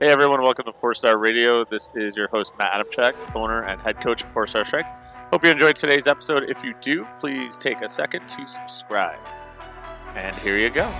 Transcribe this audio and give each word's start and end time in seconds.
Hey 0.00 0.08
everyone, 0.08 0.42
welcome 0.42 0.64
to 0.64 0.72
Four 0.72 0.92
Star 0.94 1.16
Radio. 1.16 1.64
This 1.64 1.92
is 1.94 2.16
your 2.16 2.26
host 2.26 2.52
Matt 2.58 2.72
Adamchek, 2.72 3.14
owner 3.36 3.62
and 3.62 3.80
head 3.80 4.00
coach 4.00 4.24
of 4.24 4.32
Four 4.32 4.48
Star 4.48 4.64
Strike. 4.64 4.86
Hope 5.30 5.44
you 5.44 5.52
enjoyed 5.52 5.76
today's 5.76 6.08
episode. 6.08 6.50
If 6.50 6.64
you 6.64 6.74
do, 6.80 7.06
please 7.20 7.56
take 7.56 7.80
a 7.80 7.88
second 7.88 8.28
to 8.30 8.44
subscribe. 8.48 9.20
And 10.16 10.34
here 10.36 10.58
you 10.58 10.70
go. 10.70 10.92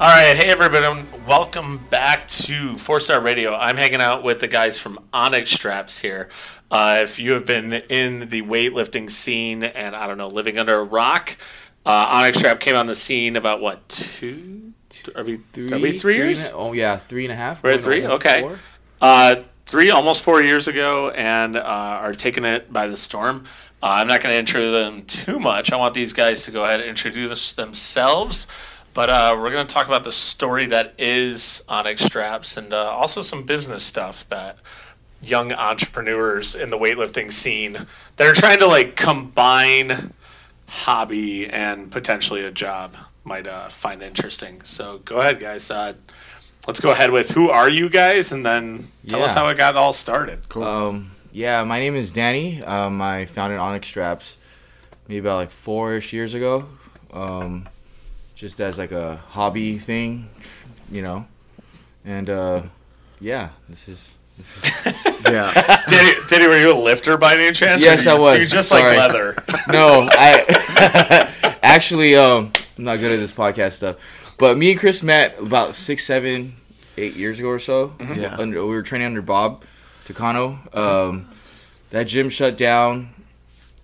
All 0.00 0.08
right, 0.08 0.36
hey 0.36 0.50
everybody, 0.50 1.06
welcome 1.28 1.78
back 1.88 2.26
to 2.26 2.76
Four 2.78 2.98
Star 2.98 3.20
Radio. 3.20 3.54
I'm 3.54 3.76
hanging 3.76 4.00
out 4.00 4.24
with 4.24 4.40
the 4.40 4.48
guys 4.48 4.76
from 4.76 4.98
Onyx 5.12 5.50
Straps 5.50 6.00
here. 6.00 6.28
Uh, 6.68 6.98
if 7.02 7.20
you 7.20 7.30
have 7.32 7.46
been 7.46 7.74
in 7.74 8.28
the 8.28 8.42
weightlifting 8.42 9.08
scene 9.08 9.62
and 9.62 9.94
I 9.94 10.08
don't 10.08 10.18
know, 10.18 10.28
living 10.28 10.58
under 10.58 10.74
a 10.78 10.84
rock, 10.84 11.36
uh, 11.86 12.06
Onyx 12.10 12.38
Strap 12.38 12.60
came 12.60 12.76
on 12.76 12.86
the 12.86 12.94
scene 12.94 13.36
about 13.36 13.60
what 13.60 13.88
two? 13.88 14.72
Are 15.14 15.24
we 15.24 15.38
three? 15.52 15.72
Are 15.72 15.78
we 15.78 15.92
three 15.92 16.16
years? 16.16 16.44
and 16.44 16.52
a- 16.52 16.56
oh 16.56 16.72
yeah, 16.72 16.96
three 16.96 17.24
and 17.24 17.32
a 17.32 17.36
half. 17.36 17.62
We're 17.62 17.72
at 17.72 17.82
three. 17.82 18.06
Okay. 18.06 18.56
Uh, 19.00 19.42
three, 19.66 19.90
almost 19.90 20.22
four 20.22 20.42
years 20.42 20.68
ago, 20.68 21.10
and 21.10 21.56
uh, 21.56 21.60
are 21.60 22.12
taking 22.12 22.44
it 22.44 22.72
by 22.72 22.86
the 22.86 22.96
storm. 22.96 23.44
Uh, 23.82 23.86
I'm 23.86 24.08
not 24.08 24.20
going 24.20 24.32
to 24.34 24.38
intro 24.38 24.70
them 24.72 25.04
too 25.04 25.38
much. 25.40 25.72
I 25.72 25.76
want 25.76 25.94
these 25.94 26.12
guys 26.12 26.42
to 26.42 26.50
go 26.50 26.64
ahead 26.64 26.80
and 26.80 26.88
introduce 26.88 27.52
themselves. 27.52 28.46
But 28.92 29.08
uh, 29.08 29.36
we're 29.38 29.52
going 29.52 29.66
to 29.66 29.72
talk 29.72 29.86
about 29.86 30.02
the 30.04 30.12
story 30.12 30.66
that 30.66 30.94
is 30.98 31.62
Onyx 31.68 32.02
Straps 32.02 32.56
and 32.56 32.74
uh, 32.74 32.90
also 32.90 33.22
some 33.22 33.44
business 33.44 33.84
stuff 33.84 34.28
that 34.28 34.58
young 35.22 35.52
entrepreneurs 35.52 36.54
in 36.56 36.70
the 36.70 36.76
weightlifting 36.76 37.30
scene 37.32 37.86
that 38.16 38.26
are 38.26 38.34
trying 38.34 38.58
to 38.58 38.66
like 38.66 38.96
combine 38.96 40.12
hobby 40.70 41.48
and 41.48 41.90
potentially 41.90 42.44
a 42.44 42.50
job 42.52 42.94
might 43.24 43.46
uh, 43.46 43.68
find 43.68 44.02
interesting. 44.02 44.62
So 44.62 44.98
go 45.04 45.18
ahead, 45.18 45.40
guys. 45.40 45.68
Uh, 45.68 45.94
let's 46.66 46.80
go 46.80 46.92
ahead 46.92 47.10
with 47.10 47.30
who 47.32 47.50
are 47.50 47.68
you 47.68 47.88
guys, 47.90 48.30
and 48.30 48.46
then 48.46 48.88
tell 49.08 49.22
us 49.22 49.34
how 49.34 49.48
it 49.48 49.56
got 49.56 49.76
all 49.76 49.92
started. 49.92 50.38
Um, 50.56 51.10
yeah, 51.32 51.64
my 51.64 51.80
name 51.80 51.96
is 51.96 52.12
Danny. 52.12 52.62
Um, 52.62 53.02
I 53.02 53.26
founded 53.26 53.58
Onyx 53.58 53.88
Straps 53.88 54.36
maybe 55.08 55.18
about 55.18 55.36
like 55.36 55.50
four-ish 55.50 56.12
years 56.12 56.34
ago. 56.34 56.66
Um, 57.12 57.68
just 58.36 58.60
as 58.60 58.78
like 58.78 58.92
a 58.92 59.16
hobby 59.30 59.78
thing, 59.78 60.30
you 60.90 61.02
know. 61.02 61.26
And 62.04 62.30
uh, 62.30 62.62
yeah, 63.20 63.50
this 63.68 63.88
is. 63.88 64.14
This 64.40 64.86
is 64.86 64.94
Yeah. 65.30 65.82
Diddy, 65.88 66.20
Diddy, 66.28 66.46
were 66.46 66.58
you 66.58 66.72
a 66.72 66.78
lifter 66.78 67.16
by 67.16 67.34
any 67.34 67.52
chance? 67.52 67.82
Yes, 67.82 68.06
Or 68.06 68.10
I 68.10 68.18
was. 68.18 68.38
You 68.40 68.46
just 68.46 68.68
Sorry. 68.68 68.96
like 68.96 69.12
leather. 69.12 69.36
no, 69.68 70.08
I 70.10 71.30
actually 71.62 72.16
um 72.16 72.52
I'm 72.78 72.84
not 72.84 72.98
good 73.00 73.12
at 73.12 73.18
this 73.18 73.32
podcast 73.32 73.72
stuff. 73.74 73.96
But 74.38 74.56
me 74.56 74.70
and 74.72 74.80
Chris 74.80 75.02
met 75.02 75.38
about 75.38 75.74
six, 75.74 76.04
seven, 76.04 76.54
eight 76.96 77.14
years 77.14 77.38
ago 77.38 77.48
or 77.48 77.58
so. 77.58 77.94
Yeah. 78.00 78.36
Under, 78.38 78.62
we 78.64 78.74
were 78.74 78.82
training 78.82 79.06
under 79.06 79.20
Bob 79.22 79.64
Takano. 80.06 80.74
Um, 80.74 81.28
that 81.90 82.04
gym 82.04 82.30
shut 82.30 82.56
down. 82.56 83.10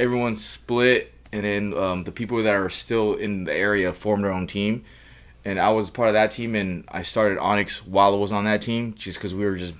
Everyone 0.01 0.35
split, 0.37 1.13
and 1.33 1.45
then 1.45 1.75
um, 1.77 2.05
the 2.05 2.13
people 2.13 2.43
that 2.43 2.55
are 2.55 2.71
still 2.71 3.15
in 3.15 3.45
the 3.45 3.53
area 3.55 3.93
formed 3.93 4.25
their 4.25 4.33
own 4.33 4.47
team. 4.47 4.85
And 5.45 5.59
I 5.61 5.71
was 5.73 5.91
part 5.91 6.09
of 6.09 6.15
that 6.15 6.31
team, 6.31 6.55
and 6.55 6.85
I 6.89 7.03
started 7.03 7.39
Onyx 7.39 7.87
while 7.87 8.15
I 8.15 8.17
was 8.17 8.33
on 8.33 8.45
that 8.45 8.63
team, 8.63 8.95
just 8.95 9.19
because 9.19 9.35
we 9.35 9.45
were 9.45 9.57
just 9.57 9.75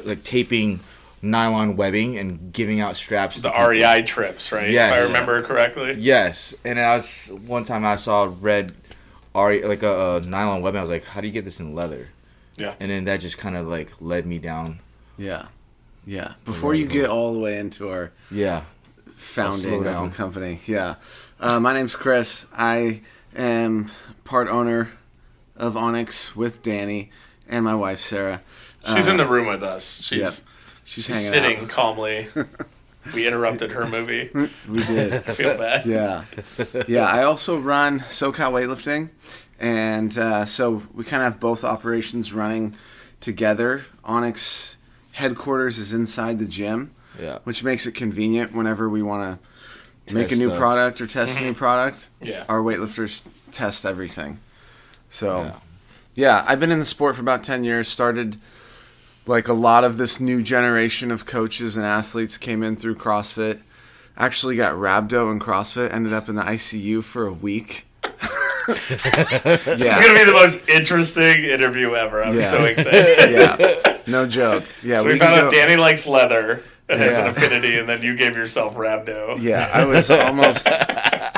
d- 0.00 0.08
like 0.08 0.24
taping 0.24 0.80
nylon 1.20 1.76
webbing 1.76 2.18
and 2.18 2.52
giving 2.52 2.80
out 2.80 2.96
straps. 2.96 3.36
to 3.36 3.42
The 3.42 3.50
people. 3.50 3.68
REI 3.68 4.02
trips, 4.02 4.50
right? 4.52 4.70
Yes. 4.70 4.92
If 4.92 4.98
I 4.98 5.06
remember 5.06 5.42
correctly. 5.42 5.94
Yes, 5.98 6.54
and 6.64 6.78
I 6.80 6.96
was 6.96 7.30
one 7.46 7.64
time 7.64 7.84
I 7.84 7.96
saw 7.96 8.32
red, 8.40 8.74
Ari 9.34 9.62
like 9.62 9.82
a, 9.82 10.16
a 10.16 10.20
nylon 10.20 10.62
webbing. 10.62 10.78
I 10.78 10.82
was 10.82 10.90
like, 10.90 11.04
"How 11.04 11.20
do 11.20 11.26
you 11.26 11.32
get 11.32 11.44
this 11.44 11.60
in 11.60 11.74
leather?" 11.74 12.08
Yeah. 12.56 12.74
And 12.80 12.90
then 12.90 13.04
that 13.04 13.18
just 13.20 13.38
kind 13.38 13.56
of 13.56 13.66
like 13.68 13.92
led 14.00 14.26
me 14.26 14.38
down. 14.38 14.80
Yeah. 15.16 15.46
Yeah. 16.06 16.34
Before 16.44 16.74
you 16.74 16.86
get 16.86 17.08
all 17.08 17.32
the 17.32 17.38
way 17.38 17.58
into 17.58 17.88
our 17.88 18.10
Yeah. 18.30 18.62
founding 19.14 19.86
of 19.86 20.04
the 20.10 20.10
company, 20.16 20.60
yeah. 20.66 20.96
Uh, 21.40 21.58
my 21.60 21.72
name's 21.72 21.96
Chris. 21.96 22.44
I 22.52 23.00
am 23.36 23.90
part 24.24 24.48
owner 24.48 24.90
of 25.56 25.76
Onyx 25.76 26.34
with 26.36 26.62
Danny 26.62 27.10
and 27.48 27.64
my 27.64 27.74
wife 27.74 28.00
Sarah. 28.00 28.42
She's 28.86 29.08
Uh, 29.08 29.12
in 29.12 29.16
the 29.16 29.26
room 29.26 29.46
with 29.46 29.62
us. 29.62 30.02
She's 30.02 30.18
Yep. 30.20 30.32
She's, 30.84 31.04
she's 31.04 31.06
hanging 31.08 31.30
sitting 31.32 31.68
calmly. 31.68 32.28
we 33.14 33.26
interrupted 33.26 33.72
her 33.72 33.86
movie. 33.86 34.30
We 34.68 34.84
did. 34.84 35.12
I 35.14 35.18
feel 35.34 35.56
bad. 35.56 35.86
yeah, 35.86 36.24
yeah. 36.88 37.06
I 37.06 37.22
also 37.22 37.58
run 37.58 38.00
SoCal 38.00 38.50
Weightlifting, 38.52 39.10
and 39.60 40.16
uh, 40.18 40.44
so 40.44 40.82
we 40.92 41.04
kind 41.04 41.22
of 41.22 41.32
have 41.32 41.40
both 41.40 41.62
operations 41.64 42.32
running 42.32 42.74
together. 43.20 43.84
Onyx 44.04 44.76
headquarters 45.12 45.78
is 45.78 45.92
inside 45.94 46.38
the 46.40 46.46
gym, 46.46 46.90
Yeah. 47.20 47.38
which 47.44 47.62
makes 47.62 47.86
it 47.86 47.92
convenient 47.92 48.52
whenever 48.52 48.88
we 48.88 49.02
want 49.02 49.38
to 50.06 50.14
make 50.14 50.32
a 50.32 50.36
new 50.36 50.48
stuff. 50.48 50.58
product 50.58 51.00
or 51.00 51.06
test 51.06 51.38
a 51.38 51.42
new 51.42 51.54
product. 51.54 52.08
Yeah. 52.20 52.44
Our 52.48 52.58
weightlifters 52.60 53.22
test 53.52 53.84
everything. 53.86 54.40
So, 55.10 55.42
Yeah. 55.42 55.56
yeah, 56.14 56.44
I've 56.48 56.58
been 56.58 56.72
in 56.72 56.80
the 56.80 56.86
sport 56.86 57.14
for 57.14 57.20
about 57.20 57.44
10 57.44 57.62
years. 57.62 57.86
Started 57.88 58.38
like 59.26 59.48
a 59.48 59.52
lot 59.52 59.84
of 59.84 59.98
this 59.98 60.18
new 60.20 60.42
generation 60.42 61.10
of 61.10 61.26
coaches 61.26 61.76
and 61.76 61.86
athletes 61.86 62.38
came 62.38 62.62
in 62.62 62.76
through 62.76 62.96
CrossFit. 62.96 63.60
Actually 64.16 64.56
got 64.56 64.74
rhabdo 64.74 65.30
in 65.32 65.38
CrossFit, 65.40 65.92
ended 65.92 66.12
up 66.12 66.28
in 66.28 66.34
the 66.34 66.42
ICU 66.42 67.02
for 67.02 67.26
a 67.26 67.32
week. 67.32 67.86
This 68.66 68.90
is 68.90 69.84
gonna 69.84 70.14
be 70.18 70.24
the 70.24 70.32
most 70.32 70.68
interesting 70.68 71.44
interview 71.44 71.94
ever. 71.94 72.22
I'm 72.22 72.36
Yeah. 72.38 72.50
so 72.50 72.64
excited. 72.64 73.30
Yeah. 73.30 73.96
No 74.06 74.26
joke. 74.26 74.64
Yeah, 74.82 75.00
So 75.00 75.06
we, 75.06 75.12
can 75.12 75.20
found 75.20 75.36
go- 75.40 75.46
out 75.46 75.52
Danny 75.52 75.76
likes 75.76 76.06
leather 76.06 76.62
and 76.88 77.00
has 77.00 77.16
an 77.16 77.26
affinity, 77.28 77.78
and 77.78 77.88
then 77.88 78.02
you 78.02 78.14
gave 78.16 78.36
yourself 78.36 78.74
rhabdo. 78.76 79.40
Yeah, 79.40 79.70
I 79.72 79.84
was 79.84 80.10
almost 80.10 80.68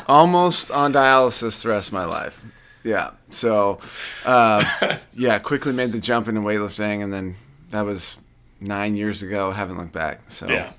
almost 0.07 0.71
on 0.71 0.93
dialysis 0.93 1.63
the 1.63 1.69
rest 1.71 1.89
of 1.89 1.93
my 1.95 2.05
life. 2.05 2.43
Yeah. 2.83 3.13
So, 3.31 3.79
uh, 4.25 4.65
yeah, 5.15 5.39
quickly 5.39 5.73
made 5.73 5.93
the 5.93 6.01
jump 6.01 6.29
into 6.29 6.41
weightlifting, 6.41 7.03
and 7.03 7.13
then 7.13 7.37
that 7.71 7.83
was 7.83 8.17
nine 8.61 8.97
years 8.97 9.23
ago. 9.23 9.51
Haven't 9.53 9.79
looked 9.79 9.93
back. 9.93 10.31
So, 10.31 10.49
Yeah. 10.49 10.73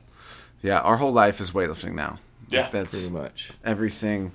yeah, 0.61 0.79
our 0.79 0.97
whole 0.97 1.11
life 1.13 1.39
is 1.39 1.51
weightlifting 1.51 1.93
now. 1.93 2.19
Yeah. 2.49 2.69
That's 2.71 2.99
Pretty 2.99 3.13
much. 3.13 3.51
everything. 3.63 4.31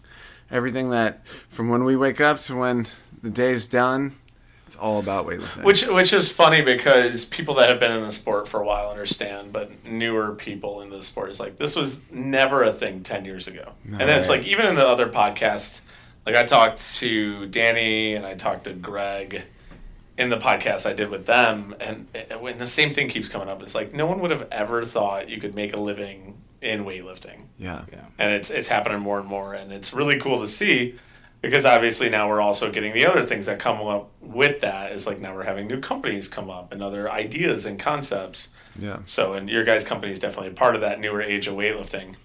Everything 0.51 0.91
that 0.91 1.25
from 1.49 1.69
when 1.69 1.85
we 1.85 1.97
wake 1.97 2.21
up 2.21 2.41
to 2.41 2.57
when 2.57 2.87
the 3.23 3.31
day's 3.31 3.69
done, 3.69 4.13
it's 4.67 4.75
all 4.75 4.99
about 4.99 5.27
weightlifting. 5.27 5.63
Which 5.63 5.87
which 5.87 6.13
is 6.13 6.31
funny 6.33 6.61
because 6.61 7.25
people 7.25 7.55
that 7.55 7.69
have 7.69 7.79
been 7.79 7.93
in 7.93 8.03
the 8.03 8.11
sport 8.13 8.49
for 8.49 8.61
a 8.61 8.65
while 8.65 8.91
understand, 8.91 9.53
but 9.53 9.71
newer 9.85 10.33
people 10.35 10.83
in 10.83 10.91
the 10.91 11.03
sport 11.05 11.31
is 11.31 11.39
like 11.39 11.57
this 11.57 11.77
was 11.77 12.01
never 12.11 12.65
a 12.65 12.73
thing 12.73 13.03
ten 13.05 13.25
years 13.25 13.47
ago. 13.47 13.73
and 13.85 14.01
then 14.01 14.11
it's 14.19 14.29
like 14.29 14.45
even 14.45 14.67
in 14.67 14.75
the 14.75 14.87
other 14.87 15.09
podcasts, 15.09 15.83
like 16.27 16.35
I 16.35 16.45
talked 16.45 16.97
to 16.97 17.47
Danny 17.47 18.15
and 18.15 18.27
I 18.27 18.35
talked 18.35 18.65
to 18.65 18.73
Greg 18.73 19.43
in 20.21 20.29
the 20.29 20.37
podcast 20.39 20.89
I 20.89 20.93
did 20.93 21.09
with 21.11 21.27
them, 21.27 21.75
and, 21.81 22.07
and 22.15 22.41
when 22.41 22.59
the 22.59 22.67
same 22.67 22.91
thing 22.91 23.09
keeps 23.09 23.29
coming 23.29 23.49
up, 23.49 23.63
it's 23.63 23.75
like 23.75 23.93
no 23.95 24.07
one 24.07 24.21
would 24.21 24.31
have 24.31 24.47
ever 24.53 24.85
thought 24.85 25.29
you 25.29 25.39
could 25.41 25.55
make 25.55 25.73
a 25.75 25.81
living 25.81 26.37
in 26.61 26.85
weightlifting 26.85 27.39
yeah. 27.57 27.87
Yeah. 27.91 28.05
and 28.19 28.35
it's 28.35 28.51
it's 28.51 28.69
happening 28.69 29.01
more 29.01 29.19
and 29.19 29.27
more 29.27 29.55
and 29.55 29.73
it's 29.73 29.95
really 29.95 30.19
cool 30.21 30.41
to 30.43 30.47
see 30.47 30.95
because 31.41 31.65
obviously 31.65 32.11
now 32.11 32.29
we're 32.29 32.43
also 32.43 32.71
getting 32.71 32.93
the 32.93 33.07
other 33.07 33.23
things 33.23 33.47
that 33.47 33.59
come 33.59 33.81
up 33.81 34.11
with 34.21 34.61
that 34.61 34.93
is 34.93 35.07
like 35.07 35.19
now 35.21 35.35
we're 35.35 35.45
having 35.45 35.67
new 35.67 35.81
companies 35.81 36.29
come 36.29 36.51
up 36.51 36.71
and 36.71 36.83
other 36.83 37.11
ideas 37.11 37.65
and 37.65 37.79
concepts 37.81 38.51
Yeah. 38.79 38.99
so 39.07 39.33
and 39.33 39.49
your 39.49 39.65
guys 39.65 39.85
company 39.85 40.13
is 40.13 40.19
definitely 40.19 40.49
a 40.51 40.55
part 40.55 40.75
of 40.75 40.83
that 40.83 41.01
newer 41.01 41.23
age 41.23 41.47
of 41.47 41.55
weightlifting 41.55 42.17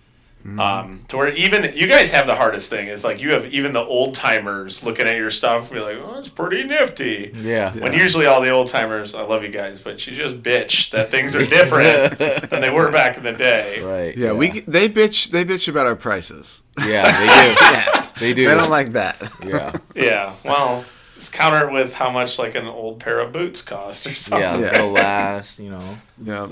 um, 0.59 1.01
to 1.07 1.17
where 1.17 1.29
even 1.29 1.75
you 1.75 1.87
guys 1.87 2.11
have 2.11 2.27
the 2.27 2.35
hardest 2.35 2.69
thing 2.69 2.87
is 2.87 3.03
like 3.03 3.19
you 3.19 3.31
have 3.33 3.47
even 3.47 3.73
the 3.73 3.81
old 3.83 4.13
timers 4.13 4.83
looking 4.83 5.07
at 5.07 5.15
your 5.15 5.31
stuff 5.31 5.71
and 5.71 5.79
be 5.79 5.79
like 5.79 5.97
oh 5.97 6.19
it's 6.19 6.27
pretty 6.27 6.63
nifty 6.63 7.31
Yeah. 7.35 7.71
when 7.73 7.93
usually 7.93 8.27
all 8.27 8.41
the 8.41 8.51
old 8.51 8.67
timers, 8.67 9.15
I 9.15 9.23
love 9.23 9.41
you 9.41 9.49
guys, 9.49 9.79
but 9.79 10.05
you 10.05 10.15
just 10.15 10.43
bitch 10.43 10.91
that 10.91 11.09
things 11.09 11.35
are 11.35 11.45
different 11.45 12.19
than 12.49 12.61
they 12.61 12.69
were 12.69 12.91
back 12.91 13.17
in 13.17 13.23
the 13.23 13.33
day. 13.33 13.81
Right. 13.81 14.15
Yeah, 14.15 14.33
we 14.33 14.59
they 14.61 14.87
bitch 14.87 15.31
they 15.31 15.43
bitch 15.45 15.67
about 15.67 15.87
our 15.87 15.95
prices. 15.95 16.61
Yeah, 16.85 17.03
they 17.19 17.55
do. 17.55 18.01
They 18.19 18.33
do. 18.33 18.47
They 18.47 18.55
don't 18.55 18.69
like 18.69 18.93
that. 18.93 19.21
Yeah. 19.45 19.73
Yeah, 19.93 20.35
well, 20.45 20.85
just 21.15 21.33
counter 21.33 21.67
it 21.67 21.73
with 21.73 21.93
how 21.93 22.09
much 22.11 22.39
like 22.39 22.55
an 22.55 22.65
old 22.65 23.01
pair 23.01 23.19
of 23.19 23.33
boots 23.33 23.61
cost 23.61 24.07
or 24.07 24.13
something. 24.13 24.39
Yeah. 24.41 24.57
Yeah. 24.71 24.77
They'll 24.77 24.91
last. 24.91 25.59
You 25.59 25.71
know. 25.71 25.97
yeah. 26.23 26.47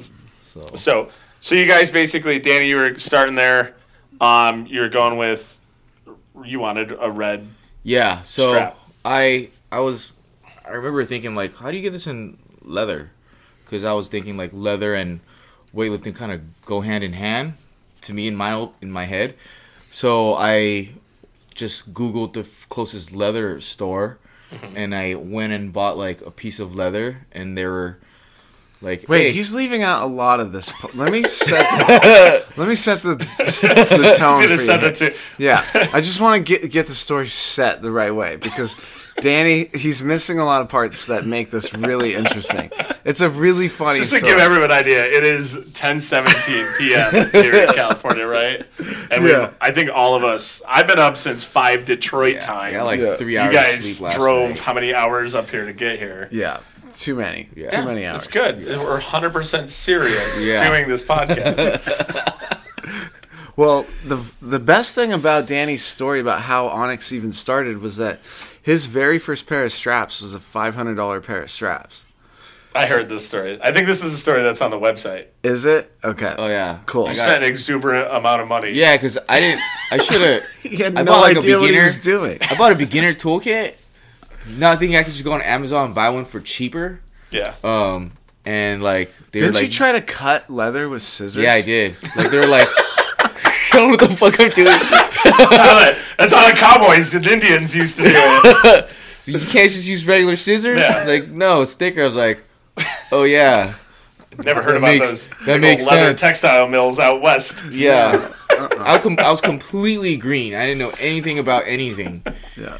So. 0.47 0.61
So, 0.75 1.09
so 1.39 1.55
you 1.55 1.65
guys 1.65 1.89
basically, 1.89 2.37
Danny, 2.39 2.65
you 2.67 2.75
were 2.75 2.99
starting 2.99 3.35
there. 3.35 3.75
Um, 4.23 4.65
you're 4.67 4.89
going 4.89 5.17
with, 5.17 5.59
you 6.45 6.59
wanted 6.59 6.93
a 6.99 7.11
red. 7.11 7.47
Yeah, 7.83 8.21
so 8.23 8.49
Strap. 8.53 8.77
I 9.03 9.49
I 9.71 9.79
was 9.81 10.13
I 10.65 10.71
remember 10.71 11.03
thinking 11.05 11.35
like, 11.35 11.55
how 11.57 11.69
do 11.71 11.77
you 11.77 11.83
get 11.83 11.91
this 11.91 12.07
in 12.07 12.37
leather? 12.61 13.11
Because 13.65 13.83
I 13.83 13.93
was 13.93 14.07
thinking 14.07 14.37
like 14.37 14.51
leather 14.53 14.93
and 14.95 15.19
weightlifting 15.75 16.15
kind 16.15 16.31
of 16.31 16.41
go 16.65 16.81
hand 16.81 17.03
in 17.03 17.13
hand 17.13 17.55
to 18.01 18.13
me 18.13 18.27
in 18.27 18.35
my 18.35 18.69
in 18.81 18.91
my 18.91 19.05
head. 19.05 19.35
So 19.91 20.33
I 20.35 20.93
just 21.53 21.93
googled 21.93 22.33
the 22.33 22.41
f- 22.41 22.65
closest 22.69 23.11
leather 23.11 23.59
store, 23.61 24.17
Mm-hmm. 24.51 24.77
and 24.77 24.93
I 24.95 25.15
went 25.15 25.51
and 25.51 25.73
bought 25.73 25.97
like 25.97 26.21
a 26.21 26.29
piece 26.31 26.59
of 26.59 26.75
leather, 26.75 27.25
and 27.31 27.57
there 27.57 27.71
were 27.71 27.97
like, 28.83 29.07
Wait, 29.07 29.21
hey, 29.27 29.31
he's 29.31 29.53
leaving 29.55 29.81
out 29.81 30.03
a 30.03 30.07
lot 30.07 30.39
of 30.39 30.51
this. 30.51 30.71
Let 30.93 31.11
me 31.11 31.23
set. 31.27 31.63
let 32.57 32.67
me 32.67 32.75
set 32.75 33.01
the 33.01 33.15
the 33.37 34.15
tone. 34.17 34.41
Should 34.41 34.51
have 34.51 34.59
for 34.59 34.65
said 34.65 34.81
you. 34.81 34.89
that 34.89 34.95
too. 34.95 35.13
Yeah, 35.37 35.63
I 35.93 36.01
just 36.01 36.19
want 36.21 36.45
to 36.45 36.59
get 36.59 36.69
get 36.71 36.87
the 36.87 36.93
story 36.95 37.27
set 37.27 37.81
the 37.81 37.91
right 37.91 38.11
way 38.11 38.35
because 38.35 38.75
Danny 39.21 39.69
he's 39.75 40.01
missing 40.01 40.39
a 40.39 40.45
lot 40.45 40.61
of 40.61 40.69
parts 40.69 41.05
that 41.05 41.25
make 41.25 41.49
this 41.51 41.73
really 41.73 42.13
interesting. 42.15 42.71
It's 43.05 43.21
a 43.21 43.29
really 43.29 43.67
funny. 43.67 43.99
Just 43.99 44.11
to 44.11 44.17
story. 44.17 44.31
give 44.33 44.39
everyone 44.41 44.71
an 44.71 44.77
idea, 44.77 45.05
it 45.05 45.23
is 45.23 45.55
10:17 45.55 46.77
p.m. 46.77 47.29
here 47.31 47.63
in 47.63 47.73
California, 47.73 48.25
right? 48.25 48.65
And 49.11 49.23
Yeah. 49.25 49.39
we've, 49.39 49.53
I 49.61 49.71
think 49.71 49.89
all 49.93 50.15
of 50.15 50.23
us. 50.23 50.61
I've 50.67 50.87
been 50.87 50.99
up 50.99 51.15
since 51.17 51.43
five 51.43 51.85
Detroit 51.85 52.35
yeah, 52.35 52.39
time. 52.41 52.73
I 52.73 52.77
got 52.77 52.85
like 52.85 52.99
Yeah. 52.99 53.15
three 53.17 53.33
you 53.33 53.39
hours 53.39 53.53
guys 53.55 53.83
sleep 53.97 54.01
last 54.01 54.15
drove 54.17 54.49
night. 54.51 54.59
how 54.59 54.73
many 54.73 54.93
hours 54.93 55.35
up 55.35 55.49
here 55.49 55.65
to 55.65 55.73
get 55.73 55.99
here? 55.99 56.27
Yeah, 56.31 56.59
too 56.99 57.15
many. 57.15 57.49
Yeah. 57.55 57.69
Too 57.69 57.83
many 57.85 58.05
hours. 58.05 58.19
It's 58.25 58.27
good. 58.27 58.65
We're 58.65 58.99
100% 58.99 59.69
serious 59.69 60.45
Yeah. 60.45 60.67
doing 60.67 60.87
this 60.87 61.03
podcast. 61.03 62.39
Well, 63.55 63.85
the 64.03 64.19
the 64.41 64.59
best 64.59 64.95
thing 64.95 65.13
about 65.13 65.45
Danny's 65.45 65.85
story 65.85 66.19
about 66.19 66.41
how 66.41 66.67
Onyx 66.69 67.11
even 67.11 67.31
started 67.31 67.77
was 67.81 67.97
that 67.97 68.19
his 68.59 68.87
very 68.87 69.19
first 69.19 69.45
pair 69.45 69.63
of 69.63 69.71
straps 69.71 70.23
was 70.23 70.33
a 70.33 70.39
five 70.39 70.73
hundred 70.73 70.95
dollar 70.95 71.21
pair 71.21 71.43
of 71.43 71.51
straps. 71.51 72.05
I 72.75 72.87
heard 72.87 73.07
this 73.09 73.27
story. 73.27 73.59
I 73.61 73.71
think 73.71 73.85
this 73.85 74.03
is 74.03 74.11
a 74.11 74.17
story 74.17 74.41
that's 74.41 74.59
on 74.59 74.71
the 74.71 74.79
website. 74.79 75.27
Is 75.43 75.65
it 75.65 75.91
okay? 76.03 76.33
Oh 76.35 76.47
yeah, 76.47 76.79
Cool. 76.87 77.05
I 77.05 77.09
You 77.09 77.13
spent 77.13 77.43
an 77.43 77.49
exuberant 77.49 78.11
amount 78.11 78.41
of 78.41 78.47
money. 78.47 78.71
yeah, 78.71 78.95
because 78.97 79.19
I 79.29 79.39
didn't. 79.39 79.61
I 79.91 79.97
should 80.03 80.21
have. 80.21 80.41
He 80.63 80.77
had 80.77 80.97
I 80.97 81.03
no 81.03 81.11
bought, 81.11 81.21
like, 81.21 81.35
a 81.35 81.37
idea 81.37 81.57
what 81.57 81.61
he 81.65 81.67
beginner- 81.67 81.83
was 81.85 81.99
doing. 81.99 82.39
I 82.49 82.55
bought 82.57 82.71
a 82.71 82.75
beginner 82.75 83.13
toolkit, 83.13 83.75
not 84.47 84.79
thinking 84.79 84.97
I 84.97 85.03
could 85.03 85.13
just 85.13 85.23
go 85.25 85.33
on 85.33 85.41
Amazon 85.41 85.85
and 85.87 85.95
buy 85.95 86.09
one 86.09 86.25
for 86.25 86.39
cheaper. 86.39 86.99
Yeah. 87.31 87.53
Um, 87.63 88.11
and 88.45 88.83
like 88.83 89.11
they 89.31 89.39
Didn't 89.39 89.53
were 89.55 89.61
like, 89.61 89.63
you 89.67 89.71
try 89.71 89.91
to 89.93 90.01
cut 90.01 90.49
leather 90.49 90.89
with 90.89 91.01
scissors? 91.03 91.41
Yeah, 91.43 91.53
I 91.53 91.61
did. 91.61 91.95
Like 92.15 92.29
they 92.29 92.37
were 92.37 92.47
like, 92.47 92.67
I 92.77 93.69
don't 93.73 93.83
know 93.83 93.89
what 93.89 93.99
the 93.99 94.15
fuck 94.15 94.39
I'm 94.39 94.49
doing. 94.49 94.67
That's 96.17 96.33
how 96.33 96.49
the 96.49 96.55
cowboys 96.57 97.13
and 97.15 97.25
Indians 97.25 97.75
used 97.75 97.97
to 97.97 98.03
do 98.03 98.11
it. 98.13 98.89
So 99.23 99.31
you 99.31 99.39
can't 99.39 99.71
just 99.71 99.87
use 99.87 100.05
regular 100.05 100.35
scissors? 100.35 100.81
Yeah. 100.81 101.05
Like 101.07 101.29
no 101.29 101.63
sticker. 101.63 102.03
I 102.03 102.07
was 102.07 102.17
like, 102.17 102.43
oh 103.09 103.23
yeah, 103.23 103.73
Never 104.43 104.61
heard 104.61 104.73
That 104.73 104.77
about 104.79 104.87
makes- 104.99 105.07
those 105.07 105.29
that 105.29 105.45
big 105.45 105.61
makes 105.61 105.85
leather 105.87 106.07
sense. 106.07 106.19
textile 106.19 106.67
mills 106.67 106.99
out 106.99 107.21
west. 107.21 107.63
yeah. 107.71 108.33
I, 108.51 108.95
was 108.97 109.01
com- 109.01 109.15
I 109.19 109.31
was 109.31 109.39
completely 109.39 110.17
green. 110.17 110.53
I 110.53 110.65
didn't 110.65 110.79
know 110.79 110.91
anything 110.99 111.39
about 111.39 111.63
anything. 111.65 112.21
Yeah. 112.57 112.79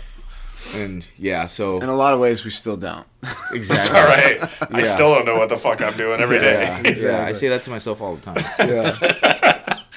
And 0.73 1.05
yeah, 1.17 1.47
so 1.47 1.79
In 1.79 1.89
a 1.89 1.95
lot 1.95 2.13
of 2.13 2.19
ways, 2.19 2.43
we 2.43 2.51
still 2.51 2.77
don't. 2.77 3.05
exactly. 3.51 3.97
All 3.99 4.05
right. 4.05 4.73
I 4.73 4.81
still 4.83 5.13
don't 5.13 5.25
know 5.25 5.37
what 5.37 5.49
the 5.49 5.57
fuck 5.57 5.81
I'm 5.81 5.95
doing 5.95 6.19
every 6.19 6.39
day. 6.39 6.63
Yeah, 6.83 6.91
yeah, 6.91 7.25
I 7.25 7.33
say 7.33 7.49
that 7.49 7.63
to 7.63 7.69
myself 7.69 8.01
all 8.01 8.15
the 8.15 8.21
time. 8.21 8.37
Yeah. 8.69 9.79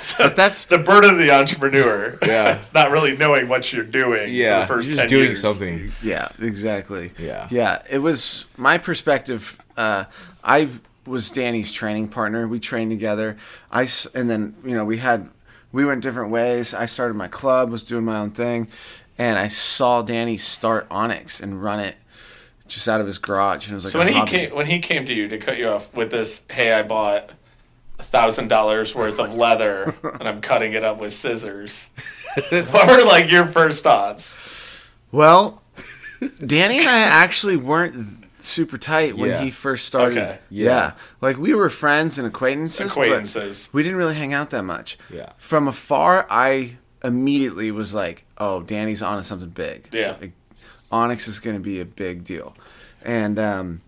So 0.00 0.28
that's- 0.28 0.66
the 0.66 0.78
burden 0.78 1.10
of 1.10 1.18
the 1.18 1.30
entrepreneur. 1.30 2.16
Yeah. 2.24 2.58
It's 2.58 2.72
not 2.74 2.90
really 2.90 3.16
knowing 3.16 3.48
what 3.48 3.72
you're 3.72 3.84
doing 3.84 4.32
Yeah, 4.34 4.64
for 4.66 4.76
the 4.76 4.82
1st 4.82 4.86
you're 4.86 4.96
10 4.96 5.02
just 5.04 5.10
doing 5.10 5.24
years. 5.24 5.40
something. 5.40 5.92
Yeah, 6.02 6.28
exactly. 6.40 7.12
Yeah. 7.18 7.48
Yeah, 7.50 7.82
it 7.90 7.98
was 7.98 8.44
my 8.56 8.78
perspective. 8.78 9.58
Uh, 9.76 10.04
I 10.42 10.68
was 11.06 11.30
Danny's 11.30 11.72
training 11.72 12.08
partner. 12.08 12.46
We 12.46 12.60
trained 12.60 12.90
together. 12.90 13.36
I 13.70 13.84
s- 13.84 14.06
and 14.14 14.28
then 14.30 14.54
you 14.64 14.74
know 14.76 14.84
we 14.84 14.98
had 14.98 15.28
we 15.72 15.84
went 15.84 16.02
different 16.02 16.30
ways. 16.30 16.74
I 16.74 16.86
started 16.86 17.14
my 17.14 17.28
club, 17.28 17.70
was 17.70 17.84
doing 17.84 18.04
my 18.04 18.18
own 18.18 18.30
thing, 18.30 18.68
and 19.18 19.38
I 19.38 19.48
saw 19.48 20.02
Danny 20.02 20.36
start 20.36 20.86
Onyx 20.90 21.40
and 21.40 21.62
run 21.62 21.80
it 21.80 21.96
just 22.66 22.88
out 22.88 23.00
of 23.00 23.06
his 23.06 23.18
garage, 23.18 23.66
and 23.66 23.72
it 23.72 23.76
was 23.76 23.84
like 23.84 23.92
So 23.92 23.98
when 23.98 24.08
he 24.08 24.14
hobby. 24.14 24.30
came 24.30 24.54
when 24.54 24.66
he 24.66 24.78
came 24.80 25.04
to 25.06 25.12
you 25.14 25.28
to 25.28 25.38
cut 25.38 25.58
you 25.58 25.68
off 25.68 25.92
with 25.94 26.10
this, 26.10 26.44
hey, 26.50 26.72
I 26.72 26.82
bought 26.82 27.30
thousand 27.98 28.48
dollars 28.48 28.94
worth 28.94 29.18
of 29.20 29.32
leather 29.34 29.94
and 30.02 30.28
I'm 30.28 30.40
cutting 30.40 30.72
it 30.72 30.84
up 30.84 30.98
with 30.98 31.12
scissors. 31.12 31.90
what 32.50 32.86
were 32.88 33.04
like 33.04 33.30
your 33.30 33.46
first 33.46 33.82
thoughts? 33.82 34.92
Well, 35.12 35.62
Danny 36.44 36.78
and 36.78 36.88
I 36.88 36.98
actually 36.98 37.56
weren't 37.56 38.24
super 38.40 38.76
tight 38.76 39.16
when 39.16 39.30
Yeah. 39.30 39.40
he 39.42 39.50
first 39.50 39.86
started. 39.86 40.18
Okay. 40.18 40.38
Yeah. 40.50 40.66
Yeah. 40.66 40.92
like 41.20 41.38
we 41.38 41.54
were 41.54 41.70
friends 41.70 42.18
and 42.18 42.26
acquaintances. 42.26 42.94
but 42.94 43.02
Acquaintances. 43.06 43.70
we 43.72 43.82
didn't 43.82 43.96
really 43.96 44.14
hang 44.16 44.32
out 44.34 44.50
that 44.50 44.64
much. 44.64 44.98
Yeah. 45.10 45.30
From 45.38 45.68
afar, 45.68 46.26
I 46.28 46.76
immediately 47.04 47.70
was 47.70 47.94
like, 47.94 48.24
"Oh, 48.38 48.62
Danny's 48.62 49.02
on 49.02 49.18
to 49.18 49.24
something 49.24 49.50
big. 49.50 49.88
Yeah. 49.92 50.16
Like, 50.20 50.32
Onyx 50.90 51.28
is 51.28 51.38
going 51.38 51.56
to 51.56 51.62
be 51.62 51.80
a 51.80 51.84
big 51.84 52.24
deal," 52.24 52.56
and 53.04 53.38
um, 53.38 53.80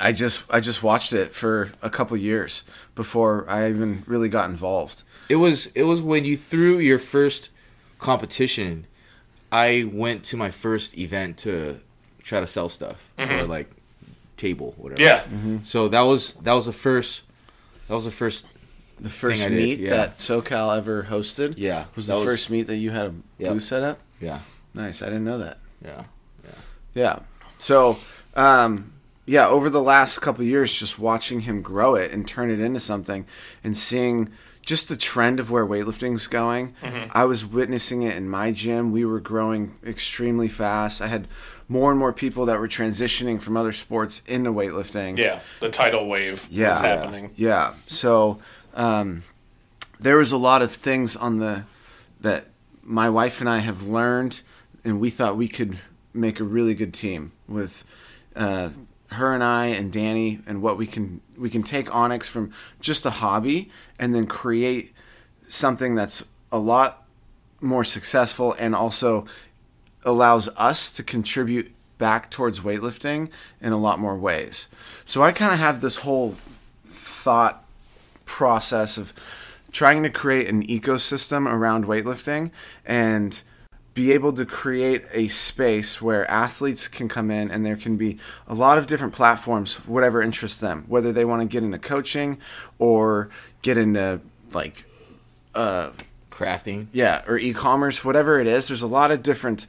I 0.00 0.12
just 0.12 0.42
I 0.50 0.60
just 0.60 0.82
watched 0.82 1.12
it 1.12 1.34
for 1.34 1.72
a 1.82 1.90
couple 1.90 2.16
years 2.16 2.64
before 2.94 3.44
I 3.48 3.68
even 3.68 4.04
really 4.06 4.28
got 4.28 4.48
involved. 4.48 5.02
It 5.28 5.36
was 5.36 5.66
it 5.74 5.82
was 5.82 6.00
when 6.00 6.24
you 6.24 6.36
threw 6.36 6.78
your 6.78 6.98
first 6.98 7.50
competition. 7.98 8.86
I 9.50 9.88
went 9.90 10.24
to 10.24 10.36
my 10.36 10.50
first 10.50 10.96
event 10.98 11.38
to 11.38 11.80
try 12.22 12.40
to 12.40 12.46
sell 12.46 12.68
stuff 12.68 12.96
or 13.18 13.44
like 13.44 13.70
table 14.36 14.74
whatever. 14.76 15.00
Mm-hmm. 15.00 15.52
Yeah. 15.52 15.58
So 15.64 15.88
that 15.88 16.02
was 16.02 16.34
that 16.34 16.52
was 16.52 16.66
the 16.66 16.72
first 16.72 17.24
that 17.88 17.94
was 17.94 18.04
the 18.04 18.10
first 18.10 18.46
The 19.00 19.08
first 19.10 19.42
did, 19.44 19.52
meet 19.52 19.78
yeah. 19.80 19.90
that 19.90 20.16
SoCal 20.16 20.76
ever 20.76 21.04
hosted. 21.10 21.54
Yeah, 21.56 21.84
was 21.94 22.06
the 22.08 22.14
was- 22.16 22.24
first 22.24 22.50
meet 22.50 22.66
that 22.68 22.76
you 22.76 22.90
had 22.90 23.06
a 23.06 23.14
Yep. 23.38 23.52
booth 23.52 23.62
set 23.64 23.82
up. 23.82 23.98
yeah 24.20 24.40
Nice, 24.74 25.02
I 25.02 25.06
didn't 25.06 25.24
know 25.24 25.38
that. 25.38 25.58
yeah 25.84 26.04
Yeah. 26.94 27.20
So, 27.58 27.98
um, 28.34 28.92
yeah, 29.26 29.46
over 29.48 29.68
the 29.70 29.82
last 29.82 30.18
couple 30.20 30.42
of 30.42 30.48
years, 30.48 30.72
just 30.74 30.98
watching 30.98 31.40
him 31.40 31.60
grow 31.62 31.94
it 31.94 32.12
and 32.12 32.26
turn 32.26 32.50
it 32.50 32.60
into 32.60 32.80
something, 32.80 33.26
and 33.62 33.76
seeing 33.76 34.30
just 34.62 34.88
the 34.88 34.96
trend 34.96 35.40
of 35.40 35.50
where 35.50 35.66
weightlifting's 35.66 36.26
going. 36.26 36.74
I 37.12 37.24
was 37.24 37.44
witnessing 37.44 38.02
it 38.02 38.16
in 38.16 38.28
my 38.28 38.52
gym. 38.52 38.92
We 38.92 39.04
were 39.04 39.20
growing 39.20 39.74
extremely 39.86 40.48
fast. 40.48 41.00
I 41.00 41.06
had 41.06 41.26
more 41.68 41.90
and 41.90 41.98
more 41.98 42.12
people 42.12 42.44
that 42.46 42.58
were 42.60 42.68
transitioning 42.68 43.40
from 43.40 43.56
other 43.56 43.72
sports 43.72 44.22
into 44.26 44.52
weightlifting. 44.52 45.16
Yeah. 45.18 45.40
The 45.60 45.70
tidal 45.70 46.06
wave 46.06 46.46
Yeah. 46.50 46.70
was 46.70 46.78
happening. 46.80 47.30
Yeah. 47.36 47.74
So 47.86 48.40
um, 48.78 49.24
there 50.00 50.16
was 50.16 50.32
a 50.32 50.38
lot 50.38 50.62
of 50.62 50.72
things 50.72 51.16
on 51.16 51.38
the 51.38 51.64
that 52.20 52.46
my 52.82 53.10
wife 53.10 53.40
and 53.40 53.50
I 53.50 53.58
have 53.58 53.82
learned, 53.82 54.40
and 54.84 54.98
we 55.00 55.10
thought 55.10 55.36
we 55.36 55.48
could 55.48 55.78
make 56.14 56.40
a 56.40 56.44
really 56.44 56.74
good 56.74 56.94
team 56.94 57.32
with 57.46 57.84
uh, 58.34 58.70
her 59.10 59.34
and 59.34 59.44
I 59.44 59.66
and 59.66 59.92
Danny, 59.92 60.40
and 60.46 60.62
what 60.62 60.78
we 60.78 60.86
can 60.86 61.20
we 61.36 61.50
can 61.50 61.62
take 61.62 61.94
Onyx 61.94 62.28
from 62.28 62.52
just 62.80 63.04
a 63.04 63.10
hobby 63.10 63.70
and 63.98 64.14
then 64.14 64.26
create 64.26 64.94
something 65.48 65.94
that's 65.94 66.24
a 66.52 66.58
lot 66.58 67.04
more 67.60 67.84
successful 67.84 68.54
and 68.58 68.74
also 68.74 69.26
allows 70.04 70.48
us 70.56 70.92
to 70.92 71.02
contribute 71.02 71.72
back 71.98 72.30
towards 72.30 72.60
weightlifting 72.60 73.28
in 73.60 73.72
a 73.72 73.76
lot 73.76 73.98
more 73.98 74.16
ways. 74.16 74.68
So 75.04 75.22
I 75.24 75.32
kind 75.32 75.52
of 75.52 75.58
have 75.58 75.80
this 75.80 75.96
whole 75.96 76.36
thought 76.84 77.64
process 78.28 78.96
of 78.96 79.12
trying 79.72 80.02
to 80.04 80.10
create 80.10 80.48
an 80.48 80.64
ecosystem 80.66 81.50
around 81.50 81.86
weightlifting 81.86 82.50
and 82.86 83.42
be 83.94 84.12
able 84.12 84.32
to 84.32 84.46
create 84.46 85.04
a 85.12 85.26
space 85.26 86.00
where 86.00 86.30
athletes 86.30 86.86
can 86.86 87.08
come 87.08 87.32
in 87.32 87.50
and 87.50 87.66
there 87.66 87.76
can 87.76 87.96
be 87.96 88.16
a 88.46 88.54
lot 88.54 88.78
of 88.78 88.86
different 88.86 89.12
platforms 89.12 89.74
whatever 89.88 90.22
interests 90.22 90.60
them 90.60 90.84
whether 90.86 91.12
they 91.12 91.24
want 91.24 91.42
to 91.42 91.48
get 91.48 91.64
into 91.64 91.78
coaching 91.78 92.38
or 92.78 93.28
get 93.62 93.76
into 93.76 94.20
like 94.52 94.84
uh 95.56 95.90
crafting. 96.30 96.86
yeah 96.92 97.24
or 97.26 97.36
e-commerce 97.38 98.04
whatever 98.04 98.38
it 98.38 98.46
is 98.46 98.68
there's 98.68 98.82
a 98.82 98.86
lot 98.86 99.10
of 99.10 99.20
different 99.20 99.66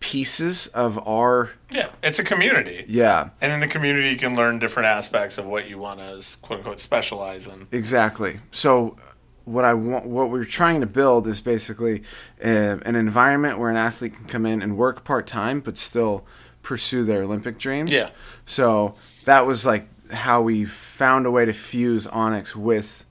pieces 0.00 0.66
of 0.68 0.98
our 1.06 1.50
Yeah. 1.70 1.90
It's 2.02 2.18
a 2.18 2.24
community. 2.24 2.84
yeah 2.88 3.30
And 3.40 3.52
in 3.52 3.60
the 3.60 3.68
community, 3.68 4.08
you 4.10 4.16
can 4.16 4.34
learn 4.34 4.58
different 4.58 4.86
aspects 4.88 5.38
of 5.38 5.44
what 5.46 5.68
you 5.68 5.78
want 5.78 6.00
to, 6.00 6.38
quote 6.40 6.58
unquote, 6.60 6.80
specialize 6.80 7.46
in. 7.46 7.68
Exactly. 7.70 8.40
So 8.50 8.96
what 9.44 9.64
I 9.64 9.74
want, 9.74 10.06
what 10.06 10.30
we're 10.30 10.44
trying 10.44 10.80
to 10.80 10.86
build 10.86 11.26
is 11.26 11.40
basically 11.40 12.02
uh, 12.44 12.78
an 12.84 12.96
environment 12.96 13.58
where 13.58 13.70
an 13.70 13.76
athlete 13.76 14.14
can 14.14 14.24
come 14.26 14.46
in 14.46 14.62
and 14.62 14.76
work 14.76 15.04
part 15.04 15.26
time, 15.26 15.60
but 15.60 15.76
still 15.76 16.24
pursue 16.62 17.04
their 17.04 17.22
Olympic 17.22 17.58
dreams. 17.58 17.90
Yeah. 17.90 18.10
So 18.46 18.94
that 19.24 19.46
was 19.46 19.64
like 19.66 19.86
how 20.12 20.40
we 20.42 20.64
found 20.64 21.26
a 21.26 21.30
way 21.30 21.44
to 21.44 21.52
fuse 21.52 22.06
Onyx 22.06 22.56
with 22.56 23.04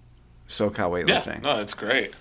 SoCal 0.47 0.77
Yeah. 1.07 1.19
weightlifting. 1.21 1.41
No, 1.43 1.57
that's 1.57 1.73
great. 1.73 2.13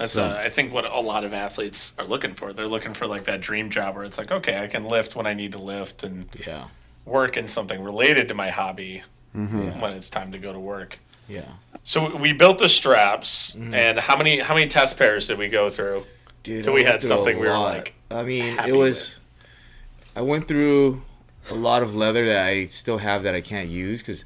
That's 0.00 0.14
So- 0.14 0.24
uh, 0.24 0.40
I 0.42 0.48
think 0.48 0.72
what 0.72 0.86
a 0.86 0.98
lot 1.00 1.24
of 1.24 1.32
athletes 1.34 1.92
are 1.98 2.06
looking 2.06 2.32
for. 2.34 2.52
They're 2.54 2.66
looking 2.66 2.94
for 2.94 3.06
like 3.06 3.24
that 3.24 3.40
dream 3.42 3.68
job 3.70 3.94
where 3.94 4.04
it's 4.04 4.16
like, 4.18 4.30
okay, 4.32 4.58
I 4.58 4.66
can 4.66 4.84
lift 4.86 5.14
when 5.14 5.26
I 5.26 5.34
need 5.34 5.52
to 5.52 5.58
lift 5.58 6.02
and 6.02 6.26
yeah 6.46 6.64
work 7.04 7.36
in 7.36 7.46
something 7.48 7.82
related 7.82 8.28
to 8.28 8.34
my 8.34 8.48
hobby 8.50 9.02
Mm-hmm. 9.36 9.80
when 9.80 9.92
it's 9.92 10.10
time 10.10 10.32
to 10.32 10.38
go 10.38 10.52
to 10.52 10.58
work. 10.58 10.98
yeah 11.28 11.42
So 11.84 12.16
we 12.16 12.32
built 12.32 12.58
the 12.58 12.68
straps, 12.68 13.52
Mm-hmm. 13.54 13.74
and 13.74 13.98
how 14.00 14.16
many 14.16 14.40
how 14.40 14.54
many 14.54 14.66
test 14.66 14.96
pairs 14.98 15.28
did 15.28 15.38
we 15.38 15.48
go 15.48 15.70
through? 15.70 16.04
Dude, 16.42 16.64
Till 16.64 16.72
we 16.72 16.82
had 16.84 17.02
something 17.02 17.38
we 17.38 17.46
were 17.46 17.58
like 17.58 17.94
I 18.10 18.22
mean, 18.24 18.58
it 18.66 18.72
was. 18.74 19.18
I 20.16 20.22
went 20.22 20.48
through 20.48 21.02
a 21.50 21.54
lot 21.54 21.82
of 21.84 21.94
leather 21.94 22.26
that 22.26 22.46
I 22.46 22.66
still 22.66 22.98
have 22.98 23.22
that 23.22 23.34
I 23.34 23.40
can't 23.42 23.68
use 23.68 24.00
because 24.00 24.24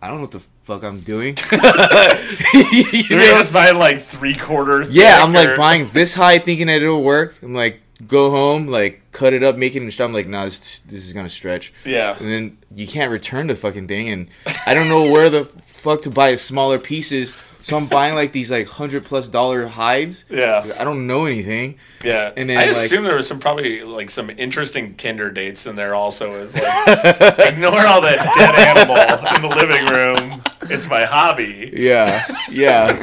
I 0.00 0.06
don't 0.06 0.16
know 0.18 0.22
what 0.22 0.30
the 0.32 0.42
fuck 0.68 0.84
I'm 0.84 1.00
doing. 1.00 1.34
You 1.50 1.58
You're 3.08 3.20
just 3.38 3.54
buying 3.54 3.78
like 3.78 4.00
three 4.00 4.34
quarters. 4.34 4.90
Yeah, 4.90 5.22
I'm 5.22 5.32
like 5.32 5.56
buying 5.56 5.88
this 5.94 6.12
high, 6.12 6.38
thinking 6.38 6.66
that 6.66 6.82
it'll 6.82 7.02
work. 7.02 7.36
I'm 7.42 7.54
like, 7.54 7.80
go 8.06 8.30
home, 8.30 8.66
like 8.66 9.00
cut 9.10 9.32
it 9.32 9.42
up, 9.42 9.56
make 9.56 9.74
it 9.74 9.78
into 9.80 9.92
stuff. 9.92 10.04
I'm 10.08 10.12
like, 10.12 10.26
nah, 10.28 10.44
this, 10.44 10.80
this 10.80 11.06
is 11.06 11.14
gonna 11.14 11.30
stretch. 11.30 11.72
Yeah. 11.86 12.16
And 12.20 12.28
then 12.28 12.58
you 12.74 12.86
can't 12.86 13.10
return 13.10 13.46
the 13.46 13.54
fucking 13.56 13.88
thing, 13.88 14.10
and 14.10 14.28
I 14.66 14.74
don't 14.74 14.88
know 14.88 15.10
where 15.10 15.30
the 15.30 15.46
fuck 15.46 16.02
to 16.02 16.10
buy 16.10 16.36
smaller 16.36 16.78
pieces. 16.78 17.32
So 17.60 17.76
I'm 17.76 17.86
buying 17.86 18.14
like 18.14 18.32
these 18.32 18.50
like 18.50 18.66
hundred 18.68 19.04
plus 19.04 19.28
dollar 19.28 19.66
hides. 19.66 20.24
Yeah. 20.30 20.64
I 20.78 20.84
don't 20.84 21.06
know 21.06 21.26
anything. 21.26 21.74
Yeah, 22.02 22.32
And 22.34 22.48
then, 22.48 22.56
I 22.56 22.60
like- 22.66 22.70
assume 22.70 23.04
there 23.04 23.16
was 23.16 23.26
some 23.26 23.40
probably 23.40 23.82
like 23.82 24.08
some 24.10 24.30
interesting 24.30 24.94
Tinder 24.94 25.30
dates 25.30 25.66
in 25.66 25.74
there 25.76 25.94
also. 25.94 26.34
Is 26.40 26.54
like 26.54 26.62
ignore 27.40 27.84
all 27.84 28.00
that 28.00 28.32
dead 28.34 28.54
animal 28.54 28.96
in 29.36 29.42
the 29.42 29.54
living 29.54 29.86
room. 29.86 30.42
It's 30.70 30.88
my 30.88 31.04
hobby. 31.04 31.70
Yeah, 31.74 32.26
yeah. 32.50 33.02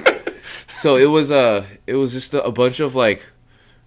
so 0.76 0.96
it 0.96 1.06
was 1.06 1.32
uh, 1.32 1.66
it 1.88 1.96
was 1.96 2.14
just 2.14 2.34
a, 2.34 2.44
a 2.44 2.52
bunch 2.52 2.80
of 2.80 2.96
like 2.96 3.26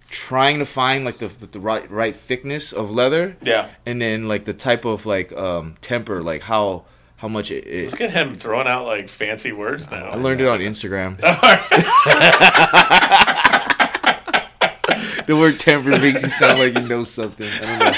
trying 0.09 0.59
to 0.59 0.65
find 0.65 1.05
like 1.05 1.19
the 1.19 1.27
the 1.27 1.59
right 1.59 1.89
right 1.91 2.15
thickness 2.15 2.73
of 2.73 2.91
leather, 2.91 3.37
Yeah, 3.41 3.69
and 3.85 4.01
then 4.01 4.27
like 4.27 4.45
the 4.45 4.53
type 4.53 4.85
of 4.85 5.05
like 5.05 5.31
um 5.33 5.75
temper, 5.81 6.21
like 6.21 6.43
how 6.43 6.85
how 7.17 7.27
much 7.27 7.51
it. 7.51 7.65
it 7.67 7.91
look 7.91 8.01
at 8.01 8.11
him 8.11 8.35
throwing 8.35 8.67
out 8.67 8.85
like 8.85 9.09
fancy 9.09 9.51
words 9.51 9.89
now. 9.91 10.07
I 10.09 10.15
learned 10.15 10.41
it 10.41 10.47
on 10.47 10.59
Instagram. 10.59 11.17
the 15.27 15.35
word 15.37 15.59
temper 15.59 15.89
makes 15.99 16.23
you 16.23 16.29
sound 16.29 16.59
like 16.59 16.77
you 16.77 16.87
know 16.87 17.03
something. 17.03 17.47
I 17.47 17.59
don't 17.65 17.79
know, 17.79 17.93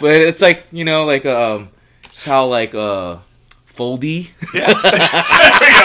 but 0.00 0.20
it's 0.20 0.42
like 0.42 0.64
you 0.72 0.84
know, 0.84 1.04
like 1.04 1.24
um, 1.26 1.70
it's 2.04 2.24
how 2.24 2.46
like 2.46 2.74
uh, 2.74 3.18
foldy. 3.76 4.30
Yeah. 4.54 4.66
there 4.72 5.60
we 5.60 5.72
go. 5.72 5.84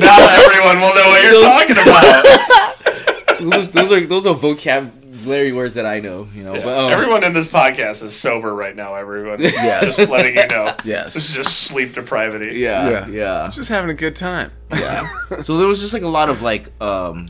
Now, 0.00 0.16
now 0.18 0.28
everyone 0.44 0.80
will 0.80 0.94
know 0.94 1.08
what 1.08 1.22
you're 1.22 1.32
Those- 1.32 1.42
talking 1.42 1.78
about. 1.78 3.38
those, 3.40 3.54
are, 3.54 3.66
those 3.70 3.92
are 3.92 4.06
those 4.06 4.26
are 4.26 4.34
vocabulary 4.34 5.52
words 5.52 5.74
that 5.74 5.86
I 5.86 5.98
know. 6.00 6.28
You 6.34 6.44
know, 6.44 6.52
but 6.52 6.66
um, 6.78 6.90
everyone 6.92 7.24
in 7.24 7.32
this 7.32 7.48
podcast 7.50 8.02
is 8.04 8.14
sober 8.14 8.54
right 8.54 8.74
now. 8.76 8.94
Everyone, 8.94 9.40
Yes. 9.42 9.96
just 9.96 10.10
letting 10.10 10.36
you 10.36 10.46
know. 10.48 10.76
Yes. 10.84 11.14
This 11.14 11.28
is 11.30 11.34
just 11.34 11.60
sleep 11.62 11.94
depravity. 11.94 12.58
yeah, 12.58 12.88
Yeah. 12.90 13.06
yeah, 13.08 13.50
Just 13.52 13.68
having 13.68 13.90
a 13.90 13.94
good 13.94 14.14
time. 14.16 14.52
yeah. 14.72 15.08
so 15.42 15.56
there 15.58 15.66
was 15.66 15.80
just 15.80 15.92
like 15.92 16.02
a 16.02 16.08
lot 16.08 16.28
of 16.28 16.42
like 16.42 16.70
um, 16.80 17.28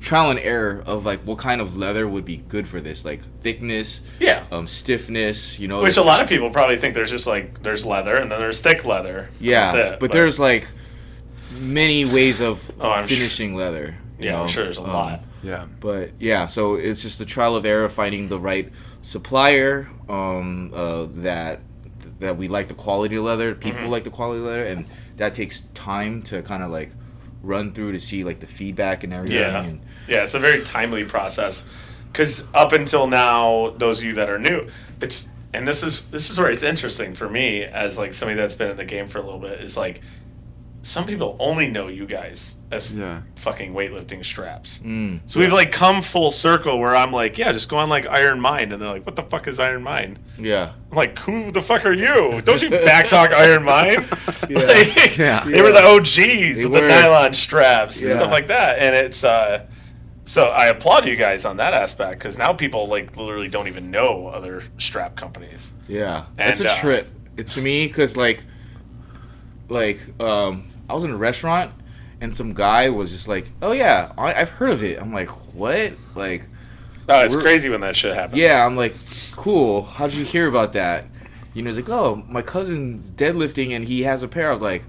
trial 0.00 0.30
and 0.30 0.38
error 0.40 0.82
of 0.86 1.04
like 1.04 1.20
what 1.20 1.38
kind 1.38 1.60
of 1.60 1.76
leather 1.76 2.08
would 2.08 2.24
be 2.24 2.38
good 2.38 2.66
for 2.66 2.80
this, 2.80 3.04
like 3.04 3.20
thickness, 3.42 4.00
Yeah. 4.18 4.44
um, 4.50 4.66
stiffness. 4.66 5.58
You 5.58 5.68
know, 5.68 5.82
Which 5.82 5.96
a 5.98 6.02
lot 6.02 6.22
of 6.22 6.28
people 6.28 6.50
probably 6.50 6.78
think 6.78 6.94
there's 6.94 7.10
just 7.10 7.26
like 7.26 7.62
there's 7.62 7.84
leather 7.84 8.16
and 8.16 8.30
then 8.32 8.40
there's 8.40 8.60
thick 8.60 8.84
leather. 8.84 9.28
Yeah, 9.38 9.72
That's 9.72 9.94
it. 9.94 10.00
but, 10.00 10.10
there's 10.12 10.38
like 10.38 10.66
many 11.58 12.04
ways 12.04 12.40
of 12.40 12.70
Oh, 12.80 12.90
I'm 12.90 13.06
sh- 13.06 13.10
finishing 13.10 13.54
leather. 13.54 13.96
you 14.18 14.26
yeah, 14.26 14.40
I'm 14.40 14.48
sure 14.48 14.64
there's 14.64 14.78
a 14.78 14.82
Um, 14.82 14.88
lot. 14.92 15.20
Yeah. 15.42 15.66
But 15.80 16.10
yeah, 16.18 16.46
so 16.46 16.74
it's 16.74 17.02
just 17.02 17.18
the 17.18 17.24
trial 17.24 17.56
of 17.56 17.64
error, 17.64 17.88
finding 17.88 18.28
the 18.28 18.38
right 18.38 18.70
supplier 19.02 19.88
um, 20.08 20.72
uh, 20.74 21.06
that 21.16 21.60
that 22.20 22.36
we 22.36 22.48
like 22.48 22.68
the 22.68 22.74
quality 22.74 23.16
of 23.16 23.24
leather. 23.24 23.54
People 23.54 23.82
Mhm. 23.82 23.90
like 23.90 24.04
the 24.04 24.10
quality 24.10 24.40
of 24.40 24.46
leather, 24.46 24.64
and 24.64 24.84
that 25.16 25.32
takes 25.34 25.62
time 25.72 26.20
to 26.22 26.42
kind 26.42 26.62
of 26.62 26.70
like 26.70 26.90
run 27.42 27.72
through 27.72 27.92
to 27.92 27.98
see 28.00 28.22
like 28.24 28.40
the 28.40 28.46
feedback 28.46 29.02
and 29.04 29.14
everything. 29.14 29.38
Yeah, 29.38 29.62
And, 29.62 29.80
yeah, 30.10 30.24
it's 30.24 30.34
a 30.34 30.38
very 30.38 30.62
timely 30.64 31.04
process 31.04 31.64
because 32.12 32.46
up 32.52 32.72
until 32.72 33.06
now, 33.06 33.70
those 33.78 34.00
of 34.00 34.04
you 34.04 34.14
that 34.14 34.28
are 34.28 34.38
new, 34.38 34.66
it's 35.00 35.28
and 35.54 35.66
this 35.66 35.82
is 35.82 36.10
this 36.10 36.28
is 36.30 36.38
where 36.38 36.50
it's 36.50 36.62
interesting 36.62 37.14
for 37.14 37.28
me 37.28 37.62
as 37.64 37.96
like 37.96 38.12
somebody 38.12 38.36
that's 38.38 38.54
been 38.56 38.70
in 38.70 38.76
the 38.76 38.84
game 38.84 39.06
for 39.08 39.18
a 39.18 39.22
little 39.22 39.38
bit 39.40 39.60
is 39.60 39.76
like 39.76 40.00
some 40.82 41.04
people 41.06 41.36
only 41.38 41.68
know 41.70 41.88
you 41.88 42.06
guys 42.06 42.56
as 42.70 42.90
Yeah. 42.90 43.20
fucking 43.36 43.74
weightlifting 43.74 44.24
straps. 44.24 44.78
mm, 44.82 45.20
So 45.26 45.38
we've 45.38 45.52
like 45.52 45.72
come 45.72 46.00
full 46.00 46.30
circle 46.30 46.78
where 46.78 46.96
I'm 46.96 47.12
like, 47.12 47.36
yeah, 47.36 47.52
just 47.52 47.68
go 47.68 47.76
on 47.76 47.90
like 47.90 48.06
IronMind, 48.06 48.72
and 48.72 48.80
they're 48.80 48.88
like, 48.88 49.04
what 49.04 49.14
the 49.14 49.22
fuck 49.24 49.46
is 49.46 49.58
IronMind? 49.58 50.16
yeah, 50.38 50.72
I'm 50.90 50.96
like, 50.96 51.18
who 51.18 51.50
the 51.50 51.60
fuck 51.60 51.84
are 51.84 51.92
you? 51.92 52.40
Don't 52.40 52.62
you 52.62 52.70
backtalk 52.90 53.28
IronMind? 53.32 54.06
Yeah. 54.50 54.58
Like, 54.66 55.16
Yeah. 55.18 55.44
They 55.44 55.60
were 55.62 55.70
the 55.72 55.82
OGs 55.84 56.16
They 56.16 56.64
with 56.64 56.72
the 56.72 56.88
nylon 56.88 57.34
straps 57.34 58.00
and 58.00 58.10
stuff 58.10 58.30
like 58.32 58.46
that. 58.48 58.78
And 58.78 58.96
it's, 58.96 59.22
uh, 59.22 59.66
so 60.30 60.46
I 60.46 60.66
applaud 60.66 61.06
you 61.06 61.16
guys 61.16 61.44
on 61.44 61.56
that 61.56 61.74
aspect 61.74 62.20
because 62.20 62.38
now 62.38 62.52
people 62.52 62.86
like 62.86 63.16
literally 63.16 63.48
don't 63.48 63.66
even 63.66 63.90
know 63.90 64.28
other 64.28 64.62
strap 64.78 65.16
companies. 65.16 65.72
yeah. 65.88 66.26
It's 66.38 66.60
And, 66.60 66.68
a 66.68 66.72
uh, 66.72 66.76
trip. 66.76 67.08
It's 67.36 67.54
to 67.54 67.62
me 67.62 67.88
because 67.88 68.16
like, 68.16 68.44
like 69.68 69.98
um, 70.20 70.68
I 70.88 70.94
was 70.94 71.02
in 71.02 71.10
a 71.10 71.16
restaurant 71.16 71.72
and 72.20 72.36
some 72.36 72.54
guy 72.54 72.90
was 72.90 73.10
just 73.10 73.26
like, 73.26 73.50
"Oh 73.60 73.72
yeah, 73.72 74.12
I, 74.16 74.34
I've 74.34 74.50
heard 74.50 74.70
of 74.70 74.84
it." 74.84 75.00
I'm 75.00 75.12
like, 75.12 75.30
"What?" 75.54 75.94
Like. 76.14 76.44
Oh, 77.08 77.24
it's 77.24 77.34
crazy 77.34 77.68
when 77.68 77.80
that 77.80 77.96
shit 77.96 78.14
happens. 78.14 78.38
Yeah, 78.38 78.64
I'm 78.64 78.76
like, 78.76 78.94
cool. 79.32 79.82
How 79.82 80.06
did 80.06 80.16
you 80.16 80.24
hear 80.24 80.46
about 80.46 80.74
that? 80.74 81.06
You 81.54 81.62
know, 81.62 81.70
he's 81.70 81.76
like, 81.76 81.88
oh, 81.88 82.22
my 82.28 82.40
cousin's 82.40 83.10
deadlifting 83.10 83.74
and 83.74 83.84
he 83.84 84.02
has 84.02 84.22
a 84.22 84.28
pair. 84.28 84.50
I 84.50 84.54
was 84.54 84.62
like, 84.62 84.84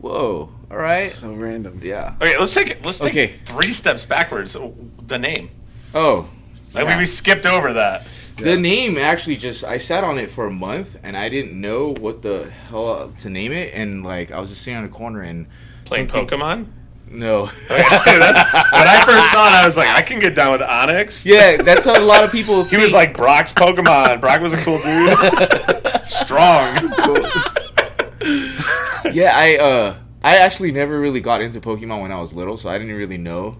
whoa, 0.00 0.48
all 0.70 0.76
right. 0.76 1.10
So 1.10 1.32
random. 1.32 1.80
Yeah. 1.82 2.14
Okay, 2.20 2.38
let's 2.38 2.54
take 2.54 2.68
it. 2.70 2.84
Let's 2.84 2.98
take 2.98 3.10
Okay. 3.12 3.34
three 3.44 3.72
steps 3.72 4.04
backwards. 4.04 4.56
Uh, 4.56 4.70
the 5.06 5.18
name. 5.18 5.50
Oh, 5.94 6.28
Like 6.72 6.84
we, 6.86 6.90
yeah. 6.92 6.98
we 6.98 7.06
skipped 7.06 7.46
over 7.46 7.72
that. 7.74 8.06
the 8.36 8.56
name 8.56 8.96
actually 8.96 9.36
just 9.36 9.64
I 9.64 9.76
sat 9.78 10.02
on 10.04 10.16
it 10.18 10.30
for 10.30 10.46
a 10.46 10.50
month 10.50 10.96
and 11.02 11.14
I 11.16 11.28
didn't 11.28 11.60
know 11.60 11.88
what 11.92 12.22
the 12.22 12.50
hell 12.70 13.12
to 13.18 13.28
name 13.28 13.52
it 13.52 13.74
and 13.74 14.02
like 14.04 14.30
I 14.32 14.40
was 14.40 14.48
just 14.50 14.62
sitting 14.62 14.78
on 14.78 14.84
the 14.84 14.88
corner 14.88 15.20
and 15.20 15.46
Playing 15.84 16.08
something- 16.08 16.38
Pokemon. 16.38 16.66
No. 17.12 17.50
Okay, 17.70 18.18
when 18.18 18.22
I 18.86 19.02
first 19.04 19.30
saw 19.32 19.48
it, 19.48 19.52
I 19.54 19.66
was 19.66 19.76
like, 19.76 19.88
I 19.88 20.00
can 20.00 20.20
get 20.20 20.36
down 20.36 20.52
with 20.52 20.62
Onyx. 20.62 21.26
yeah, 21.26 21.56
that's 21.56 21.84
what 21.84 22.00
a 22.00 22.04
lot 22.04 22.22
of 22.22 22.30
people. 22.30 22.62
He 22.70 22.76
was 22.76 22.92
like 22.92 23.16
Brock's 23.16 23.52
Pokemon. 23.52 24.20
Brock 24.20 24.40
was 24.40 24.52
a 24.52 24.56
cool 24.58 24.78
dude. 24.80 26.06
Strong. 26.06 26.76
yeah, 29.14 29.32
I 29.34 29.56
uh, 29.56 29.96
I 30.22 30.36
actually 30.38 30.72
never 30.72 30.98
really 31.00 31.20
got 31.20 31.40
into 31.40 31.60
Pokemon 31.60 32.02
when 32.02 32.12
I 32.12 32.20
was 32.20 32.32
little, 32.32 32.56
so 32.56 32.68
I 32.68 32.78
didn't 32.78 32.96
really 32.96 33.18
know. 33.18 33.54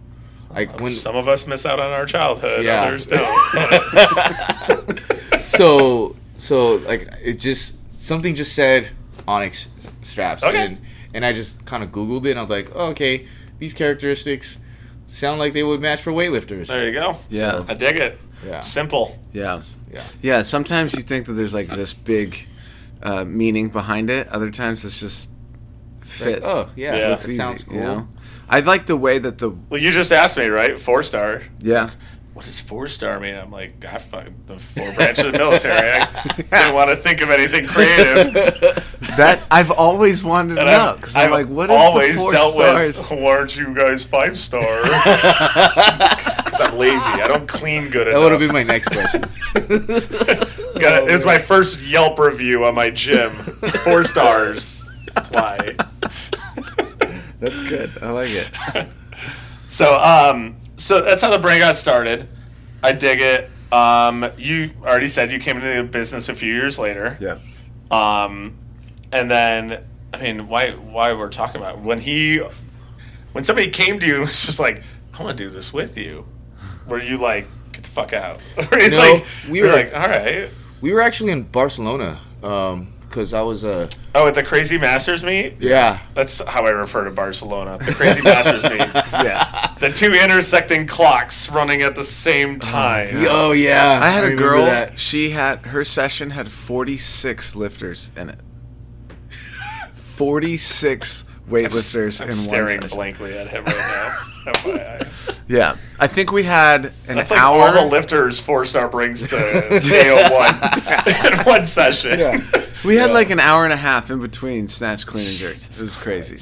Like 0.50 0.80
when 0.80 0.92
Some 0.92 1.14
of 1.16 1.28
us 1.28 1.46
miss 1.46 1.64
out 1.64 1.78
on 1.78 1.92
our 1.92 2.06
childhood. 2.06 2.64
Yeah. 2.64 2.82
Others 2.82 3.06
don't. 3.06 5.00
so 5.46 6.16
so 6.38 6.76
like 6.76 7.08
it 7.22 7.34
just 7.34 7.76
something 7.92 8.34
just 8.34 8.54
said 8.54 8.90
onyx 9.28 9.68
straps 10.02 10.42
Okay. 10.42 10.56
and 10.56 10.78
and 11.12 11.24
i 11.24 11.32
just 11.32 11.64
kind 11.66 11.82
of 11.84 11.90
googled 11.90 12.24
it 12.24 12.30
and 12.30 12.38
i 12.38 12.42
was 12.42 12.50
like 12.50 12.70
oh, 12.74 12.86
okay 12.88 13.26
these 13.58 13.74
characteristics 13.74 14.58
sound 15.06 15.38
like 15.38 15.52
they 15.52 15.62
would 15.62 15.80
match 15.80 16.00
for 16.00 16.12
weightlifters 16.12 16.68
there 16.68 16.86
you 16.86 16.92
go. 16.92 17.16
Yeah. 17.28 17.64
I 17.68 17.74
dig 17.74 17.96
it. 17.96 18.18
yeah 18.46 18.60
Simple. 18.62 19.18
Yeah. 19.32 19.60
Yeah. 19.92 20.02
Yeah. 20.22 20.42
Sometimes 20.42 20.94
you 20.94 21.02
think 21.02 21.26
that 21.26 21.32
there's 21.34 21.52
like 21.52 21.68
this 21.68 21.92
big 21.92 22.46
uh, 23.02 23.24
meaning 23.24 23.68
behind 23.68 24.08
it. 24.08 24.28
Other 24.28 24.50
times 24.50 24.84
it's 24.84 24.98
just 25.00 25.28
fits. 26.10 26.42
oh 26.44 26.70
yeah, 26.76 26.94
Yeah. 26.94 27.00
that 27.10 27.12
It's 27.14 27.28
easy, 27.28 27.36
sounds 27.36 27.64
cool 27.64 27.74
You 27.76 27.80
know? 27.82 28.08
I 28.48 28.60
like 28.60 28.86
the 28.86 28.96
way 28.96 29.18
that 29.18 29.38
the 29.38 29.50
Well, 29.50 29.80
you 29.80 29.90
just 29.92 30.10
asked 30.12 30.36
me, 30.36 30.46
right? 30.46 30.78
Four 30.78 31.02
star. 31.02 31.42
yeah. 31.60 31.90
What 32.32 32.46
does 32.46 32.60
four 32.60 32.86
star 32.88 33.20
mean? 33.20 33.34
I'm 33.34 33.50
like, 33.50 33.84
I 33.84 33.98
fucking 33.98 34.34
the 34.46 34.58
four 34.58 34.90
branch 34.92 35.18
of 35.18 35.30
the 35.32 35.36
military. 35.38 36.00
I 36.00 36.32
didn't 36.36 36.74
want 36.74 36.88
to 36.88 36.96
think 36.96 37.20
of 37.22 37.28
anything 37.30 37.66
creative. 37.66 38.32
That 39.16 39.42
I've 39.50 39.70
always 39.72 40.22
wanted 40.22 40.54
to 40.54 40.64
know 40.64 40.90
I've, 40.92 40.96
because 40.96 41.16
I'm 41.16 41.24
I've 41.26 41.30
like, 41.32 41.48
what 41.48 41.68
is 41.68 41.76
always 41.76 42.14
the 42.14 42.20
four 42.22 42.32
dealt 42.32 42.52
stars? 42.54 42.98
with. 42.98 43.10
Why 43.20 43.36
aren't 43.36 43.56
you 43.56 43.74
guys 43.74 44.04
five 44.04 44.38
star? 44.38 44.80
Because 44.84 46.60
I'm 46.60 46.78
lazy. 46.78 47.04
I 47.04 47.26
don't 47.28 47.46
clean 47.48 47.90
good 47.90 48.06
that 48.06 48.10
enough. 48.10 48.22
would 48.22 48.32
have 48.32 48.40
been 48.40 48.52
my 48.52 48.62
next 48.62 48.88
question 48.88 49.22
Got 49.52 51.02
it. 51.02 51.10
It 51.10 51.14
was 51.14 51.24
my 51.24 51.38
first 51.38 51.80
Yelp 51.82 52.18
review 52.18 52.64
on 52.64 52.74
my 52.74 52.90
gym. 52.90 53.30
Four 53.84 54.04
stars. 54.04 54.79
That's 55.14 55.30
why. 55.30 55.76
That's 57.40 57.60
good. 57.60 57.90
I 58.02 58.10
like 58.10 58.30
it. 58.30 58.48
So, 59.68 59.94
um, 60.02 60.56
so 60.78 61.00
that's 61.00 61.22
how 61.22 61.30
the 61.30 61.38
brand 61.38 61.60
got 61.60 61.76
started. 61.76 62.26
I 62.82 62.90
dig 62.90 63.20
it. 63.20 63.48
Um, 63.72 64.28
you 64.36 64.70
already 64.82 65.06
said 65.06 65.30
you 65.30 65.38
came 65.38 65.58
into 65.58 65.72
the 65.72 65.84
business 65.84 66.28
a 66.28 66.34
few 66.34 66.52
years 66.52 66.76
later. 66.76 67.16
Yeah. 67.20 67.38
Um, 67.92 68.56
and 69.12 69.30
then, 69.30 69.84
I 70.12 70.20
mean, 70.20 70.48
why 70.48 70.72
why 70.72 71.12
we're 71.12 71.28
talking 71.28 71.60
about 71.60 71.76
it? 71.76 71.80
when 71.82 72.00
he 72.00 72.42
when 73.30 73.44
somebody 73.44 73.70
came 73.70 74.00
to 74.00 74.06
you 74.06 74.14
and 74.16 74.22
was 74.22 74.44
just 74.44 74.58
like, 74.58 74.82
"I 75.14 75.22
want 75.22 75.38
to 75.38 75.44
do 75.44 75.50
this 75.50 75.72
with 75.72 75.96
you," 75.96 76.26
were 76.88 77.00
you 77.00 77.16
like, 77.16 77.46
"Get 77.70 77.84
the 77.84 77.90
fuck 77.90 78.12
out"? 78.12 78.40
No, 78.72 78.96
like, 78.98 79.24
we 79.48 79.60
were 79.62 79.68
were- 79.68 79.72
like, 79.72 79.94
"All 79.94 80.08
right." 80.08 80.50
we 80.80 80.92
were 80.92 81.00
actually 81.00 81.30
in 81.30 81.42
barcelona 81.42 82.18
um 82.42 82.88
because 83.10 83.34
I 83.34 83.42
was 83.42 83.64
uh 83.64 83.88
Oh, 84.14 84.26
at 84.28 84.34
the 84.34 84.42
Crazy 84.42 84.78
Masters 84.78 85.22
meet? 85.24 85.56
yeah 85.60 85.98
That's 86.14 86.42
how 86.46 86.64
I 86.64 86.70
refer 86.70 87.04
to 87.04 87.10
Barcelona. 87.10 87.76
The 87.84 87.92
Crazy 87.92 88.22
Masters 88.22 88.62
meet. 88.62 88.80
Yeah. 89.12 89.74
The 89.80 89.90
two 89.90 90.12
intersecting 90.12 90.86
clocks 90.86 91.50
running 91.50 91.82
at 91.82 91.94
the 91.96 92.04
same 92.04 92.58
time. 92.60 93.08
oh 93.28 93.52
yeah 93.52 93.98
I 94.02 94.08
had 94.10 94.24
a 94.24 94.34
girl. 94.34 94.64
that. 94.64 94.98
She 94.98 95.30
had 95.30 95.58
her 95.66 95.84
session 95.84 96.30
had 96.30 96.50
46 96.50 97.54
lifters 97.56 98.10
in 98.16 98.30
it. 98.30 98.38
46 99.94 101.24
weightlifters 101.48 102.20
I'm 102.20 102.28
in 102.30 102.36
one 102.36 102.44
staring 102.44 102.80
session. 102.82 102.96
blankly 102.96 103.36
at 103.38 103.48
him 103.48 103.64
right 103.64 103.76
now. 103.76 104.18
FYI. 104.52 105.36
Yeah, 105.50 105.76
I 105.98 106.06
think 106.06 106.30
we 106.30 106.44
had 106.44 106.92
an 107.08 107.16
That's 107.16 107.32
like 107.32 107.40
hour. 107.40 107.60
all 107.62 107.72
the 107.72 107.86
lifters 107.90 108.38
four 108.38 108.64
star 108.64 108.88
brings 108.88 109.22
to 109.26 109.36
KO1 109.36 111.38
in 111.40 111.44
one 111.44 111.66
session. 111.66 112.20
yeah. 112.20 112.38
We 112.84 112.96
had 112.96 113.08
Yeah. 113.08 113.14
like 113.14 113.30
an 113.30 113.40
hour 113.40 113.64
and 113.64 113.72
a 113.72 113.76
half 113.76 114.10
in 114.10 114.20
between 114.20 114.68
snatch, 114.68 115.06
clean, 115.06 115.26
and 115.28 115.36
jerk. 115.36 115.56
It 115.56 115.80
was 115.82 115.96
crazy. 115.96 116.36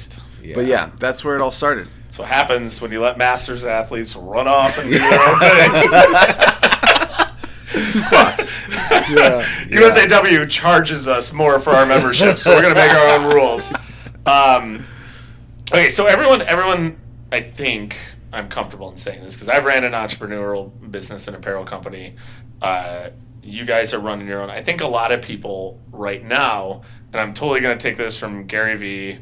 But 0.55 0.65
yeah, 0.65 0.89
that's 0.99 1.23
where 1.23 1.35
it 1.35 1.41
all 1.41 1.51
started. 1.51 1.87
That's 2.05 2.19
what 2.19 2.27
happens 2.29 2.81
when 2.81 2.91
you 2.91 3.01
let 3.01 3.17
masters 3.17 3.65
athletes 3.65 4.15
run 4.15 4.47
off 4.47 4.77
and 4.79 4.89
do 4.89 4.97
their 4.99 5.29
own 5.29 5.39
thing. 5.39 5.89
Yeah. 9.09 9.43
USAW 9.69 10.47
charges 10.49 11.07
us 11.07 11.33
more 11.33 11.59
for 11.59 11.71
our 11.71 11.85
membership, 11.87 12.37
so 12.37 12.55
we're 12.55 12.61
gonna 12.61 12.75
make 12.75 12.91
our 12.91 13.15
own 13.19 13.33
rules. 13.33 13.73
Um, 14.25 14.85
okay, 15.71 15.89
so 15.89 16.05
everyone, 16.05 16.41
everyone, 16.43 16.97
I 17.31 17.39
think 17.41 17.97
I'm 18.31 18.49
comfortable 18.49 18.91
in 18.91 18.97
saying 18.97 19.23
this 19.23 19.33
because 19.35 19.49
I've 19.49 19.65
ran 19.65 19.83
an 19.83 19.93
entrepreneurial 19.93 20.71
business 20.91 21.27
and 21.27 21.35
apparel 21.35 21.65
company. 21.65 22.15
Uh, 22.61 23.09
you 23.49 23.65
guys 23.65 23.93
are 23.93 23.99
running 23.99 24.27
your 24.27 24.41
own. 24.41 24.49
I 24.49 24.61
think 24.61 24.81
a 24.81 24.87
lot 24.87 25.11
of 25.11 25.21
people 25.21 25.79
right 25.91 26.23
now, 26.23 26.81
and 27.11 27.19
I'm 27.21 27.33
totally 27.33 27.61
gonna 27.61 27.77
take 27.77 27.97
this 27.97 28.17
from 28.17 28.45
Gary 28.45 28.77
Vee, 28.77 29.19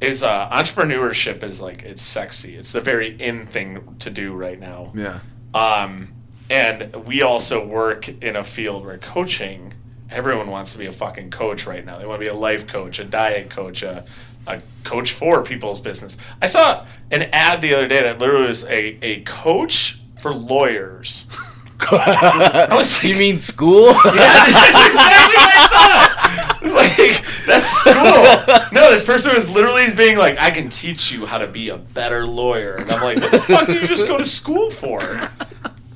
is 0.00 0.22
uh, 0.22 0.48
entrepreneurship 0.50 1.42
is 1.42 1.60
like 1.60 1.82
it's 1.82 2.02
sexy. 2.02 2.56
It's 2.56 2.72
the 2.72 2.80
very 2.80 3.08
in 3.20 3.46
thing 3.46 3.96
to 4.00 4.10
do 4.10 4.32
right 4.32 4.58
now. 4.58 4.92
Yeah. 4.94 5.20
Um, 5.52 6.12
and 6.50 7.06
we 7.06 7.22
also 7.22 7.64
work 7.64 8.08
in 8.08 8.36
a 8.36 8.44
field 8.44 8.84
where 8.84 8.98
coaching, 8.98 9.72
everyone 10.10 10.50
wants 10.50 10.72
to 10.72 10.78
be 10.78 10.86
a 10.86 10.92
fucking 10.92 11.30
coach 11.30 11.66
right 11.66 11.84
now. 11.84 11.98
They 11.98 12.06
want 12.06 12.20
to 12.20 12.24
be 12.24 12.30
a 12.30 12.34
life 12.34 12.66
coach, 12.66 12.98
a 12.98 13.04
diet 13.04 13.50
coach, 13.50 13.82
a, 13.82 14.04
a 14.46 14.60
coach 14.82 15.12
for 15.12 15.42
people's 15.42 15.80
business. 15.80 16.18
I 16.42 16.46
saw 16.46 16.86
an 17.10 17.22
ad 17.32 17.62
the 17.62 17.74
other 17.74 17.86
day 17.86 18.02
that 18.02 18.18
literally 18.18 18.48
was 18.48 18.64
a, 18.66 18.98
a 19.02 19.22
coach 19.22 20.00
for 20.20 20.34
lawyers. 20.34 21.26
I 21.92 22.74
was 22.74 23.02
you 23.04 23.16
mean 23.16 23.38
school 23.38 23.86
yeah, 24.04 24.12
that's 24.14 24.86
exactly 24.86 25.36
what 25.36 25.52
I 25.54 25.68
thought. 25.68 26.20
Like 26.64 27.24
that's 27.46 27.66
school. 27.66 28.70
No, 28.72 28.90
this 28.90 29.04
person 29.04 29.34
was 29.34 29.48
literally 29.50 29.92
being 29.94 30.16
like, 30.16 30.38
"I 30.40 30.50
can 30.50 30.70
teach 30.70 31.12
you 31.12 31.26
how 31.26 31.38
to 31.38 31.46
be 31.46 31.68
a 31.68 31.76
better 31.76 32.26
lawyer," 32.26 32.76
and 32.76 32.90
I'm 32.90 33.02
like, 33.02 33.20
"What 33.20 33.30
the 33.30 33.40
fuck 33.40 33.66
did 33.66 33.82
you 33.82 33.86
just 33.88 34.08
go 34.08 34.18
to 34.18 34.24
school 34.24 34.70
for?" 34.70 35.00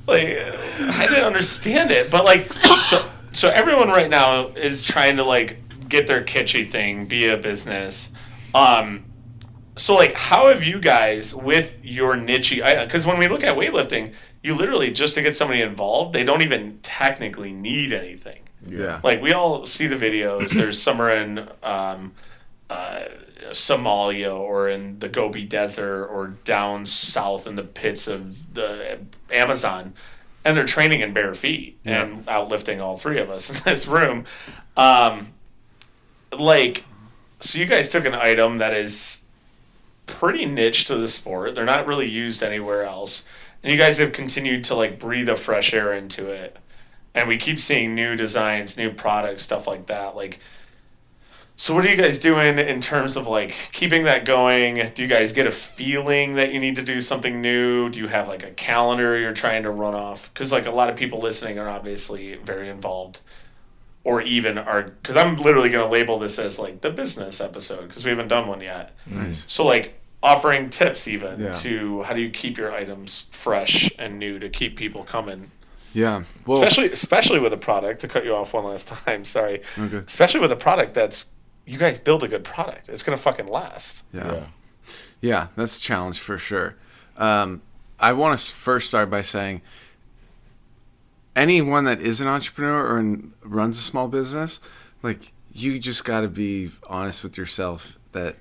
Like, 0.07 0.27
I 0.27 1.05
didn't 1.07 1.25
understand 1.25 1.91
it, 1.91 2.09
but 2.09 2.23
like, 2.25 2.51
so 2.53 3.09
so 3.31 3.49
everyone 3.49 3.89
right 3.89 4.09
now 4.09 4.47
is 4.49 4.83
trying 4.83 5.17
to 5.17 5.23
like 5.23 5.59
get 5.87 6.07
their 6.07 6.23
kitschy 6.23 6.69
thing, 6.69 7.05
be 7.07 7.27
a 7.27 7.37
business. 7.37 8.11
Um, 8.53 9.05
so 9.75 9.95
like, 9.95 10.13
how 10.13 10.49
have 10.49 10.63
you 10.63 10.79
guys 10.79 11.33
with 11.33 11.77
your 11.83 12.15
niche? 12.15 12.55
Because 12.55 13.05
when 13.05 13.17
we 13.17 13.27
look 13.27 13.43
at 13.43 13.55
weightlifting, 13.55 14.13
you 14.43 14.55
literally 14.55 14.91
just 14.91 15.15
to 15.15 15.21
get 15.21 15.35
somebody 15.35 15.61
involved, 15.61 16.13
they 16.13 16.23
don't 16.23 16.41
even 16.41 16.79
technically 16.81 17.53
need 17.53 17.91
anything. 17.91 18.39
Yeah. 18.67 18.99
Like 19.03 19.21
we 19.21 19.33
all 19.33 19.65
see 19.65 19.87
the 19.87 19.95
videos. 19.95 20.51
There's 20.51 20.81
somewhere 20.81 21.17
in 21.17 21.47
um, 21.63 22.13
uh, 22.69 23.01
Somalia 23.51 24.37
or 24.37 24.69
in 24.69 24.99
the 24.99 25.09
Gobi 25.09 25.45
Desert 25.45 26.07
or 26.07 26.27
down 26.27 26.85
south 26.85 27.47
in 27.47 27.55
the 27.55 27.63
pits 27.63 28.07
of 28.07 28.53
the 28.53 28.99
Amazon, 29.31 29.93
and 30.45 30.55
they're 30.55 30.65
training 30.65 31.01
in 31.01 31.13
bare 31.13 31.33
feet 31.33 31.77
and 31.85 32.25
outlifting 32.25 32.79
all 32.79 32.97
three 32.97 33.19
of 33.19 33.29
us 33.29 33.49
in 33.49 33.57
this 33.65 33.87
room. 33.87 34.25
Um, 34.77 35.33
like, 36.37 36.83
so 37.39 37.59
you 37.59 37.65
guys 37.65 37.89
took 37.89 38.05
an 38.05 38.13
item 38.15 38.59
that 38.59 38.73
is 38.73 39.23
pretty 40.05 40.45
niche 40.45 40.85
to 40.85 40.95
the 40.95 41.07
sport. 41.07 41.55
They're 41.55 41.65
not 41.65 41.87
really 41.87 42.09
used 42.09 42.43
anywhere 42.43 42.83
else, 42.83 43.25
and 43.63 43.71
you 43.71 43.77
guys 43.77 43.97
have 43.97 44.13
continued 44.13 44.63
to 44.65 44.75
like 44.75 44.99
breathe 44.99 45.29
a 45.29 45.35
fresh 45.35 45.73
air 45.73 45.93
into 45.93 46.27
it 46.27 46.57
and 47.13 47.27
we 47.27 47.37
keep 47.37 47.59
seeing 47.59 47.95
new 47.95 48.15
designs, 48.15 48.77
new 48.77 48.91
products, 48.91 49.43
stuff 49.43 49.67
like 49.67 49.87
that. 49.87 50.15
Like, 50.15 50.39
so 51.55 51.75
what 51.75 51.85
are 51.85 51.89
you 51.89 51.97
guys 51.97 52.19
doing 52.19 52.57
in 52.57 52.79
terms 52.79 53.17
of 53.17 53.27
like 53.27 53.53
keeping 53.73 54.05
that 54.05 54.23
going? 54.23 54.81
Do 54.93 55.01
you 55.01 55.07
guys 55.07 55.33
get 55.33 55.45
a 55.45 55.51
feeling 55.51 56.35
that 56.35 56.53
you 56.53 56.59
need 56.59 56.75
to 56.77 56.81
do 56.81 57.01
something 57.01 57.41
new? 57.41 57.89
Do 57.89 57.99
you 57.99 58.07
have 58.07 58.27
like 58.27 58.43
a 58.43 58.51
calendar 58.51 59.19
you're 59.19 59.33
trying 59.33 59.63
to 59.63 59.71
run 59.71 59.95
off? 59.95 60.33
Because 60.33 60.51
like 60.51 60.65
a 60.65 60.71
lot 60.71 60.89
of 60.89 60.95
people 60.95 61.19
listening 61.19 61.59
are 61.59 61.67
obviously 61.67 62.35
very 62.35 62.69
involved, 62.69 63.19
or 64.05 64.21
even 64.21 64.57
are 64.57 64.83
because 64.83 65.17
I'm 65.17 65.35
literally 65.35 65.69
going 65.69 65.85
to 65.85 65.91
label 65.91 66.19
this 66.19 66.39
as 66.39 66.59
like 66.59 66.79
the 66.79 66.91
business 66.91 67.41
episode 67.41 67.89
because 67.89 68.05
we 68.05 68.11
haven't 68.11 68.29
done 68.29 68.47
one 68.47 68.61
yet. 68.61 68.95
Nice. 69.05 69.43
So 69.47 69.65
like 69.65 69.98
offering 70.21 70.69
tips 70.69 71.07
even 71.07 71.39
Yeah. 71.39 71.53
to 71.53 72.03
how 72.03 72.13
do 72.13 72.21
you 72.21 72.29
keep 72.29 72.57
your 72.57 72.71
items 72.73 73.27
fresh 73.31 73.89
and 73.97 74.19
new 74.19 74.37
to 74.39 74.49
keep 74.49 74.75
people 74.75 75.03
coming 75.03 75.51
Yeah. 75.93 76.23
Well, 76.45 76.61
especially 76.61 76.91
especially 76.91 77.39
with 77.39 77.53
a 77.53 77.57
product 77.57 78.01
to 78.01 78.07
cut 78.07 78.25
you 78.25 78.35
off 78.35 78.53
one 78.53 78.65
last 78.65 78.87
time 79.05 79.23
sorry 79.25 79.61
Okay. 79.77 79.97
especially 80.05 80.39
with 80.41 80.51
a 80.51 80.55
product 80.57 80.93
that's 80.93 81.27
you 81.65 81.77
guys 81.77 81.99
build 81.99 82.23
a 82.23 82.27
good 82.27 82.43
product 82.43 82.89
it's 82.89 83.03
gonna 83.03 83.17
fucking 83.17 83.47
last 83.47 84.03
yeah. 84.13 84.33
yeah 84.33 84.43
Yeah, 85.21 85.47
that's 85.55 85.77
a 85.77 85.81
challenge 85.81 86.19
for 86.19 86.37
sure. 86.37 86.75
Um, 87.17 87.61
I 87.99 88.13
want 88.13 88.39
to 88.39 88.53
first 88.53 88.87
start 88.87 89.09
by 89.09 89.21
saying 89.21 89.61
anyone 91.35 91.83
that 91.85 92.01
is 92.01 92.21
an 92.21 92.27
entrepreneur 92.27 92.87
or 92.93 92.99
in, 92.99 93.33
runs 93.43 93.77
a 93.77 93.81
small 93.81 94.07
business, 94.07 94.59
like 95.03 95.31
you 95.51 95.79
just 95.79 96.05
got 96.05 96.21
to 96.21 96.27
be 96.27 96.71
honest 96.87 97.23
with 97.23 97.37
yourself 97.37 97.97
that 98.13 98.35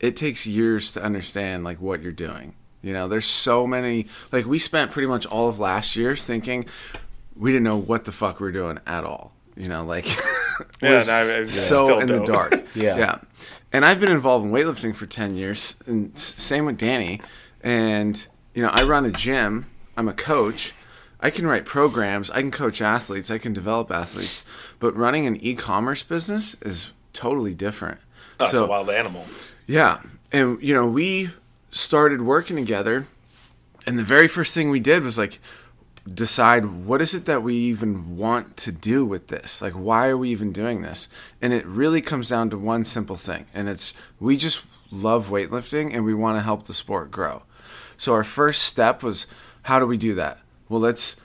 it 0.00 0.16
takes 0.16 0.46
years 0.46 0.92
to 0.92 1.02
understand 1.02 1.64
like 1.64 1.80
what 1.80 2.02
you're 2.02 2.12
doing. 2.12 2.54
You 2.82 2.92
know, 2.92 3.08
there's 3.08 3.26
so 3.26 3.66
many 3.66 4.06
like 4.32 4.46
we 4.46 4.58
spent 4.58 4.90
pretty 4.92 5.08
much 5.08 5.26
all 5.26 5.48
of 5.48 5.58
last 5.58 5.96
year 5.96 6.14
thinking 6.16 6.66
we 7.34 7.50
didn't 7.52 7.64
know 7.64 7.76
what 7.76 8.04
the 8.04 8.12
fuck 8.12 8.40
we 8.40 8.48
are 8.48 8.52
doing 8.52 8.78
at 8.86 9.04
all. 9.04 9.32
You 9.56 9.68
know, 9.68 9.84
like 9.84 10.06
Yeah, 10.82 11.00
we're 11.00 11.04
no, 11.04 11.12
I- 11.12 11.40
I 11.42 11.44
so 11.46 11.84
still 11.86 11.98
in 12.00 12.06
the 12.06 12.16
don't. 12.18 12.26
dark. 12.26 12.64
Yeah. 12.74 12.96
yeah. 12.98 13.18
And 13.72 13.84
I've 13.84 14.00
been 14.00 14.12
involved 14.12 14.44
in 14.46 14.52
weightlifting 14.52 14.94
for 14.94 15.06
10 15.06 15.34
years, 15.34 15.76
and 15.86 16.16
same 16.16 16.64
with 16.66 16.78
Danny. 16.78 17.20
And, 17.62 18.26
you 18.54 18.62
know, 18.62 18.70
I 18.72 18.84
run 18.84 19.04
a 19.04 19.10
gym, 19.10 19.66
I'm 19.96 20.08
a 20.08 20.12
coach. 20.14 20.72
I 21.20 21.30
can 21.30 21.46
write 21.46 21.64
programs, 21.64 22.30
I 22.30 22.40
can 22.42 22.50
coach 22.50 22.80
athletes, 22.80 23.30
I 23.30 23.38
can 23.38 23.52
develop 23.52 23.90
athletes. 23.90 24.44
But 24.78 24.94
running 24.96 25.26
an 25.26 25.36
e 25.44 25.54
commerce 25.54 26.02
business 26.02 26.54
is 26.62 26.90
totally 27.12 27.54
different. 27.54 27.98
oh, 28.40 28.44
it's 28.44 28.54
a 28.54 28.66
wild 28.66 28.88
animal 28.90 29.24
Yeah. 29.66 30.00
And, 30.32 30.60
you 30.62 30.74
know, 30.74 30.86
we 30.86 31.30
started 31.70 32.22
working 32.22 32.56
together, 32.56 33.06
and 33.86 33.98
the 33.98 34.04
very 34.04 34.28
first 34.28 34.54
thing 34.54 34.70
we 34.70 34.80
did 34.80 35.02
was 35.02 35.18
like 35.18 35.40
decide 36.12 36.86
what 36.86 37.02
is 37.02 37.14
it 37.14 37.26
that 37.26 37.42
we 37.42 37.54
even 37.54 38.16
want 38.16 38.56
to 38.58 38.72
do 38.72 39.04
with 39.04 39.28
this? 39.28 39.60
Like, 39.60 39.72
why 39.72 40.08
are 40.08 40.16
we 40.16 40.30
even 40.30 40.52
doing 40.52 40.82
this? 40.82 41.08
And 41.42 41.52
it 41.52 41.66
really 41.66 42.00
comes 42.00 42.28
down 42.28 42.50
to 42.50 42.58
one 42.58 42.84
simple 42.84 43.16
thing, 43.16 43.46
and 43.54 43.68
it's 43.68 43.94
we 44.20 44.36
just 44.36 44.62
love 44.90 45.28
weightlifting 45.28 45.92
and 45.92 46.04
we 46.04 46.14
want 46.14 46.38
to 46.38 46.42
help 46.42 46.66
the 46.66 46.74
sport 46.74 47.10
grow. 47.10 47.42
So 47.96 48.14
our 48.14 48.24
first 48.24 48.62
step 48.62 49.02
was 49.02 49.26
how 49.62 49.78
do 49.78 49.86
we 49.86 49.96
do 49.96 50.14
that? 50.14 50.38
Well, 50.68 50.80
let's 50.80 51.16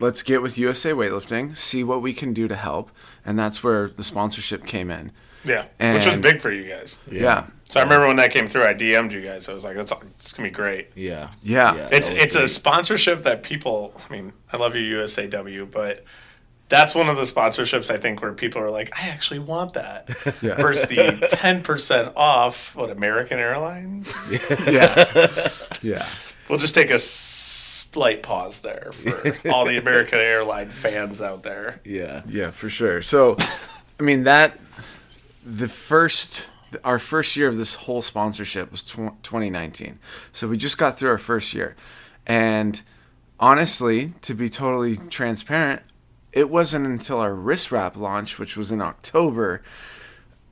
let's 0.00 0.22
get 0.22 0.42
with 0.42 0.58
USA 0.58 0.90
Weightlifting, 0.90 1.56
see 1.56 1.82
what 1.84 2.02
we 2.02 2.12
can 2.12 2.32
do 2.32 2.48
to 2.48 2.54
help, 2.56 2.90
and 3.24 3.38
that's 3.38 3.62
where 3.62 3.88
the 3.88 4.04
sponsorship 4.04 4.64
came 4.66 4.90
in. 4.90 5.12
yeah 5.44 5.66
which 5.78 6.06
was 6.06 6.16
big 6.16 6.40
for 6.40 6.50
you 6.50 6.64
guys 6.68 6.98
Yeah. 7.10 7.46
so 7.68 7.78
i 7.78 7.82
remember 7.84 8.08
when 8.08 8.16
that 8.16 8.32
came 8.32 8.48
through 8.48 8.64
i 8.64 8.74
dm'd 8.74 9.12
you 9.12 9.22
guys 9.22 9.48
i 9.48 9.52
was 9.54 9.62
like 9.62 9.76
that's 9.76 9.92
it's 10.18 10.32
gonna 10.32 10.48
be 10.48 10.52
great 10.52 10.88
yeah 10.96 11.30
Yeah. 11.42 11.88
it's 11.92 12.08
that 12.08 12.14
was 12.16 12.24
it's 12.24 12.34
a 12.36 12.48
sponsorship 12.48 13.22
that 13.22 13.44
people 13.44 13.94
i 14.08 14.12
mean 14.12 14.32
i 14.52 14.56
love 14.56 14.74
you 14.74 14.96
usaw 14.96 15.70
but 15.70 16.04
that's 16.68 16.96
one 16.96 17.08
of 17.08 17.16
the 17.16 17.22
sponsorships 17.22 17.94
I 17.94 17.96
think 17.96 18.20
where 18.22 18.32
people 18.32 18.60
are 18.60 18.70
like, 18.70 18.90
I 19.00 19.06
actually 19.10 19.38
want 19.38 19.74
that. 19.74 20.08
Yeah. 20.42 20.56
Versus 20.56 20.88
the 20.88 21.28
ten 21.30 21.62
percent 21.62 22.12
off 22.16 22.74
what 22.74 22.90
American 22.90 23.38
Airlines. 23.38 24.12
Yeah. 24.66 25.28
yeah. 25.82 26.06
We'll 26.48 26.58
just 26.58 26.74
take 26.74 26.90
a 26.90 26.98
slight 27.96 28.22
pause 28.22 28.60
there 28.60 28.90
for 28.92 29.34
all 29.50 29.64
the 29.64 29.78
American 29.78 30.18
airline 30.34 30.68
fans 30.68 31.22
out 31.22 31.42
there. 31.42 31.80
yeah 31.82 32.20
Yeah, 32.28 32.50
for 32.50 32.68
sure. 32.68 33.00
So, 33.00 33.36
I 33.98 34.02
mean 34.02 34.24
that 34.24 34.58
the 35.42 35.68
first 35.68 36.50
our 36.84 36.98
first 36.98 37.36
year 37.36 37.48
of 37.48 37.56
this 37.56 37.74
whole 37.74 38.02
sponsorship 38.02 38.70
was 38.70 38.84
tw- 38.84 39.16
2019. 39.22 39.98
So 40.30 40.46
we 40.46 40.58
just 40.58 40.76
got 40.76 40.98
through 40.98 41.08
our 41.08 41.16
first 41.16 41.54
year. 41.54 41.74
And 42.26 42.82
honestly, 43.40 44.12
to 44.22 44.34
be 44.34 44.50
totally 44.50 44.98
transparent, 45.08 45.80
it 46.32 46.50
wasn't 46.50 46.84
until 46.84 47.18
our 47.20 47.34
wrist 47.34 47.72
wrap 47.72 47.96
launch, 47.96 48.38
which 48.38 48.58
was 48.58 48.70
in 48.70 48.82
October, 48.82 49.62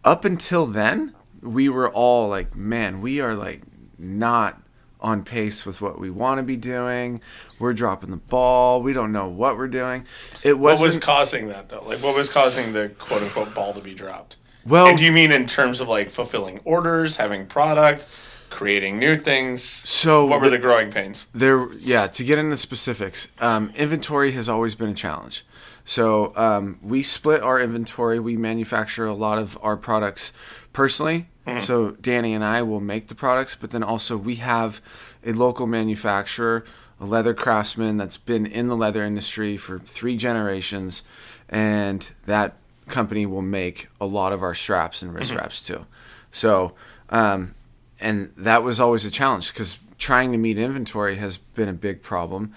up 0.02 0.24
until 0.24 0.64
then, 0.64 1.14
we 1.42 1.68
were 1.68 1.90
all 1.90 2.28
like, 2.28 2.57
man, 2.57 3.02
we 3.02 3.20
are 3.20 3.35
like 3.35 3.61
not 3.98 4.62
on 5.04 5.22
pace 5.22 5.66
with 5.66 5.82
what 5.82 5.98
we 6.00 6.08
want 6.10 6.38
to 6.38 6.42
be 6.42 6.56
doing. 6.56 7.20
We're 7.58 7.74
dropping 7.74 8.10
the 8.10 8.16
ball. 8.16 8.82
We 8.82 8.94
don't 8.94 9.12
know 9.12 9.28
what 9.28 9.58
we're 9.58 9.68
doing. 9.68 10.06
It 10.42 10.58
wasn't 10.58 10.86
was 10.86 10.98
causing 10.98 11.48
that 11.48 11.68
though? 11.68 11.84
Like, 11.86 12.02
what 12.02 12.14
was 12.16 12.30
causing 12.30 12.72
the 12.72 12.88
quote 12.98 13.22
unquote 13.22 13.54
ball 13.54 13.74
to 13.74 13.80
be 13.80 13.94
dropped? 13.94 14.38
well. 14.66 14.86
and 14.86 14.96
do 14.96 15.04
you 15.04 15.12
mean 15.12 15.30
in 15.30 15.44
terms 15.46 15.80
of 15.82 15.88
like 15.88 16.08
fulfilling 16.08 16.58
orders, 16.64 17.16
having 17.16 17.44
product, 17.46 18.06
creating 18.48 18.98
new 18.98 19.14
things? 19.14 19.62
so 19.62 20.24
What 20.24 20.40
were 20.40 20.46
the- 20.48 20.56
the 20.56 20.62
growing 20.62 20.90
pains? 20.90 21.26
There, 21.34 21.70
yeah. 21.74 22.06
To 22.06 22.24
get 22.24 22.38
into 22.38 22.56
specifics, 22.56 23.28
um, 23.40 23.72
inventory 23.76 24.32
has 24.32 24.48
always 24.48 24.74
been 24.74 24.88
a 24.88 24.94
challenge. 24.94 25.44
So 25.84 26.32
um, 26.34 26.78
we 26.82 27.02
split 27.02 27.42
our 27.42 27.60
inventory. 27.60 28.18
We 28.18 28.38
manufacture 28.38 29.04
a 29.04 29.12
lot 29.12 29.36
of 29.36 29.58
our 29.60 29.76
products 29.76 30.32
personally. 30.72 31.28
So 31.61 31.90
Danny 31.92 32.33
and 32.33 32.42
I 32.42 32.62
will 32.62 32.80
make 32.80 33.09
the 33.09 33.14
products, 33.14 33.54
but 33.54 33.70
then 33.70 33.83
also 33.83 34.16
we 34.16 34.37
have 34.37 34.80
a 35.26 35.33
local 35.33 35.66
manufacturer, 35.66 36.64
a 36.98 37.04
leather 37.04 37.35
craftsman 37.35 37.96
that's 37.98 38.16
been 38.16 38.46
in 38.46 38.68
the 38.68 38.76
leather 38.76 39.04
industry 39.04 39.57
for 39.57 39.78
three 39.78 40.16
generations, 40.16 41.02
and 41.48 42.11
that 42.26 42.57
company 42.88 43.26
will 43.26 43.42
make 43.42 43.88
a 44.00 44.07
lot 44.07 44.33
of 44.33 44.42
our 44.42 44.54
straps 44.54 45.02
and 45.02 45.14
wrist 45.14 45.33
wraps 45.35 45.62
too. 45.62 45.85
So, 46.30 46.72
um, 47.11 47.54
and 48.00 48.33
that 48.37 48.62
was 48.62 48.80
always 48.80 49.04
a 49.04 49.11
challenge 49.11 49.52
because 49.52 49.78
trying 49.98 50.33
to 50.33 50.38
meet 50.38 50.59
inventory 50.59 51.16
has 51.16 51.37
been 51.37 51.68
a 51.68 51.72
big 51.74 52.02
problem. 52.02 52.52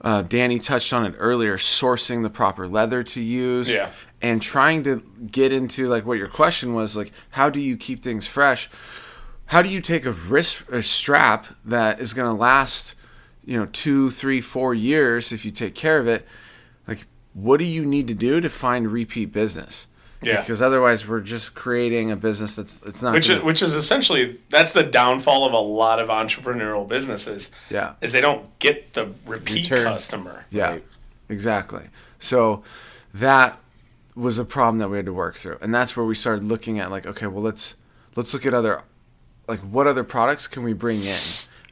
Uh, 0.00 0.22
Danny 0.22 0.58
touched 0.58 0.92
on 0.92 1.06
it 1.06 1.14
earlier, 1.18 1.56
sourcing 1.56 2.22
the 2.22 2.30
proper 2.30 2.68
leather 2.68 3.02
to 3.02 3.20
use, 3.20 3.72
Yeah. 3.72 3.90
And 4.24 4.40
trying 4.40 4.82
to 4.84 5.02
get 5.30 5.52
into 5.52 5.86
like 5.88 6.06
what 6.06 6.16
your 6.18 6.28
question 6.28 6.72
was, 6.74 6.96
like 6.96 7.12
how 7.30 7.50
do 7.50 7.60
you 7.60 7.76
keep 7.76 8.02
things 8.02 8.26
fresh? 8.26 8.70
How 9.46 9.60
do 9.60 9.68
you 9.68 9.80
take 9.82 10.06
a 10.06 10.12
wrist 10.12 10.62
a 10.70 10.82
strap 10.82 11.46
that 11.66 12.00
is 12.00 12.14
going 12.14 12.28
to 12.34 12.40
last, 12.40 12.94
you 13.44 13.58
know, 13.58 13.66
two, 13.66 14.10
three, 14.10 14.40
four 14.40 14.72
years 14.72 15.30
if 15.32 15.44
you 15.44 15.50
take 15.50 15.74
care 15.74 15.98
of 15.98 16.08
it? 16.08 16.26
Like, 16.88 17.04
what 17.34 17.58
do 17.58 17.64
you 17.66 17.84
need 17.84 18.08
to 18.08 18.14
do 18.14 18.40
to 18.40 18.48
find 18.48 18.90
repeat 18.90 19.32
business? 19.32 19.86
Yeah. 20.22 20.40
because 20.40 20.62
otherwise 20.62 21.06
we're 21.06 21.20
just 21.20 21.54
creating 21.54 22.10
a 22.10 22.16
business 22.16 22.56
that's 22.56 22.80
it's 22.86 23.02
not 23.02 23.12
Which 23.12 23.28
gonna, 23.28 23.40
is, 23.40 23.44
which 23.44 23.60
is 23.60 23.74
essentially 23.74 24.40
that's 24.48 24.72
the 24.72 24.82
downfall 24.82 25.44
of 25.44 25.52
a 25.52 25.58
lot 25.58 26.00
of 26.00 26.08
entrepreneurial 26.08 26.88
businesses. 26.88 27.50
Yeah. 27.68 27.92
is 28.00 28.12
they 28.12 28.22
don't 28.22 28.58
get 28.58 28.94
the 28.94 29.12
repeat 29.26 29.68
Return. 29.70 29.84
customer. 29.84 30.46
Yeah, 30.50 30.70
Right. 30.70 30.84
exactly. 31.28 31.82
So 32.20 32.62
that 33.12 33.58
was 34.16 34.38
a 34.38 34.44
problem 34.44 34.78
that 34.78 34.88
we 34.88 34.96
had 34.96 35.06
to 35.06 35.12
work 35.12 35.36
through, 35.36 35.58
and 35.60 35.74
that's 35.74 35.96
where 35.96 36.06
we 36.06 36.14
started 36.14 36.44
looking 36.44 36.78
at 36.78 36.90
like, 36.90 37.06
okay, 37.06 37.26
well 37.26 37.42
let's 37.42 37.76
let's 38.16 38.32
look 38.32 38.46
at 38.46 38.54
other 38.54 38.82
like 39.48 39.60
what 39.60 39.86
other 39.86 40.04
products 40.04 40.46
can 40.46 40.62
we 40.62 40.72
bring 40.72 41.02
in, 41.04 41.20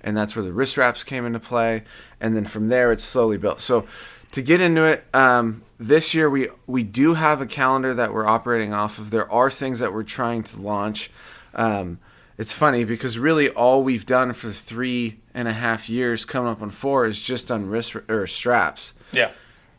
and 0.02 0.16
that's 0.16 0.34
where 0.34 0.44
the 0.44 0.52
wrist 0.52 0.76
wraps 0.76 1.04
came 1.04 1.24
into 1.24 1.38
play, 1.40 1.84
and 2.20 2.36
then 2.36 2.44
from 2.44 2.68
there 2.68 2.92
it's 2.92 3.04
slowly 3.04 3.36
built. 3.38 3.60
So 3.60 3.86
to 4.32 4.42
get 4.42 4.60
into 4.60 4.84
it, 4.84 5.04
um, 5.14 5.62
this 5.78 6.14
year 6.14 6.28
we 6.28 6.48
we 6.66 6.82
do 6.82 7.14
have 7.14 7.40
a 7.40 7.46
calendar 7.46 7.94
that 7.94 8.12
we're 8.12 8.26
operating 8.26 8.72
off 8.72 8.98
of. 8.98 9.10
There 9.10 9.30
are 9.30 9.50
things 9.50 9.78
that 9.78 9.92
we're 9.92 10.02
trying 10.02 10.42
to 10.44 10.60
launch. 10.60 11.10
Um, 11.54 11.98
it's 12.38 12.52
funny 12.52 12.84
because 12.84 13.18
really 13.18 13.50
all 13.50 13.84
we've 13.84 14.06
done 14.06 14.32
for 14.32 14.50
three 14.50 15.20
and 15.34 15.46
a 15.46 15.52
half 15.52 15.88
years, 15.88 16.24
coming 16.24 16.50
up 16.50 16.62
on 16.62 16.70
four, 16.70 17.04
is 17.04 17.22
just 17.22 17.48
done 17.48 17.66
wrist 17.66 17.94
or 18.08 18.26
straps. 18.26 18.94
Yeah, 19.12 19.30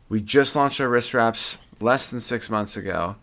We 0.08 0.22
just 0.22 0.56
launched 0.56 0.80
our 0.80 0.88
wrist 0.88 1.14
wraps 1.16 1.58
less 1.84 2.10
than 2.10 2.20
six 2.20 2.50
months 2.50 2.76
ago, 2.78 3.16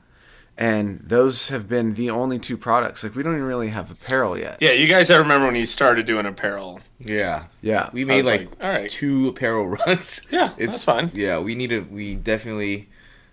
and 0.59 1.01
those 1.01 1.49
have 1.49 1.69
been 1.69 1.95
the 1.95 2.11
only 2.11 2.39
two 2.39 2.57
products. 2.57 3.03
Like 3.03 3.15
we 3.15 3.23
don't 3.23 3.33
even 3.35 3.45
really 3.47 3.69
have 3.71 3.91
apparel 3.91 4.39
yet. 4.39 4.59
yeah. 4.61 4.73
You 4.73 4.87
guys, 4.87 5.11
I 5.11 5.17
remember 5.17 5.47
when 5.47 5.57
you 5.57 5.67
started 5.67 6.07
doing 6.07 6.27
apparel. 6.27 6.81
Yeah. 6.99 7.45
Yeah, 7.63 7.89
We 7.93 8.03
I 8.03 8.05
made 8.05 8.25
like, 8.27 8.41
like, 8.41 8.65
all 8.65 8.71
right. 8.71 8.91
two 8.91 9.29
apparel 9.29 9.67
runs. 9.87 10.21
Yeah, 10.31 10.51
that's 10.59 10.85
fine. 10.85 11.11
Yeah, 11.15 11.39
we 11.39 11.55
need 11.55 11.69
to. 11.71 11.81
We 11.81 12.15
definitely 12.15 12.89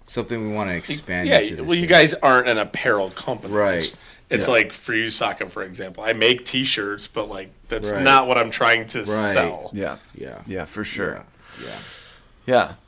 something 0.06 0.48
we 0.50 0.54
want 0.56 0.70
to 0.70 0.76
expand. 0.76 1.28
Yeah, 1.28 1.40
into 1.40 1.58
this 1.58 1.66
well, 1.66 1.78
you 1.78 1.86
guys 1.88 2.13
aren't 2.13 2.48
an 2.48 2.58
apparel 2.58 3.10
company, 3.10 3.54
Right. 3.54 3.78
It's, 3.80 3.98
it's 4.30 4.48
Yeah. 4.48 4.54
like 4.54 4.72
for 4.72 4.94
you, 4.94 5.10
Saka, 5.10 5.50
for 5.50 5.63
example. 5.63 6.02
I 6.04 6.13
make 6.13 6.46
T-shirts, 6.46 7.08
but 7.08 7.28
like 7.30 7.50
that's 7.68 7.92
Right. 7.92 8.02
not 8.04 8.26
what 8.28 8.38
I'm 8.38 8.50
trying 8.50 8.86
to 8.88 9.00
Right. 9.00 9.34
sell. 9.34 9.70
yeah, 9.74 9.98
Yeah. 10.16 10.40
yeah, 10.48 10.63
for 10.63 10.86
sure. 10.86 11.26
Yeah. 11.62 11.66
Yeah. 11.68 11.72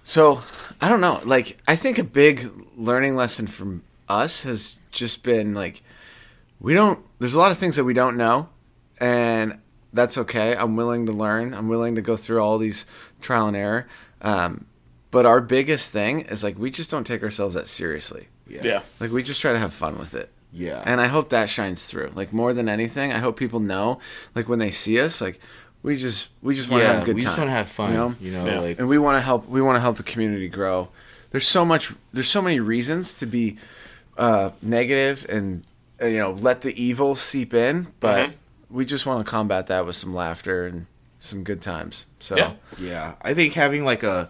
So 0.04 0.42
I 0.82 0.90
don't 0.90 1.02
know. 1.02 1.20
Like 1.24 1.58
I 1.68 1.76
think 1.76 1.98
a 1.98 2.04
big 2.04 2.50
learning 2.76 3.16
lesson 3.16 3.48
from 3.48 3.84
us 4.08 4.44
has 4.44 4.80
just 4.92 5.24
been 5.24 5.54
like 5.54 5.82
we 6.60 6.74
don't. 6.74 7.00
There's 7.20 7.36
a 7.36 7.40
lot 7.40 7.52
of 7.52 7.58
things 7.58 7.76
that 7.76 7.84
we 7.84 7.94
don't 7.94 8.18
know, 8.18 8.50
and 9.00 9.60
that's 9.94 10.18
okay. 10.18 10.56
I'm 10.56 10.76
willing 10.76 11.06
to 11.08 11.12
learn. 11.12 11.54
I'm 11.54 11.68
willing 11.68 11.96
to 11.96 12.02
go 12.02 12.16
through 12.18 12.42
all 12.42 12.58
these 12.58 12.86
trial 13.22 13.48
and 13.48 13.58
error. 13.58 13.88
Um, 14.22 14.66
but 15.12 15.26
our 15.26 15.42
biggest 15.42 15.92
thing 15.92 16.22
is 16.22 16.44
like 16.44 16.58
we 16.58 16.72
just 16.72 16.92
don't 16.92 17.06
take 17.06 17.24
ourselves 17.24 17.56
that 17.56 17.68
seriously. 17.68 18.28
Yeah. 18.48 18.62
Yeah, 18.64 18.82
Like 19.00 19.12
we 19.12 19.22
just 19.22 19.42
try 19.42 19.54
to 19.54 19.60
have 19.60 19.74
fun 19.74 20.00
with 20.00 20.16
it. 20.16 20.32
Yeah. 20.52 20.82
And 20.84 21.00
I 21.00 21.06
hope 21.08 21.30
that 21.30 21.50
shines 21.50 21.86
through. 21.86 22.12
Like 22.16 22.34
more 22.34 22.54
than 22.54 22.68
anything, 22.68 23.14
I 23.14 23.20
hope 23.20 23.38
people 23.38 23.60
know, 23.60 24.00
like 24.34 24.50
when 24.50 24.58
they 24.60 24.72
see 24.72 25.00
us, 25.00 25.22
like 25.22 25.40
we 25.84 25.96
just 25.98 26.30
we 26.42 26.56
just 26.56 26.70
want 26.70 26.82
to 26.82 26.88
yeah, 26.88 26.94
have 26.94 27.04
a 27.04 27.06
good 27.06 27.16
we 27.16 27.22
time. 27.22 27.26
We 27.28 27.30
just 27.32 27.38
want 27.40 27.48
to 27.50 27.54
have 27.54 27.70
fun. 27.70 27.92
You 27.92 27.98
know? 27.98 28.16
You 28.20 28.32
know, 28.32 28.46
Yeah. 28.46 28.60
like 28.60 28.80
and 28.80 28.88
we 28.90 28.98
want 28.98 29.16
to 29.18 29.22
help 29.22 29.48
we 29.48 29.62
want 29.62 29.76
to 29.78 29.80
help 29.82 29.98
the 29.98 30.04
community 30.04 30.48
grow 30.50 30.90
there's 31.32 31.48
so 31.48 31.64
much 31.64 31.92
there's 32.12 32.28
so 32.30 32.42
many 32.42 32.60
reasons 32.60 33.14
to 33.16 33.26
be 33.28 33.58
uh, 34.18 34.50
negative 34.62 35.26
and 35.30 35.64
uh, 36.02 36.06
you 36.08 36.18
know 36.18 36.32
let 36.32 36.62
the 36.62 36.74
evil 36.82 37.16
seep 37.16 37.54
in 37.54 37.88
but 38.00 38.30
Mhm. 38.30 38.34
we 38.70 38.84
just 38.86 39.06
want 39.06 39.26
to 39.26 39.30
combat 39.30 39.68
that 39.68 39.86
with 39.86 39.96
some 39.96 40.14
laughter 40.14 40.66
and 40.66 40.86
some 41.20 41.44
good 41.44 41.62
times 41.62 42.06
so 42.20 42.36
Yeah. 42.36 42.54
Yeah, 42.80 43.14
I 43.22 43.34
think 43.34 43.54
having 43.54 43.84
like 43.86 44.04
a 44.04 44.30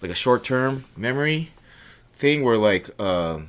like 0.00 0.10
a 0.10 0.14
short 0.16 0.42
term 0.42 0.84
memory 0.96 1.50
thing 2.14 2.42
where 2.44 2.56
like 2.56 2.98
um, 3.00 3.48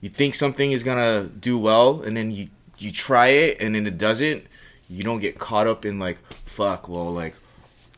you 0.00 0.08
think 0.08 0.34
something 0.34 0.72
is 0.72 0.82
gonna 0.82 1.24
do 1.24 1.58
well 1.58 2.02
and 2.02 2.16
then 2.16 2.30
you 2.30 2.48
you 2.78 2.90
try 2.92 3.28
it 3.28 3.58
and 3.60 3.74
then 3.74 3.86
it 3.86 3.96
doesn't, 3.98 4.44
you 4.92 5.04
don't 5.04 5.20
get 5.20 5.38
caught 5.38 5.66
up 5.66 5.84
in 5.84 5.98
like 5.98 6.18
fuck. 6.46 6.88
Well, 6.88 7.12
like 7.12 7.34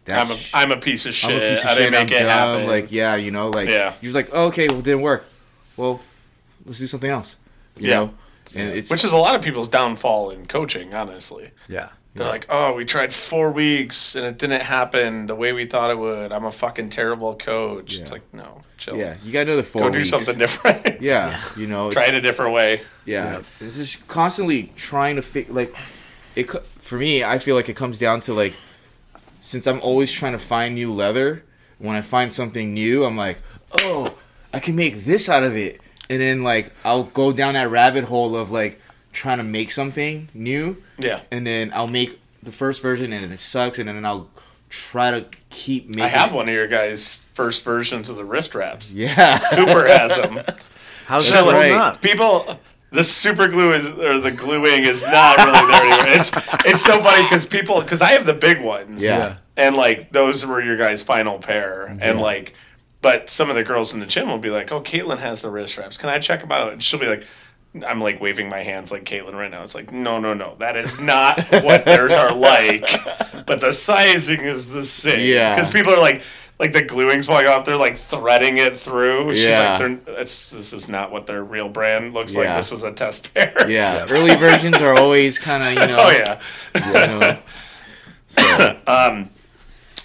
I'm 0.09 0.31
a, 0.31 0.35
sh- 0.37 0.51
I'm 0.55 0.71
a 0.71 0.77
piece 0.77 1.07
of 1.07 1.15
shit. 1.15 1.31
I'm 1.31 1.37
a 1.37 1.51
piece 1.51 1.61
of 1.65 1.67
I 1.67 1.75
shit. 1.75 1.79
didn't 1.79 1.95
I'm 1.95 2.01
make 2.07 2.13
it 2.13 2.19
dumb. 2.21 2.29
happen. 2.29 2.67
Like 2.67 2.93
yeah, 2.93 3.15
you 3.17 3.31
know, 3.31 3.51
like 3.51 3.69
Yeah. 3.69 3.95
you're 4.01 4.13
like 4.13 4.29
oh, 4.33 4.47
okay, 4.49 4.69
well, 4.69 4.79
it 4.79 4.85
didn't 4.85 5.03
work. 5.03 5.25
Well, 5.77 6.01
let's 6.65 6.79
do 6.79 6.87
something 6.87 7.11
else. 7.11 7.37
You 7.77 7.89
Yeah. 7.89 7.97
know, 7.97 8.11
and 8.55 8.71
it's 8.77 8.91
which 8.91 9.05
is 9.05 9.13
a 9.13 9.17
lot 9.17 9.35
of 9.35 9.43
people's 9.43 9.69
downfall 9.69 10.31
in 10.31 10.47
coaching. 10.47 10.95
Honestly, 10.95 11.51
yeah 11.69 11.89
they're 12.17 12.29
like, 12.29 12.47
"Oh, 12.49 12.75
we 12.75 12.85
tried 12.85 13.13
four 13.13 13.51
weeks 13.51 14.15
and 14.15 14.25
it 14.25 14.39
didn't 14.39 14.61
happen 14.63 15.27
the 15.27 15.35
way 15.35 15.53
we 15.53 15.65
thought 15.67 15.91
it 15.91 15.99
would. 15.99 16.31
I'm 16.33 16.45
a 16.45 16.53
fucking 16.53 16.91
terrible 16.91 17.35
coach." 17.35 17.99
It's 17.99 18.13
like, 18.13 18.23
no, 18.33 18.61
chill. 18.79 18.97
yeah, 18.97 19.17
you 19.25 19.33
gotta 19.33 19.47
know 19.47 19.57
the 19.57 19.65
four 19.65 19.83
Go 19.83 19.91
do 19.91 20.05
something 20.05 20.39
different. 20.39 21.01
Yeah, 21.01 21.41
you 21.57 21.67
know, 21.67 21.91
Try 21.91 22.05
it 22.07 22.15
a 22.15 22.21
different 22.21 22.53
way. 22.53 22.83
Yeah, 23.05 23.33
Yeah. 23.33 23.41
it's 23.67 23.77
just 23.79 24.07
constantly 24.07 24.73
trying 24.77 25.17
to 25.17 25.23
fig 25.23 25.51
like 25.51 25.75
it. 26.37 26.51
For 26.67 26.99
me, 26.99 27.23
I 27.25 27.39
feel 27.39 27.55
like 27.57 27.69
it 27.69 27.77
comes 27.77 27.99
down 27.99 28.21
to 28.23 28.35
like 28.35 28.57
since 29.41 29.67
I'm 29.67 29.81
always 29.81 30.11
trying 30.13 30.33
to 30.33 30.39
find 30.39 30.75
new 30.75 30.93
leather. 30.93 31.45
When 31.79 31.97
I 31.97 32.03
find 32.03 32.33
something 32.33 32.73
new, 32.73 33.05
I'm 33.05 33.17
like, 33.17 33.39
oh, 33.81 34.15
I 34.53 34.61
can 34.61 34.77
make 34.77 35.05
this 35.05 35.29
out 35.29 35.43
of 35.43 35.57
it, 35.57 35.81
and 36.09 36.21
then 36.21 36.43
like 36.45 36.73
I'll 36.85 37.03
go 37.05 37.33
down 37.33 37.55
that 37.55 37.69
rabbit 37.71 38.05
hole 38.05 38.37
of 38.37 38.51
like 38.51 38.81
trying 39.13 39.39
to 39.39 39.45
make 39.45 39.71
something 39.73 40.29
new, 40.35 40.77
Yeah. 40.99 41.21
and 41.31 41.47
then 41.47 41.73
I'll 41.75 41.89
make 41.89 42.21
the 42.43 42.53
first 42.53 42.81
version 42.83 43.13
and 43.13 43.33
it 43.33 43.39
sucks, 43.41 43.79
and 43.79 43.89
then 43.89 44.05
I'll 44.05 44.29
try 44.71 45.11
to 45.11 45.27
keep 45.51 45.89
making. 45.89 46.03
I 46.05 46.09
have 46.09 46.33
it. 46.33 46.37
one 46.37 46.49
of 46.49 46.55
your 46.55 46.67
guys' 46.69 47.27
first 47.35 47.65
versions 47.65 48.09
of 48.09 48.17
the 48.17 48.25
wrist 48.25 48.55
wraps. 48.55 48.93
Yeah, 48.93 49.39
Cooper 49.51 49.87
has 49.87 50.17
them. 50.17 50.41
how's 51.07 51.27
So, 51.29 51.33
that 51.35 51.43
holding 51.43 51.73
right. 51.73 51.73
up 51.95 52.01
People, 52.01 52.59
the 52.95 53.05
super 53.05 53.49
glue 53.49 53.73
is 53.73 53.87
or 53.87 54.19
the 54.21 54.31
gluing 54.31 54.85
is 54.85 55.03
not 55.03 55.37
really 55.39 55.73
there 55.73 55.83
anymore. 55.83 56.07
It's 56.09 56.33
it's 56.65 56.83
so 56.83 57.03
funny 57.03 57.23
because 57.25 57.45
people 57.45 57.81
because 57.81 58.01
I 58.01 58.13
have 58.13 58.25
the 58.25 58.35
big 58.35 58.63
ones. 58.63 59.03
Yeah. 59.03 59.19
Yeah. 59.19 59.37
And 59.57 59.77
like 59.77 60.11
those 60.13 60.47
were 60.47 60.63
your 60.63 60.77
guys' 60.77 61.03
final 61.03 61.39
pair, 61.39 61.87
and 62.01 62.21
like, 62.21 62.55
but 63.03 63.29
some 63.29 63.51
of 63.51 63.57
the 63.57 63.65
girls 63.65 63.93
in 63.95 64.01
the 64.01 64.07
gym 64.07 64.29
will 64.29 64.39
be 64.39 64.51
like, 64.51 64.73
"Oh, 64.73 64.81
Caitlin 64.81 65.19
has 65.19 65.43
the 65.43 65.51
wrist 65.51 65.77
wraps. 65.77 65.99
Can 65.99 66.09
I 66.09 66.19
check 66.19 66.41
them 66.41 66.53
out?" 66.53 66.73
And 66.73 66.83
she'll 66.83 67.01
be 67.01 67.09
like. 67.09 67.25
I'm 67.85 68.01
like 68.01 68.21
waving 68.21 68.49
my 68.49 68.63
hands 68.63 68.93
like 68.93 69.03
Caitlin 69.03 69.33
right 69.33 69.51
now. 69.51 69.65
It's 69.65 69.75
like, 69.75 69.91
no, 69.91 70.21
no, 70.21 70.33
no. 70.33 70.55
That 70.61 70.77
is 70.77 71.01
not 71.01 71.45
what 71.65 71.85
theirs 71.85 72.13
are 72.13 72.33
like. 72.33 72.89
But 73.47 73.59
the 73.59 73.73
sizing 73.73 74.43
is 74.43 74.71
the 74.71 74.85
same. 74.85 75.27
Yeah. 75.27 75.53
Because 75.53 75.73
people 75.73 75.93
are 75.93 76.01
like, 76.01 76.23
like 76.59 76.73
the 76.73 76.83
gluing's 76.83 77.27
falling 77.27 77.47
off. 77.47 77.65
They're 77.65 77.77
like 77.77 77.97
threading 77.97 78.59
it 78.59 78.77
through. 78.79 79.33
She's 79.35 79.45
Yeah. 79.45 79.77
like, 79.79 80.01
it's, 80.19 80.51
this 80.51 80.73
is 80.73 80.89
not 80.89 81.11
what 81.11 81.27
their 81.27 81.43
real 81.43 81.69
brand 81.69 82.13
looks 82.15 82.35
like. 82.35 82.55
This 82.55 82.71
was 82.71 82.83
a 82.83 82.93
test 82.93 83.33
pair. 83.35 83.69
yeah. 83.69 84.07
Early 84.11 84.35
versions 84.37 84.77
are 84.81 84.95
always 84.99 85.39
kind 85.39 85.63
of 85.63 85.83
you 85.83 85.89
know. 85.95 85.99
Oh 86.05 86.11
yeah. 86.11 86.41
you 86.75 86.93
know, 86.93 87.39
so, 88.29 88.79
Um, 88.87 89.31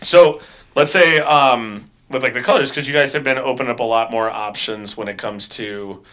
so 0.01 0.39
let's 0.75 0.91
say 0.91 1.19
um, 1.19 1.89
with 2.09 2.23
like 2.23 2.33
the 2.33 2.41
colors, 2.41 2.69
because 2.69 2.87
you 2.87 2.93
guys 2.93 3.13
have 3.13 3.23
been 3.23 3.37
opening 3.37 3.71
up 3.71 3.79
a 3.79 3.83
lot 3.83 4.11
more 4.11 4.29
options 4.29 4.95
when 4.97 5.07
it 5.07 5.17
comes 5.17 5.47
to 5.49 6.03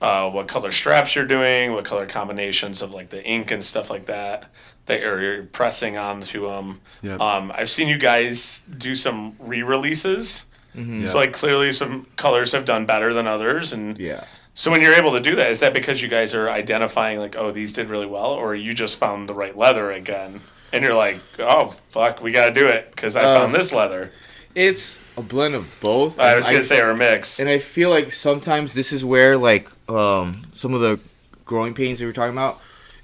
uh, 0.00 0.28
what 0.30 0.48
color 0.48 0.72
straps 0.72 1.14
you're 1.14 1.24
doing, 1.26 1.72
what 1.72 1.84
color 1.84 2.06
combinations 2.06 2.82
of 2.82 2.92
like 2.92 3.10
the 3.10 3.24
ink 3.24 3.50
and 3.50 3.64
stuff 3.64 3.90
like 3.90 4.06
that 4.06 4.46
that 4.86 5.00
you're 5.00 5.44
pressing 5.44 5.96
onto 5.96 6.48
them. 6.48 6.80
Yep. 7.02 7.20
Um, 7.20 7.52
I've 7.54 7.70
seen 7.70 7.88
you 7.88 7.98
guys 7.98 8.62
do 8.78 8.94
some 8.96 9.36
re-releases. 9.38 10.46
Yep. 10.74 11.08
So 11.10 11.18
like 11.18 11.32
clearly 11.32 11.72
some 11.72 12.06
colors 12.16 12.52
have 12.52 12.64
done 12.64 12.86
better 12.86 13.12
than 13.12 13.26
others, 13.26 13.72
and 13.72 13.98
Yeah. 13.98 14.24
so 14.54 14.70
when 14.70 14.80
you're 14.80 14.94
able 14.94 15.12
to 15.12 15.20
do 15.20 15.36
that, 15.36 15.50
is 15.50 15.60
that 15.60 15.74
because 15.74 16.00
you 16.00 16.08
guys 16.08 16.34
are 16.34 16.48
identifying 16.48 17.18
like, 17.18 17.36
oh, 17.36 17.50
these 17.50 17.72
did 17.74 17.90
really 17.90 18.06
well, 18.06 18.30
or 18.30 18.54
you 18.54 18.72
just 18.72 18.98
found 18.98 19.28
the 19.28 19.34
right 19.34 19.56
leather 19.56 19.92
again, 19.92 20.40
and 20.72 20.82
you're 20.82 20.94
like, 20.94 21.18
oh 21.38 21.68
fuck, 21.90 22.22
we 22.22 22.32
got 22.32 22.46
to 22.48 22.54
do 22.54 22.66
it 22.66 22.90
because 22.90 23.16
I 23.16 23.24
Uh, 23.24 23.40
found 23.40 23.54
this 23.54 23.70
leather. 23.72 24.12
It's 24.54 24.98
a 25.18 25.22
blend 25.22 25.54
of 25.54 25.78
both. 25.82 26.18
I 26.18 26.36
was 26.36 26.46
gonna 26.46 26.64
say 26.64 26.80
or 26.80 26.90
a 26.90 26.96
mix. 26.96 27.38
and 27.38 27.48
I 27.50 27.58
feel 27.58 27.90
like 27.90 28.10
sometimes 28.12 28.72
this 28.72 28.92
is 28.92 29.04
where 29.04 29.36
like 29.36 29.68
um 29.90 30.42
some 30.54 30.72
of 30.72 30.80
the 30.80 30.98
growing 31.44 31.74
pains 31.74 31.98
that 31.98 32.06
we 32.06 32.10
are 32.10 32.14
talking 32.14 32.32
about 32.32 32.60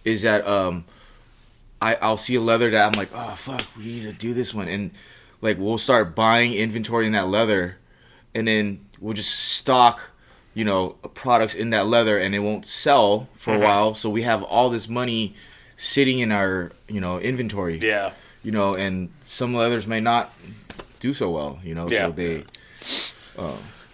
is 0.06 0.22
that 0.22 0.46
um 0.46 0.84
I 1.80 1.94
I'll 1.96 2.16
see 2.16 2.34
a 2.34 2.40
leather 2.40 2.70
that 2.70 2.86
I'm 2.86 2.98
like 2.98 3.10
oh 3.14 3.34
fuck 3.36 3.62
we 3.76 3.84
need 3.84 4.02
to 4.04 4.12
do 4.12 4.34
this 4.34 4.52
one 4.54 4.68
and 4.68 4.90
like 5.40 5.58
we'll 5.58 5.78
start 5.78 6.14
buying 6.14 6.52
inventory 6.54 7.06
in 7.06 7.12
that 7.12 7.28
leather 7.28 7.76
and 8.34 8.46
then 8.48 8.84
we'll 9.00 9.14
just 9.14 9.32
stock 9.38 10.10
you 10.54 10.64
know 10.64 10.90
products 11.14 11.54
in 11.54 11.70
that 11.70 11.86
leather 11.86 12.18
and 12.18 12.34
it 12.34 12.40
won't 12.40 12.66
sell 12.66 13.28
for 13.36 13.52
Mhm. 13.54 13.56
a 13.56 13.60
while 13.60 13.94
so 13.94 14.10
we 14.10 14.22
have 14.22 14.42
all 14.42 14.70
this 14.70 14.88
money 14.88 15.34
sitting 15.76 16.18
in 16.18 16.32
our 16.32 16.72
you 16.88 17.00
know 17.00 17.18
inventory 17.20 17.78
yeah, 17.80 18.10
you 18.42 18.50
know 18.50 18.74
and 18.74 19.10
some 19.24 19.54
leathers 19.54 19.86
may 19.86 20.00
not 20.00 20.32
do 20.98 21.14
so 21.14 21.30
well 21.30 21.60
you 21.62 21.74
know 21.74 21.88
Yeah. 21.88 22.06
so 22.06 22.10
they 22.12 22.44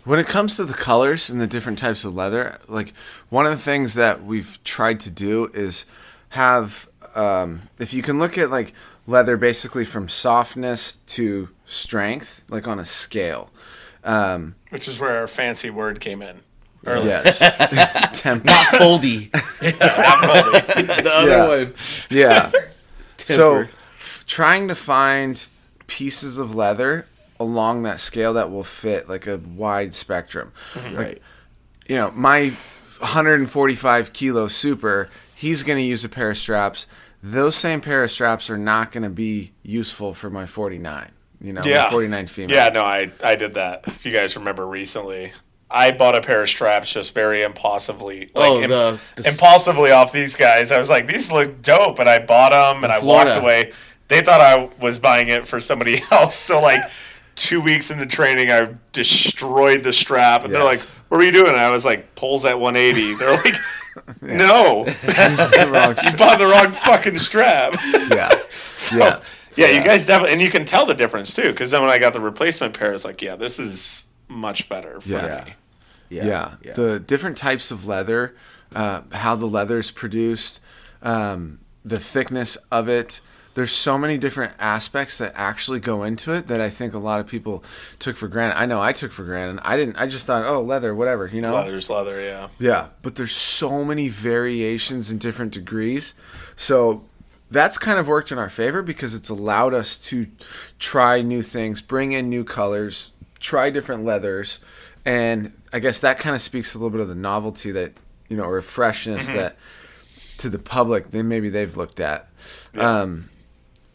When 0.05 0.19
it 0.19 0.27
comes 0.27 0.57
to 0.57 0.65
the 0.65 0.75
colors 0.75 1.29
and 1.31 1.41
the 1.41 1.47
different 1.47 1.79
types 1.79 2.05
of 2.05 2.15
leather, 2.15 2.59
like 2.69 2.93
one 3.31 3.47
of 3.47 3.53
the 3.53 3.59
things 3.59 3.95
that 3.95 4.23
we've 4.25 4.59
tried 4.65 5.01
to 5.01 5.11
do 5.11 5.51
is 5.55 5.87
have, 6.35 6.89
um, 7.15 7.63
if 7.79 7.93
you 7.95 8.03
can 8.03 8.19
look 8.19 8.37
at 8.39 8.51
like 8.51 8.73
leather 9.07 9.37
basically 9.37 9.85
from 9.85 10.09
softness 10.09 10.97
to 11.07 11.49
strength, 11.67 12.43
like 12.49 12.67
on 12.69 12.79
a 12.79 12.85
scale. 12.85 13.51
Um, 14.05 14.55
which 14.71 14.87
is 14.89 14.99
where 14.99 15.19
our 15.19 15.27
fancy 15.27 15.71
word 15.71 16.01
came 16.01 16.23
in. 16.23 16.41
Or 16.87 16.97
yes. 16.99 17.39
Temp- 18.21 18.45
not 18.45 18.67
foldy 18.75 19.31
the 19.33 21.11
other 21.13 21.29
Yeah. 21.31 21.49
one 21.49 21.75
yeah. 22.11 22.53
So, 23.19 23.61
f- 23.97 24.25
trying 24.27 24.69
to 24.69 24.75
find 24.75 25.43
pieces 25.87 26.37
of 26.37 26.55
leather 26.55 27.07
along 27.41 27.85
that 27.85 28.01
scale 28.01 28.35
that 28.35 28.51
will 28.51 28.65
fit 28.65 29.09
like 29.09 29.27
a 29.27 29.39
wide 29.39 29.95
spectrum. 29.95 30.53
right 30.93 31.23
You 31.87 31.97
know, 31.97 32.11
my 32.11 32.53
145 32.99 34.13
kilo 34.13 34.49
super, 34.49 35.09
he's 35.35 35.63
going 35.63 35.79
to 35.79 35.85
use 35.85 36.05
a 36.05 36.09
pair 36.09 36.31
of 36.31 36.39
straps. 36.39 36.87
Those 37.23 37.57
same 37.57 37.81
pair 37.81 38.05
of 38.05 38.11
straps 38.11 38.51
are 38.51 38.59
not 38.59 38.93
going 38.93 39.03
to 39.05 39.11
be 39.11 39.53
useful 39.63 40.13
for 40.15 40.29
my 40.31 40.47
49. 40.47 41.11
You 41.41 41.53
know, 41.55 41.61
my 41.63 41.69
Yeah. 41.69 41.91
49 41.91 42.27
female. 42.27 42.55
Yeah, 42.57 42.69
no, 42.71 42.83
I 42.83 43.11
I 43.23 43.35
did 43.37 43.55
that. 43.55 43.85
If 43.87 44.05
you 44.07 44.13
guys 44.13 44.37
remember 44.37 44.67
recently, 44.67 45.33
I 45.71 45.91
bought 45.91 46.15
a 46.15 46.21
pair 46.21 46.43
of 46.43 46.49
straps 46.49 46.91
just 46.93 47.15
very 47.15 47.43
impulsively. 47.43 48.31
Oh, 48.35 48.41
like 48.41 48.71
Oh, 48.71 48.93
the- 49.17 49.23
the- 49.23 49.29
impulsively 49.29 49.91
off 49.91 50.13
these 50.13 50.37
guys. 50.37 50.71
I 50.71 50.79
was 50.79 50.89
like, 50.91 51.07
these 51.07 51.33
look 51.33 51.63
dope, 51.63 51.99
and 51.99 52.09
I 52.09 52.19
bought 52.19 52.51
them, 52.53 52.85
and 52.85 52.93
I 52.93 53.01
Florida. 53.01 53.31
walked 53.31 53.43
away. 53.43 53.73
They 54.09 54.21
thought 54.21 54.41
I 54.41 54.69
was 54.81 54.99
buying 54.99 55.29
it 55.29 55.47
for 55.47 55.61
somebody 55.61 56.03
else. 56.11 56.37
So 56.37 56.61
like. 56.61 56.83
Two 57.37 57.61
weeks 57.61 57.91
into 57.91 58.07
training, 58.07 58.53
I 58.53 58.75
destroyed 58.93 59.83
the 59.83 59.93
strap, 59.93 60.45
and 60.45 60.55
they're 60.55 60.63
like, 60.63 60.79
"What 61.09 61.19
were 61.19 61.25
you 61.25 61.33
doing?" 61.33 61.49
And 61.49 61.57
I 61.59 61.69
was 61.71 61.85
like, 61.85 62.15
"Pulls 62.15 62.45
at 62.45 62.61
180." 62.61 63.15
They're 63.17 63.33
like, 63.37 63.57
"No, 64.23 64.87
Use 65.03 65.49
the 65.51 65.69
wrong 65.73 65.95
you 66.05 66.17
bought 66.17 66.39
the 66.39 66.47
wrong 66.47 66.73
fucking 66.73 67.19
strap." 67.19 67.75
yeah. 68.11 68.31
So, 68.77 68.99
Yeah. 68.99 69.21
yeah, 69.57 69.69
you 69.69 69.83
guys 69.85 70.05
definitely, 70.05 70.33
and 70.35 70.43
you 70.43 70.51
can 70.51 70.65
tell 70.67 70.85
the 70.85 70.95
difference 70.95 71.33
too. 71.33 71.45
Because 71.51 71.71
then 71.71 71.81
when 71.81 71.91
I 71.91 71.99
got 71.99 72.13
the 72.13 72.21
replacement 72.21 72.77
pair, 72.79 72.93
it's 72.93 73.05
like, 73.05 73.23
yeah, 73.23 73.35
this 73.37 73.59
is 73.59 74.05
much 74.29 74.69
better 74.69 75.01
for 75.01 75.09
Yeah. 75.09 75.45
me. 75.47 75.55
yeah 76.11 76.55
yeah, 76.63 76.73
the 76.75 77.01
different 77.01 77.37
types 77.39 77.71
of 77.71 77.87
leather, 77.87 78.35
uh, 78.75 79.03
how 79.13 79.35
the 79.37 79.47
leather 79.47 79.79
is 79.79 79.91
produced, 79.91 80.61
um, 81.03 81.61
the 81.85 81.99
thickness 81.99 82.57
of 82.71 82.89
it. 82.89 83.21
There's 83.55 83.73
so 83.73 83.97
many 83.97 84.19
different 84.19 84.53
aspects 84.59 85.19
that 85.19 85.33
actually 85.37 85.81
go 85.81 86.03
into 86.03 86.33
it 86.33 86.49
that 86.49 86.61
I 86.61 86.71
think 86.71 86.93
a 86.93 86.99
lot 86.99 87.21
of 87.21 87.27
people 87.27 87.63
took 87.99 88.17
for 88.17 88.29
granted. 88.29 88.59
I 88.59 88.67
know 88.67 88.81
I 88.81 88.93
took 88.93 89.13
for 89.13 89.25
granted. 89.25 89.61
I 89.65 89.77
didn't. 89.77 89.97
I 89.97 90.07
just 90.07 90.27
thought, 90.27 90.45
oh, 90.45 90.61
leather, 90.61 90.95
whatever, 90.95 91.29
you 91.29 91.41
know. 91.41 91.55
Leather's 91.55 91.89
leather, 91.89 92.21
yeah. 92.21 92.49
Yeah, 92.59 92.89
but 93.03 93.15
there's 93.15 93.33
so 93.33 93.85
many 93.85 94.09
variations 94.09 95.11
and 95.11 95.21
different 95.21 95.53
degrees. 95.53 96.15
So 96.57 97.05
that's 97.51 97.79
kind 97.79 97.99
of 97.99 98.09
worked 98.09 98.33
in 98.33 98.39
our 98.39 98.51
favor 98.51 98.83
because 98.83 99.15
it's 99.15 99.31
allowed 99.31 99.75
us 99.75 99.99
to 99.99 100.27
try 100.79 101.23
new 101.23 101.43
things, 101.43 101.81
bring 101.81 102.13
in 102.13 102.29
new 102.29 102.43
colors, 102.45 103.13
try 103.39 103.71
different 103.71 104.05
leathers, 104.05 104.59
and 105.05 105.53
I 105.73 105.79
guess 105.79 106.01
that 106.01 106.19
kind 106.19 106.35
of 106.35 106.43
speaks 106.43 106.75
a 106.75 106.79
little 106.79 106.91
bit 106.91 107.01
of 107.01 107.09
the 107.09 107.15
novelty 107.15 107.71
that 107.73 107.93
you 108.29 108.37
know 108.37 108.45
or 108.45 108.61
freshness 108.63 109.29
that 109.29 109.57
to 110.39 110.49
the 110.49 110.59
public 110.59 111.11
then 111.11 111.29
maybe 111.29 111.49
they've 111.49 111.77
looked 111.77 112.01
at. 112.01 112.29
Um, 112.75 113.29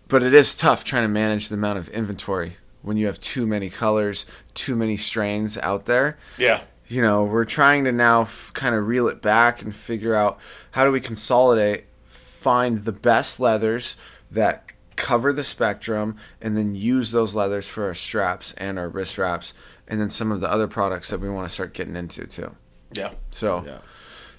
but 0.09 0.21
it 0.23 0.33
is 0.33 0.57
tough 0.57 0.83
trying 0.83 1.03
to 1.03 1.07
manage 1.07 1.47
the 1.47 1.55
amount 1.55 1.79
of 1.79 1.87
inventory 1.89 2.57
when 2.81 2.97
you 2.97 3.05
have 3.05 3.19
too 3.21 3.45
many 3.47 3.69
colors, 3.69 4.25
too 4.53 4.75
many 4.75 4.97
strains 4.97 5.57
out 5.59 5.85
there 5.85 6.17
Yeah. 6.37 6.61
you 6.87 7.01
know, 7.01 7.23
we're 7.23 7.45
trying 7.45 7.83
to 7.85 7.91
now 7.91 8.21
f- 8.23 8.51
kind 8.53 8.73
of 8.75 8.87
reel 8.87 9.07
it 9.07 9.21
back 9.21 9.61
and 9.61 9.73
figure 9.75 10.15
out 10.15 10.39
how 10.71 10.83
do 10.85 10.91
we 10.91 10.99
consolidate, 10.99 11.85
find 12.07 12.85
the 12.85 12.91
best 12.91 13.39
leathers 13.39 13.95
that 14.31 14.63
cover 14.95 15.31
the 15.31 15.43
spectrum, 15.43 16.15
and 16.41 16.57
then 16.57 16.75
use 16.75 17.11
those 17.11 17.33
leathers 17.35 17.67
for 17.67 17.85
our 17.85 17.93
straps 17.93 18.53
and 18.57 18.77
our 18.79 18.89
wrist 18.89 19.17
wraps, 19.17 19.53
and 19.87 19.99
then 20.01 20.09
some 20.09 20.31
of 20.31 20.41
the 20.41 20.51
other 20.51 20.67
products 20.67 21.09
that 21.09 21.19
we 21.21 21.29
want 21.29 21.47
to 21.47 21.53
start 21.53 21.73
getting 21.73 21.95
into 21.95 22.25
too. 22.27 22.55
Yeah. 22.91 23.11
So 23.31 23.63
Yeah. 23.65 23.77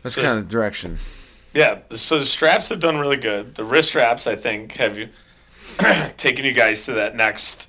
that's 0.03 0.17
So- 0.17 0.23
kind 0.23 0.39
of 0.39 0.45
the 0.47 0.51
direction. 0.51 0.99
Yeah. 1.55 1.79
So 1.95 2.19
the 2.19 2.27
straps 2.27 2.69
have 2.71 2.81
done 2.81 2.99
really 2.99 3.17
good. 3.17 3.55
The 3.55 3.65
wrist 3.65 3.95
wraps, 3.95 4.27
I 4.27 4.37
think, 4.37 4.73
have 4.73 4.99
you 4.99 5.09
taken 6.17 6.45
you 6.45 6.53
guys 6.53 6.85
to 6.87 6.93
that 6.95 7.17
next 7.17 7.69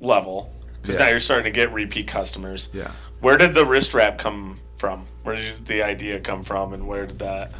level. 0.00 0.52
Because 0.80 0.96
Yeah. 0.96 1.04
now 1.04 1.10
you're 1.10 1.20
starting 1.20 1.44
to 1.44 1.50
get 1.50 1.72
repeat 1.72 2.08
customers. 2.08 2.68
Yeah. 2.72 2.90
Where 3.20 3.36
did 3.38 3.54
the 3.54 3.64
wrist 3.64 3.94
wrap 3.94 4.18
come 4.18 4.58
from? 4.76 5.06
Where 5.22 5.36
did 5.36 5.66
the 5.66 5.82
idea 5.82 6.18
come 6.18 6.42
from, 6.42 6.72
and 6.72 6.88
where 6.88 7.06
did 7.06 7.20
that? 7.20 7.52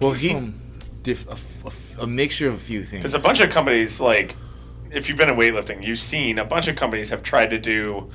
Well, 0.00 0.12
he 0.12 0.32
a 0.32 0.52
diff- 1.02 1.26
a, 1.28 1.32
f- 1.32 1.64
a 1.64 1.68
f- 1.68 1.98
a 2.00 2.06
mixture 2.06 2.48
of 2.48 2.54
a 2.54 2.58
few 2.58 2.82
things 2.84 3.02
Because 3.02 3.14
a 3.14 3.18
bunch 3.18 3.40
of 3.40 3.48
companies, 3.48 3.98
like, 4.00 4.36
if 4.90 5.08
you've 5.08 5.16
been 5.16 5.30
in 5.30 5.36
weightlifting, 5.36 5.82
you've 5.86 5.98
seen 5.98 6.38
a 6.38 6.44
bunch 6.44 6.68
of 6.68 6.76
companies 6.76 7.08
have 7.10 7.22
tried 7.22 7.48
to 7.50 7.58
do 7.58 8.10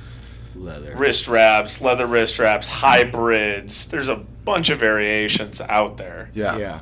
leather 0.54 0.94
wrist 0.96 1.26
wraps, 1.26 1.80
leather 1.80 2.06
wrist 2.06 2.38
wraps, 2.38 2.68
hybrids. 2.68 3.86
There's 3.88 4.08
a 4.08 4.16
bunch 4.16 4.70
of 4.70 4.78
variations 4.78 5.60
out 5.62 5.96
there. 5.96 6.30
yeah. 6.34 6.56
Yeah. 6.56 6.80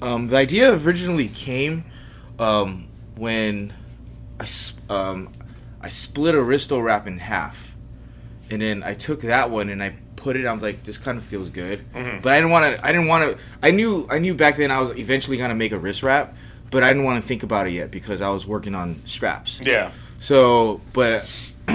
Um, 0.00 0.26
the 0.28 0.36
idea 0.36 0.72
originally 0.74 1.28
came 1.28 1.84
um, 2.40 2.88
when 3.16 3.72
I, 4.40 4.46
um, 4.88 5.30
I 5.80 5.88
split 5.88 6.34
a 6.34 6.38
Risto 6.38 6.82
wrap 6.82 7.06
in 7.06 7.18
half. 7.18 7.70
And 8.50 8.60
then 8.60 8.82
I 8.82 8.94
took 8.94 9.22
that 9.22 9.50
one 9.50 9.68
and 9.70 9.82
I 9.82 9.94
put 10.16 10.36
it. 10.36 10.46
I'm 10.46 10.60
like, 10.60 10.84
this 10.84 10.98
kind 10.98 11.16
of 11.18 11.24
feels 11.24 11.48
good, 11.48 11.84
Mhm. 11.94 12.22
but 12.22 12.32
I 12.32 12.36
didn't 12.36 12.50
want 12.50 12.76
to. 12.76 12.84
I 12.86 12.92
didn't 12.92 13.06
want 13.08 13.32
to. 13.36 13.42
I 13.62 13.70
knew. 13.70 14.06
I 14.10 14.18
knew 14.18 14.34
back 14.34 14.56
then 14.58 14.70
I 14.70 14.78
was 14.80 14.90
eventually 14.98 15.36
gonna 15.38 15.54
make 15.54 15.72
a 15.72 15.78
wrist 15.78 16.02
wrap, 16.02 16.34
but 16.70 16.82
I 16.82 16.88
didn't 16.88 17.04
want 17.04 17.22
to 17.22 17.26
think 17.26 17.42
about 17.42 17.66
it 17.66 17.70
yet 17.70 17.90
because 17.90 18.20
I 18.20 18.28
was 18.28 18.46
working 18.46 18.74
on 18.74 19.00
straps. 19.06 19.58
Yeah. 19.62 19.90
So, 20.18 20.80
but 20.92 21.26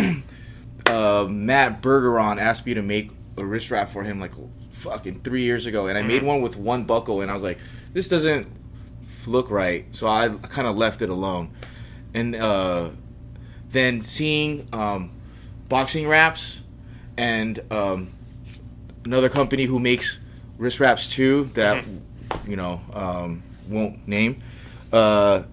uh, 0.86 1.26
Matt 1.30 1.82
Bergeron 1.82 2.38
asked 2.40 2.66
me 2.66 2.74
to 2.76 2.82
make 2.82 3.12
a 3.38 3.44
wrist 3.46 3.72
wrap 3.72 3.92
for 3.92 4.04
him 4.04 4.20
like 4.20 4.32
fucking 4.72 5.22
three 5.24 5.44
years 5.44 5.66
ago, 5.66 5.88
and 5.88 5.98
I 5.98 6.02
made 6.04 6.24
one 6.24 6.42
with 6.42 6.56
one 6.56 6.84
buckle, 6.84 7.22
and 7.22 7.30
I 7.32 7.34
was 7.34 7.44
like, 7.44 7.58
this 7.94 8.08
doesn't 8.08 8.48
look 9.28 9.50
right, 9.52 9.86
so 9.92 10.08
I 10.08 10.30
kind 10.30 10.68
of 10.68 10.78
left 10.78 11.02
it 11.02 11.10
alone. 11.10 11.50
And 12.14 12.36
uh, 12.36 12.90
then 13.70 14.02
seeing 14.02 14.68
um, 14.74 15.12
boxing 15.70 16.08
wraps 16.08 16.62
and 17.18 17.60
um, 17.72 18.12
another 19.06 19.30
company 19.30 19.66
who 19.66 19.80
makes 19.80 20.20
wrist 20.58 20.80
wraps 20.80 21.10
too 21.10 21.50
that 21.54 21.84
you 22.48 22.56
know 22.56 22.82
um, 22.94 23.44
won't 23.68 24.08
name. 24.08 24.42
Uh, 24.92 25.44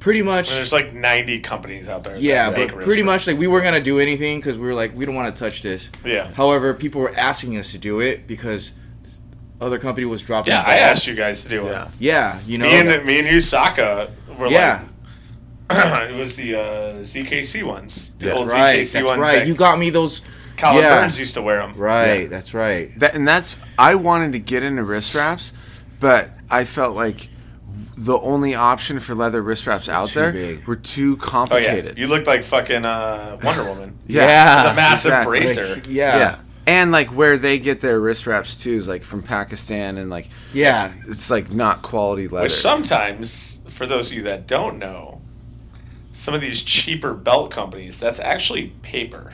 pretty 0.00 0.22
much, 0.22 0.48
And 0.48 0.58
there's 0.58 0.72
like 0.72 0.92
90 0.92 1.40
companies 1.40 1.88
out 1.88 2.02
there. 2.02 2.14
that 2.14 2.22
yeah, 2.22 2.50
make 2.50 2.70
but 2.70 2.76
wrist 2.78 2.86
pretty 2.86 3.02
much 3.02 3.26
like 3.26 3.38
we 3.38 3.46
weren't 3.46 3.64
gonna 3.64 3.80
do 3.80 4.00
anything 4.00 4.38
because 4.38 4.56
we 4.58 4.66
were 4.66 4.74
like 4.74 4.96
we 4.96 5.04
don't 5.04 5.14
want 5.14 5.34
to 5.34 5.38
touch 5.38 5.62
this. 5.62 5.90
Yeah. 6.04 6.28
However, 6.32 6.74
people 6.74 7.00
were 7.00 7.14
asking 7.16 7.56
us 7.56 7.72
to 7.72 7.78
do 7.78 8.00
it 8.00 8.26
because 8.26 8.72
other 9.62 9.78
company 9.78 10.04
was 10.06 10.22
dropping. 10.22 10.52
Yeah, 10.52 10.62
I 10.66 10.74
asked 10.78 11.06
you 11.06 11.14
guys 11.14 11.42
to 11.44 11.48
do 11.48 11.62
Yeah. 11.64 11.84
it. 11.84 11.88
Yeah, 11.98 12.38
you 12.46 12.58
know. 12.58 12.66
Me 12.66 12.78
and 12.80 13.06
me 13.06 13.18
and 13.20 13.28
you, 13.28 13.40
Saka, 13.40 14.10
were 14.38 14.48
yeah, 14.48 14.82
like, 15.70 16.10
it 16.10 16.16
was 16.16 16.36
the 16.36 16.54
uh, 16.56 16.60
ZKC 17.04 17.62
ones, 17.64 18.12
the 18.18 18.26
That's 18.26 18.38
old 18.38 18.48
right. 18.48 18.80
ZKC 18.80 18.92
That's 18.92 19.06
ones. 19.06 19.20
right. 19.20 19.38
that- 19.38 19.46
You 19.46 19.54
got 19.54 19.78
me 19.78 19.90
those 19.90 20.20
Colin 20.56 20.82
Yeah. 20.82 21.00
Burns 21.00 21.18
used 21.18 21.34
to 21.34 21.42
wear 21.42 21.58
them. 21.58 21.74
Right, 21.76 22.22
Yeah. 22.22 22.28
that's 22.28 22.52
right. 22.54 22.98
That 23.00 23.14
and 23.14 23.26
that's 23.26 23.56
I 23.78 23.94
wanted 23.94 24.32
to 24.32 24.38
get 24.38 24.62
into 24.62 24.82
wrist 24.84 25.14
wraps, 25.14 25.52
but 26.00 26.30
I 26.50 26.64
felt 26.64 26.94
like 26.94 27.28
the 27.96 28.18
only 28.18 28.54
option 28.54 28.98
for 29.00 29.14
leather 29.14 29.40
wrist 29.42 29.66
wraps 29.66 29.88
out 29.88 30.10
there 30.10 30.32
big. 30.32 30.66
were 30.66 30.76
too 30.76 31.12
Oh 31.12 31.24
yeah, 31.24 31.30
complicated. 31.30 31.98
you 31.98 32.06
looked 32.06 32.26
like 32.26 32.42
fucking 32.44 32.84
uh, 32.84 33.38
Wonder 33.42 33.64
Woman. 33.64 33.98
Yeah. 34.08 34.64
With 34.64 34.72
a 34.72 34.76
massive 34.76 35.12
exactly. 35.12 35.38
bracer. 35.38 35.74
Like, 35.76 35.88
yeah. 35.88 36.38
Yeah. 36.66 36.72
And 36.82 36.92
like 36.92 37.08
where 37.08 37.36
they 37.38 37.58
get 37.58 37.80
their 37.80 37.98
wrist 38.00 38.26
wraps 38.26 38.58
too 38.62 38.72
is 38.74 38.88
like 38.88 39.02
from 39.04 39.22
Pakistan 39.22 39.98
and 39.98 40.10
like 40.10 40.28
Yeah. 40.52 40.92
it's 41.08 41.30
like 41.30 41.50
not 41.50 41.82
quality 41.82 42.28
leather. 42.28 42.44
Which 42.44 42.52
sometimes, 42.52 43.60
for 43.68 43.86
those 43.86 44.10
of 44.10 44.16
you 44.16 44.22
that 44.24 44.46
don't 44.46 44.78
know, 44.78 45.20
some 46.12 46.34
of 46.34 46.40
these 46.40 46.62
cheaper 46.62 47.14
belt 47.14 47.50
companies, 47.50 47.98
that's 47.98 48.20
actually 48.20 48.68
paper. 48.82 49.32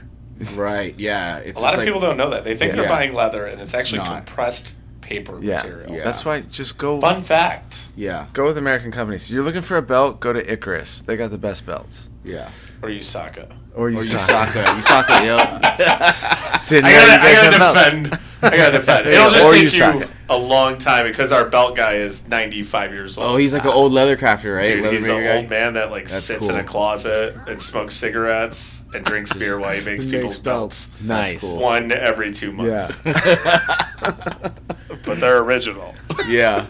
Right. 0.54 0.94
Yeah. 0.98 1.38
It's 1.38 1.58
A 1.58 1.62
lot 1.62 1.74
of 1.74 1.78
like- 1.78 1.86
people 1.86 2.00
don't 2.00 2.16
know 2.16 2.30
that. 2.30 2.44
They 2.44 2.56
think 2.56 2.70
Yeah. 2.72 2.76
they're 2.82 2.88
buying 2.88 3.12
leather, 3.12 3.44
and 3.46 3.60
it's 3.60 3.74
actually 3.74 3.98
not. 3.98 4.24
compressed 4.26 4.74
paper 5.00 5.38
yeah. 5.40 5.56
material. 5.56 5.92
Yeah. 5.96 6.04
That's 6.04 6.24
why 6.24 6.42
just 6.42 6.78
go 6.78 7.00
Fun 7.00 7.22
fact. 7.22 7.88
Yeah. 7.96 8.26
go 8.34 8.44
with 8.46 8.56
American 8.58 8.92
companies. 8.92 9.30
You're 9.32 9.42
looking 9.42 9.62
for 9.62 9.76
a 9.76 9.82
belt, 9.82 10.20
go 10.20 10.32
to 10.32 10.52
Icarus. 10.52 11.00
They 11.02 11.16
got 11.16 11.30
the 11.30 11.38
best 11.38 11.66
belts. 11.66 12.10
Yeah. 12.24 12.48
Or 12.82 12.88
Usaka. 12.88 13.50
Or 13.74 13.86
Or 13.86 13.90
you 13.90 13.98
Usaka. 13.98 14.62
Usaka. 14.64 15.24
Yep. 15.24 16.68
Didn't 16.68 16.84
I 16.86 16.90
know 16.92 16.96
gotta, 17.06 17.12
I 17.12 17.32
guys 17.32 17.36
had 17.36 17.50
gotta 17.52 17.58
belts. 17.58 17.78
defend. 17.78 18.18
I 18.42 18.56
gotta 18.56 18.78
defend. 18.78 19.06
It'll 19.08 19.30
just 19.30 19.46
or 19.46 19.52
take 19.52 19.64
Usaka. 19.64 20.00
you 20.00 20.08
a 20.30 20.36
long 20.36 20.76
time 20.78 21.06
because 21.06 21.32
our 21.32 21.48
belt 21.48 21.74
guy 21.74 21.94
is 21.94 22.28
95 22.28 22.92
years 22.92 23.16
old. 23.18 23.26
Oh, 23.30 23.36
he's 23.36 23.52
like 23.54 23.64
an 23.64 23.70
old 23.70 23.92
leather 23.92 24.16
crafter, 24.16 24.56
right? 24.56 24.66
Dude, 24.66 24.82
leather 24.84 24.96
he's 24.96 25.08
an 25.08 25.26
old 25.38 25.48
man 25.50 25.74
that 25.74 25.90
like 25.90 26.08
That's 26.08 26.24
sits 26.24 26.46
in 26.48 26.54
a 26.56 26.62
closet 26.64 27.34
and 27.48 27.60
smokes 27.62 27.94
cigarettes 27.94 28.84
and 28.94 29.04
drinks 29.04 29.32
beer 29.32 29.58
while 29.58 29.74
he 29.76 29.84
makes 29.84 30.04
He 30.04 30.10
people's 30.12 30.34
makes 30.36 30.42
belts. 30.44 30.86
belts. 30.86 31.02
Nice. 31.02 31.40
cool. 31.40 31.60
One 31.60 31.90
every 31.92 32.32
two 32.32 32.52
months. 32.52 33.00
Yeah. 33.04 33.84
But 35.04 35.20
they're 35.20 35.38
original. 35.38 35.94
Yeah. 36.26 36.66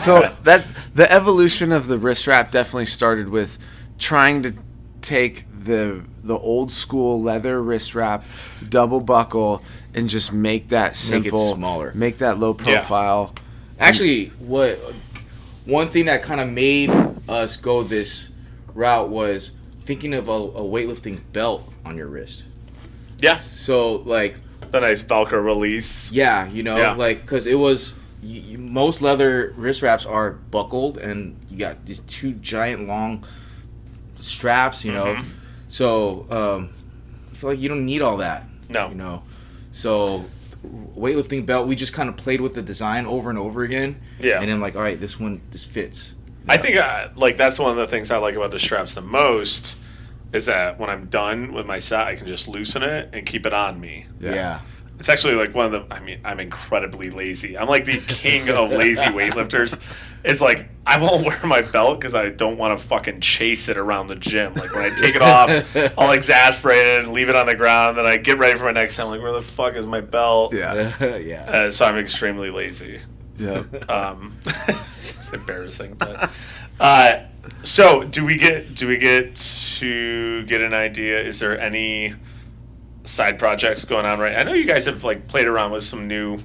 so 0.00 0.34
that 0.44 0.70
the 0.94 1.10
evolution 1.12 1.70
of 1.72 1.86
the 1.86 1.98
wrist 1.98 2.26
wrap 2.26 2.50
definitely 2.50 2.86
started 2.86 3.28
with 3.28 3.58
trying 3.98 4.42
to 4.44 4.54
take 5.04 5.44
the 5.64 6.02
the 6.22 6.36
old 6.38 6.72
school 6.72 7.20
leather 7.22 7.62
wrist 7.62 7.94
wrap 7.94 8.24
double 8.68 9.00
buckle 9.00 9.62
and 9.94 10.08
just 10.08 10.32
make 10.32 10.68
that 10.70 10.96
simple, 10.96 11.18
Make 11.20 11.26
it 11.26 11.30
simple 11.36 11.54
smaller. 11.54 11.92
make 11.94 12.18
that 12.18 12.38
low 12.38 12.56
Yeah. 12.64 12.78
profile 12.80 13.34
Actually, 13.78 14.26
what 14.38 14.78
one 15.66 15.88
thing 15.88 16.06
that 16.06 16.22
kind 16.22 16.40
of 16.40 16.48
made 16.48 16.90
us 17.28 17.56
go 17.56 17.82
this 17.82 18.28
route 18.74 19.08
was 19.10 19.52
thinking 19.84 20.14
of 20.14 20.28
a, 20.28 20.32
a 20.32 20.62
weightlifting 20.62 21.20
belt 21.32 21.68
on 21.84 21.96
your 21.96 22.06
wrist. 22.06 22.44
yeah. 23.18 23.38
So, 23.56 23.96
like, 23.96 24.36
The 24.70 24.80
nice 24.80 25.02
Velcro 25.02 25.44
release. 25.44 26.10
yeah, 26.12 26.46
you 26.48 26.62
know, 26.62 26.76
Yeah. 26.76 26.92
like, 26.94 27.22
because 27.22 27.46
it 27.46 27.56
was 27.58 27.92
y 28.22 28.42
y- 28.50 28.56
most 28.58 29.02
leather 29.02 29.52
wrist 29.56 29.82
wraps 29.82 30.06
are 30.06 30.30
buckled, 30.50 30.96
and 30.98 31.36
you 31.50 31.58
got 31.58 31.84
these 31.86 32.00
two 32.00 32.32
giant 32.32 32.86
long 32.88 33.22
straps, 34.20 34.84
you 34.84 34.92
know. 34.92 35.06
Mhm. 35.16 35.24
So, 35.68 36.26
um, 36.30 36.70
I 37.32 37.34
feel 37.36 37.50
like 37.50 37.58
you 37.58 37.68
don't 37.68 37.84
need 37.84 38.02
all 38.02 38.18
that. 38.18 38.46
No. 38.68 38.88
you 38.88 38.94
know. 38.94 39.22
So, 39.72 40.24
weightlifting 40.96 41.44
belt, 41.46 41.66
we 41.66 41.76
just 41.76 41.92
kind 41.92 42.08
of 42.08 42.16
played 42.16 42.40
with 42.40 42.54
the 42.54 42.62
design 42.62 43.06
over 43.06 43.28
and 43.30 43.38
over 43.38 43.62
again. 43.62 44.00
Yeah. 44.18 44.40
And 44.40 44.48
then 44.48 44.60
like, 44.60 44.76
all 44.76 44.82
right, 44.82 44.98
this 44.98 45.18
one, 45.20 45.40
this 45.50 45.64
fits. 45.64 46.14
I 46.48 46.56
think 46.58 46.76
uh, 46.76 47.08
like 47.16 47.36
that's 47.36 47.58
one 47.58 47.70
of 47.70 47.76
the 47.76 47.86
things 47.86 48.10
I 48.10 48.18
like 48.18 48.34
about 48.34 48.50
the 48.50 48.58
straps 48.58 48.94
the 48.94 49.00
most 49.00 49.76
is 50.32 50.46
that 50.46 50.78
when 50.78 50.90
I'm 50.90 51.06
done 51.06 51.52
with 51.54 51.64
my 51.66 51.78
set, 51.78 52.04
I 52.04 52.16
can 52.16 52.26
just 52.26 52.48
loosen 52.48 52.82
it 52.82 53.10
and 53.12 53.24
keep 53.24 53.46
it 53.46 53.52
on 53.52 53.80
me. 53.80 54.06
Yeah. 54.20 54.60
It's 54.98 55.08
actually 55.08 55.34
like 55.34 55.54
one 55.54 55.66
of 55.66 55.72
the. 55.72 55.94
I 55.94 56.00
mean, 56.00 56.20
I'm 56.24 56.40
incredibly 56.40 57.10
lazy. 57.10 57.58
I'm 57.58 57.68
like 57.68 57.84
the 57.84 57.98
king 57.98 58.48
of 58.48 58.70
lazy 58.70 59.02
weightlifters. 59.04 59.80
It's 60.24 60.40
like 60.40 60.68
I 60.86 60.98
won't 60.98 61.26
wear 61.26 61.38
my 61.44 61.60
belt 61.60 62.00
because 62.00 62.14
I 62.14 62.30
don't 62.30 62.56
want 62.56 62.78
to 62.78 62.84
fucking 62.86 63.20
chase 63.20 63.68
it 63.68 63.76
around 63.76 64.06
the 64.06 64.16
gym. 64.16 64.54
Like 64.54 64.74
when 64.74 64.84
I 64.90 64.94
take 64.94 65.14
it 65.14 65.20
off, 65.22 65.50
I'll 65.98 66.12
exasperate 66.12 66.78
it 66.78 67.04
and 67.04 67.12
leave 67.12 67.28
it 67.28 67.36
on 67.36 67.46
the 67.46 67.54
ground. 67.54 67.98
Then 67.98 68.06
I 68.06 68.16
get 68.16 68.38
ready 68.38 68.58
for 68.58 68.64
my 68.64 68.72
next 68.72 68.96
time. 68.96 69.08
Like 69.08 69.20
where 69.20 69.32
the 69.32 69.42
fuck 69.42 69.74
is 69.74 69.86
my 69.86 70.00
belt? 70.00 70.54
yeah 70.54 71.16
yeah. 71.18 71.44
Uh, 71.44 71.70
so 71.70 71.84
I'm 71.84 71.98
extremely 71.98 72.50
lazy. 72.50 73.00
yeah 73.36 73.64
Um, 73.88 74.38
it's 75.08 75.32
embarrassing, 75.32 75.94
but 75.94 76.30
uh, 76.80 77.20
so 77.62 78.04
do 78.04 78.24
we 78.24 78.36
get 78.38 78.74
do 78.74 78.88
we 78.88 78.96
get 78.96 79.34
to 79.78 80.44
get 80.46 80.60
an 80.62 80.72
idea? 80.72 81.20
Is 81.20 81.38
there 81.40 81.58
any 81.60 82.14
side 83.04 83.38
projects 83.38 83.84
going 83.84 84.06
on 84.06 84.18
right? 84.18 84.36
I 84.36 84.42
know 84.42 84.52
you 84.52 84.64
guys 84.64 84.86
have 84.86 85.04
like 85.04 85.28
played 85.28 85.46
around 85.46 85.72
with 85.72 85.84
some 85.84 86.08
new 86.08 86.40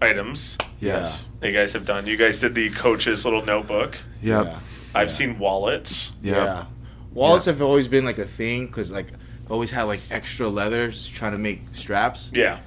items 0.00 0.56
yes 0.80 1.24
that 1.40 1.48
you 1.48 1.54
guys 1.54 1.72
have 1.72 1.84
done. 1.84 2.06
You 2.06 2.16
guys 2.16 2.38
did 2.38 2.54
the 2.54 2.70
coach's 2.70 3.24
little 3.24 3.44
notebook. 3.44 3.98
yep 4.22 4.46
Yeah. 4.46 4.58
I've 4.94 5.08
Yeah. 5.08 5.14
seen 5.14 5.38
wallets. 5.38 6.12
yep 6.22 6.36
Yeah. 6.36 6.64
Wallets 7.12 7.46
have 7.46 7.60
always 7.62 7.88
been 7.88 8.04
like 8.04 8.18
a 8.18 8.26
thing 8.26 8.66
because 8.66 8.90
like 8.90 9.08
always 9.50 9.70
had 9.70 9.84
like 9.84 10.00
extra 10.10 10.48
leathers 10.48 11.06
trying 11.08 11.32
to 11.32 11.38
make 11.38 11.62
straps. 11.72 12.30
Yeah, 12.34 12.58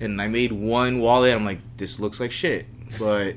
And 0.00 0.20
I 0.22 0.28
made 0.28 0.52
one 0.52 0.98
wallet. 0.98 1.34
I'm 1.34 1.44
like, 1.44 1.58
this 1.76 2.00
looks 2.00 2.18
like 2.18 2.32
shit, 2.32 2.66
but 2.98 3.36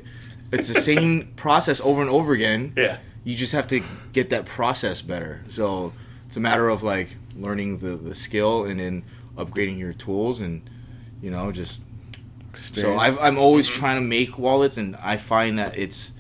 it's 0.54 0.68
the 0.70 0.80
same 0.80 1.28
process 1.36 1.82
over 1.82 2.02
and 2.02 2.10
over 2.10 2.32
again. 2.34 2.74
yeah, 2.78 2.98
You 3.26 3.36
just 3.36 3.52
have 3.54 3.68
to 3.68 3.82
get 4.14 4.30
that 4.30 4.46
process 4.46 5.02
better. 5.02 5.42
So 5.50 5.92
it's 6.28 6.38
a 6.38 6.40
matter 6.40 6.70
of 6.70 6.82
like 6.82 7.10
learning 7.38 7.80
the, 7.80 7.98
the 7.98 8.16
skill 8.16 8.64
and 8.64 8.80
then 8.80 9.04
upgrading 9.38 9.78
your 9.80 9.94
tools 9.94 10.42
and 10.42 10.62
you 11.22 11.32
know 11.32 11.52
just 11.52 11.78
so 11.80 11.84
Experience. 12.50 13.02
I've, 13.02 13.20
I'm 13.20 13.38
always 13.38 13.68
Mm-hmm. 13.68 13.80
trying 13.80 14.02
to 14.04 14.08
make 14.08 14.38
wallets 14.38 14.78
and 14.78 14.96
I 14.98 15.18
find 15.18 15.58
that 15.60 15.76
it's 15.78 16.12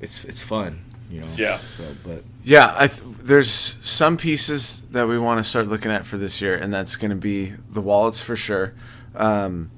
it's 0.00 0.24
it's 0.24 0.40
fun 0.40 0.84
you 1.10 1.20
know 1.20 1.26
Yeah. 1.36 1.58
so, 1.58 1.84
but 2.04 2.24
Yeah, 2.42 2.74
I 2.76 2.88
th- 2.88 3.02
there's 3.18 3.50
some 3.82 4.16
pieces 4.16 4.82
that 4.90 5.06
we 5.08 5.18
want 5.18 5.38
to 5.42 5.44
start 5.44 5.66
looking 5.68 5.90
at 5.90 6.04
for 6.04 6.16
this 6.18 6.40
year, 6.40 6.56
and 6.56 6.72
that's 6.72 6.96
going 6.96 7.10
to 7.10 7.16
be 7.16 7.54
the 7.70 7.80
wallets 7.80 8.20
for 8.20 8.36
sure. 8.36 8.74
Um, 9.14 9.70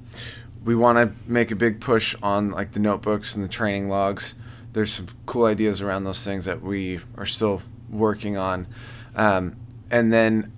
we 0.65 0.75
want 0.75 0.97
to 0.97 1.31
make 1.31 1.51
a 1.51 1.55
big 1.55 1.79
push 1.79 2.13
on 2.23 2.51
like 2.51 2.71
the 2.73 2.79
notebooks 2.79 3.35
and 3.35 3.43
the 3.43 3.47
training 3.49 3.87
logs. 3.87 4.35
There's 4.73 4.91
some 4.91 5.07
cool 5.25 5.45
ideas 5.45 5.81
around 5.81 6.03
those 6.05 6.23
things 6.25 6.43
that 6.45 6.61
we 6.61 6.99
are 7.17 7.25
still 7.25 7.61
working 7.89 8.35
on, 8.37 8.67
um, 9.15 9.55
and 9.91 10.11
then 10.11 10.51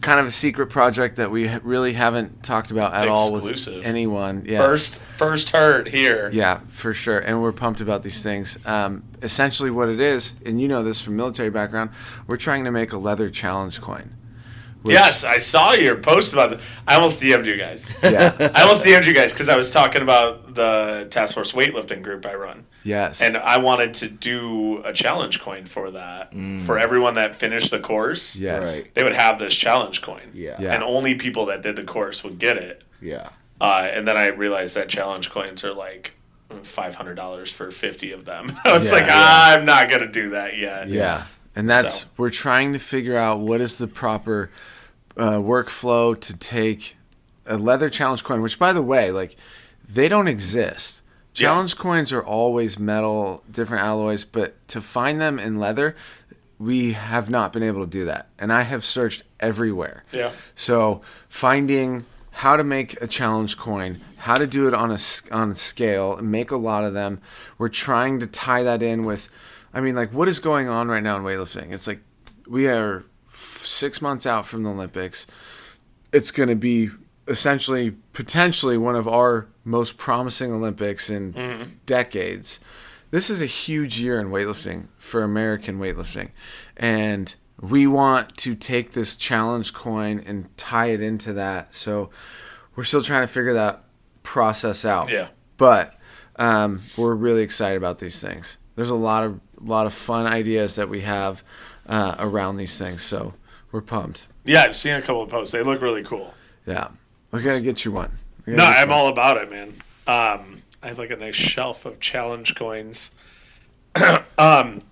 kind 0.00 0.20
of 0.20 0.26
a 0.26 0.30
secret 0.30 0.68
project 0.68 1.16
that 1.16 1.30
we 1.30 1.48
really 1.58 1.92
haven't 1.92 2.42
talked 2.42 2.70
about 2.70 2.94
at 2.94 3.08
all 3.08 3.32
with 3.32 3.68
anyone. 3.84 4.44
Yeah. 4.46 4.58
first 4.58 4.98
first 5.00 5.50
heard 5.50 5.88
here. 5.88 6.30
Yeah, 6.32 6.60
for 6.68 6.94
sure. 6.94 7.18
And 7.18 7.42
we're 7.42 7.52
pumped 7.52 7.80
about 7.80 8.02
these 8.02 8.22
things. 8.22 8.58
Um, 8.66 9.02
essentially, 9.22 9.70
what 9.70 9.88
it 9.88 10.00
is, 10.00 10.34
and 10.44 10.60
you 10.60 10.68
know 10.68 10.82
this 10.82 11.00
from 11.00 11.16
military 11.16 11.50
background, 11.50 11.90
we're 12.26 12.36
trying 12.36 12.64
to 12.64 12.70
make 12.70 12.92
a 12.92 12.98
leather 12.98 13.30
challenge 13.30 13.80
coin. 13.80 14.15
Which- 14.86 14.94
Yes, 14.94 15.24
I 15.24 15.38
saw 15.38 15.72
your 15.72 15.96
post 15.96 16.32
about 16.32 16.50
that. 16.50 16.60
I 16.88 16.94
almost 16.94 17.20
DM'd 17.20 17.46
you 17.46 17.56
guys. 17.56 17.90
Yeah. 18.02 18.32
I 18.54 18.62
almost 18.62 18.84
DM'd 18.84 19.04
you 19.06 19.12
guys 19.12 19.32
because 19.32 19.48
I 19.48 19.56
was 19.56 19.70
talking 19.72 20.00
about 20.02 20.54
the 20.54 21.06
Task 21.10 21.34
Force 21.34 21.52
weightlifting 21.52 22.02
group 22.02 22.24
I 22.24 22.34
run. 22.34 22.64
Yes. 22.82 23.20
And 23.20 23.36
I 23.36 23.58
wanted 23.58 23.94
to 23.94 24.08
do 24.08 24.82
a 24.84 24.92
challenge 24.92 25.40
coin 25.40 25.66
for 25.66 25.90
that. 25.90 26.32
For 26.64 26.78
everyone 26.78 27.14
that 27.14 27.34
finished 27.34 27.70
the 27.72 27.80
course, 27.80 28.36
yes. 28.36 28.74
Right. 28.76 28.94
they 28.94 29.02
would 29.02 29.14
have 29.14 29.38
this 29.38 29.54
challenge 29.56 30.00
coin. 30.02 30.30
yeah 30.32 30.56
Yeah. 30.60 30.72
And 30.74 30.82
only 30.84 31.14
people 31.16 31.46
that 31.46 31.62
did 31.62 31.76
the 31.76 31.82
course 31.84 32.22
would 32.24 32.38
get 32.38 32.56
it. 32.56 32.82
yeah 33.00 33.30
Uh, 33.60 33.88
and 33.92 34.06
then 34.06 34.16
I 34.16 34.26
realized 34.28 34.76
that 34.76 34.88
challenge 34.88 35.30
coins 35.30 35.64
are 35.64 35.72
like 35.74 36.14
$500 36.62 37.50
for 37.52 37.70
50 37.70 38.12
of 38.12 38.24
them. 38.24 38.52
I 38.64 38.72
was 38.72 38.86
Yeah, 38.86 38.92
like, 38.92 39.06
yeah. 39.06 39.14
I'm 39.58 39.64
not 39.64 39.88
going 39.88 40.02
to 40.02 40.08
do 40.08 40.30
that 40.30 40.56
yet. 40.56 40.88
Yeah. 40.88 41.24
And 41.54 41.68
that's 41.68 42.02
So. 42.02 42.06
we're 42.18 42.30
trying 42.30 42.72
to 42.74 42.78
figure 42.78 43.16
out 43.16 43.40
what 43.40 43.60
is 43.60 43.78
the 43.78 43.86
proper 43.88 44.50
uh, 45.16 45.32
workflow 45.32 46.18
to 46.20 46.36
take 46.36 46.96
a 47.46 47.56
leather 47.56 47.90
challenge 47.90 48.24
coin, 48.24 48.42
which 48.42 48.58
by 48.58 48.72
the 48.72 48.82
way, 48.82 49.10
like 49.10 49.36
they 49.88 50.08
don't 50.08 50.28
exist. 50.28 51.02
Yeah. 51.34 51.48
Challenge 51.48 51.76
coins 51.76 52.12
are 52.12 52.24
always 52.24 52.78
metal, 52.78 53.42
different 53.50 53.84
alloys, 53.84 54.24
but 54.24 54.54
to 54.68 54.80
find 54.80 55.20
them 55.20 55.38
in 55.38 55.58
leather, 55.58 55.94
we 56.58 56.92
have 56.92 57.28
not 57.28 57.52
been 57.52 57.62
able 57.62 57.84
to 57.84 57.90
do 57.90 58.06
that. 58.06 58.28
And 58.38 58.52
I 58.52 58.62
have 58.62 58.84
searched 58.84 59.22
everywhere. 59.38 60.04
Yeah. 60.12 60.32
So 60.54 61.02
finding 61.28 62.06
how 62.30 62.56
to 62.56 62.64
make 62.64 63.00
a 63.00 63.06
challenge 63.06 63.56
coin, 63.56 63.98
how 64.18 64.38
to 64.38 64.46
do 64.46 64.68
it 64.68 64.74
on 64.74 64.90
a 64.90 64.98
on 65.30 65.50
a 65.50 65.56
scale, 65.56 66.16
and 66.16 66.30
make 66.30 66.50
a 66.50 66.56
lot 66.56 66.84
of 66.84 66.94
them. 66.94 67.20
We're 67.58 67.68
trying 67.68 68.20
to 68.20 68.26
tie 68.26 68.62
that 68.62 68.82
in 68.82 69.04
with, 69.04 69.28
I 69.72 69.80
mean, 69.80 69.94
like 69.94 70.12
what 70.12 70.28
is 70.28 70.38
going 70.38 70.68
on 70.68 70.88
right 70.88 71.02
now 71.02 71.16
in 71.16 71.22
weightlifting? 71.22 71.72
It's 71.72 71.86
like 71.86 72.00
we 72.46 72.68
are 72.68 73.04
six 73.66 74.00
months 74.00 74.26
out 74.26 74.46
from 74.46 74.62
the 74.62 74.70
Olympics. 74.70 75.26
It's 76.12 76.30
going 76.30 76.48
to 76.48 76.56
be 76.56 76.90
essentially 77.28 77.90
potentially 78.12 78.78
one 78.78 78.96
of 78.96 79.08
our 79.08 79.48
most 79.64 79.96
promising 79.96 80.52
Olympics 80.52 81.10
in 81.10 81.32
decades. 81.86 82.60
This 83.10 83.30
is 83.30 83.40
a 83.40 83.46
huge 83.46 84.00
year 84.00 84.20
in 84.20 84.28
weightlifting 84.30 84.88
for 84.98 85.22
American 85.22 85.78
weightlifting, 85.78 86.30
and 86.76 87.34
we 87.60 87.86
want 87.86 88.36
to 88.38 88.54
take 88.54 88.92
this 88.92 89.16
challenge 89.16 89.72
coin 89.72 90.22
and 90.26 90.54
tie 90.56 90.88
it 90.88 91.00
into 91.00 91.32
that. 91.34 91.74
So 91.74 92.10
we're 92.74 92.84
still 92.84 93.02
trying 93.02 93.22
to 93.22 93.32
figure 93.32 93.54
that 93.54 93.84
process 94.22 94.84
out. 94.84 95.10
Yeah. 95.10 95.28
But 95.56 95.94
um, 96.36 96.82
we're 96.96 97.14
really 97.14 97.42
excited 97.42 97.76
about 97.76 97.98
these 97.98 98.20
things. 98.20 98.58
There's 98.74 98.90
a 98.90 98.94
lot 98.94 99.24
of 99.24 99.40
lot 99.60 99.86
of 99.86 99.94
fun 99.94 100.26
ideas 100.26 100.76
that 100.76 100.88
we 100.88 101.00
have 101.00 101.42
uh, 101.88 102.16
around 102.18 102.56
these 102.56 102.76
things. 102.78 103.02
So 103.02 103.34
we're 103.72 103.80
pumped. 103.80 104.26
Yeah, 104.44 104.62
I've 104.62 104.76
seen 104.76 104.94
a 104.94 105.02
couple 105.02 105.22
of 105.22 105.30
posts. 105.30 105.52
They 105.52 105.62
look 105.62 105.80
really 105.80 106.04
cool. 106.04 106.34
Yeah. 106.66 106.88
We 107.30 107.42
gotta 107.42 107.60
get 107.60 107.84
you 107.84 107.92
one. 107.92 108.12
No, 108.46 108.64
I'm 108.64 108.88
one. 108.88 108.98
all 108.98 109.08
about 109.08 109.36
it, 109.38 109.50
man. 109.50 109.68
Um, 110.06 110.62
I 110.82 110.88
have 110.88 110.98
like 110.98 111.10
a 111.10 111.16
nice 111.16 111.34
shelf 111.34 111.84
of 111.84 112.00
challenge 112.00 112.54
coins. 112.54 113.10
um, 114.38 114.82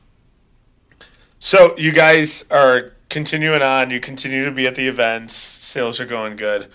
so 1.38 1.76
you 1.78 1.92
guys 1.92 2.44
are 2.50 2.92
continuing 3.10 3.62
on. 3.62 3.90
You 3.90 4.00
continue 4.00 4.44
to 4.44 4.50
be 4.50 4.66
at 4.66 4.74
the 4.74 4.88
events. 4.88 5.34
Sales 5.34 6.00
are 6.00 6.06
going 6.06 6.36
good. 6.36 6.68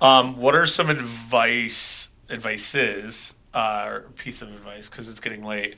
Um, 0.00 0.36
what 0.38 0.54
are 0.54 0.66
some 0.66 0.90
advice 0.90 2.10
advices 2.30 3.34
uh, 3.52 3.84
or 3.86 4.00
piece 4.16 4.42
of 4.42 4.48
advice 4.48 4.88
because 4.88 5.08
it's 5.08 5.20
getting 5.20 5.44
late 5.44 5.76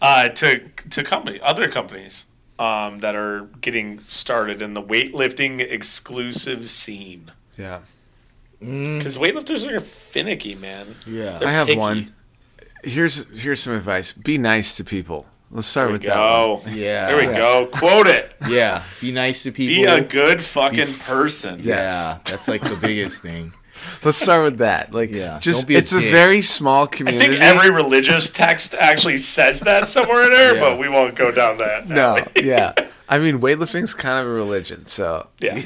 uh, 0.00 0.28
to 0.30 0.68
to 0.90 1.04
company 1.04 1.40
other 1.40 1.68
companies 1.68 2.26
um, 2.58 3.00
that 3.00 3.14
are 3.14 3.48
getting 3.60 3.98
started 4.00 4.62
in 4.62 4.74
the 4.74 4.82
weightlifting 4.82 5.60
exclusive 5.60 6.68
scene? 6.70 7.30
Yeah. 7.58 7.80
Mm, 8.62 8.98
Because 8.98 9.18
weightlifters 9.18 9.68
are 9.70 9.80
finicky, 9.80 10.54
man. 10.54 10.94
yeah. 11.06 11.38
They're 11.38 11.48
I 11.48 11.52
have 11.52 11.66
picky. 11.66 11.78
one. 11.78 12.14
Here's 12.84 13.40
here's 13.40 13.60
some 13.60 13.74
advice. 13.74 14.12
Be 14.12 14.38
nice 14.38 14.76
to 14.76 14.84
people. 14.84 15.26
Let's 15.50 15.66
start 15.68 15.86
There 15.86 15.88
we 15.90 15.98
with 15.98 16.02
that. 16.08 16.46
one. 16.64 16.76
Yeah. 16.76 17.06
There 17.08 17.16
we 17.16 17.24
go. 17.26 17.66
Quote 17.72 18.06
it. 18.06 18.34
Yeah. 18.48 18.82
Be 19.00 19.12
nice 19.12 19.42
to 19.44 19.52
people. 19.52 19.84
Be 19.84 19.90
a 19.90 20.00
good 20.00 20.42
fucking 20.42 20.92
person. 20.94 21.60
Yeah, 21.62 22.18
that's 22.24 22.48
like 22.48 22.62
the 22.62 22.76
biggest 22.76 23.20
thing. 23.20 23.52
Let's 24.04 24.18
start 24.18 24.44
with 24.44 24.58
that. 24.58 24.92
Like, 24.92 25.12
Yeah, 25.12 25.38
just 25.40 25.66
be 25.68 25.74
a 25.74 25.78
it's 25.78 25.92
a 25.92 26.00
very 26.10 26.40
small 26.42 26.86
community. 26.86 27.24
I 27.24 27.26
community. 27.26 27.46
think 27.48 27.64
every 27.64 27.70
religious 27.74 28.30
text 28.30 28.74
actually 28.74 29.18
says 29.18 29.60
that 29.60 29.86
somewhere 29.88 30.24
in 30.24 30.30
there, 30.30 30.54
Yeah. 30.54 30.60
but 30.60 30.78
we 30.78 30.88
won't 30.88 31.14
go 31.14 31.30
down 31.30 31.58
that. 31.58 31.88
no, 31.88 32.16
alley. 32.18 32.22
yeah. 32.42 32.72
I 33.08 33.18
mean, 33.18 33.40
weightlifting's 33.40 33.92
kind 33.92 34.20
of 34.20 34.26
a 34.26 34.34
religion, 34.34 34.86
so 34.86 35.28
yeah. 35.38 35.60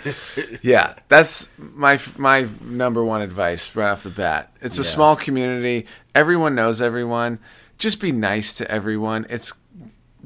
yeah, 0.63 0.95
that's 1.09 1.49
my 1.59 2.01
my 2.17 2.49
number 2.61 3.05
one 3.05 3.23
advice 3.23 3.77
right 3.77 3.91
off 3.91 4.03
the 4.03 4.11
bat. 4.11 4.51
It's 4.61 4.79
a 4.79 4.83
Yeah. 4.83 4.89
small 4.89 5.15
community. 5.17 5.87
Everyone 6.15 6.57
knows 6.57 6.83
everyone. 6.83 7.39
Just 7.79 8.01
be 8.01 8.11
nice 8.11 8.55
to 8.55 8.69
everyone. 8.69 9.27
It's 9.31 9.53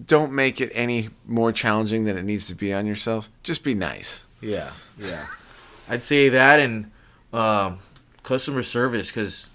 don't 0.06 0.32
make 0.32 0.62
it 0.62 0.70
any 0.72 1.10
more 1.26 1.52
challenging 1.52 2.04
than 2.04 2.16
it 2.16 2.22
needs 2.24 2.46
to 2.46 2.54
be 2.54 2.72
on 2.72 2.86
yourself. 2.86 3.28
Just 3.42 3.64
be 3.64 3.74
nice. 3.74 4.24
Yeah, 4.40 4.70
yeah. 4.98 5.26
I'd 5.90 6.02
say 6.02 6.30
that 6.30 6.58
and 6.58 6.90
um, 7.32 7.78
customer 8.22 8.62
service 8.62 9.08
because, 9.08 9.46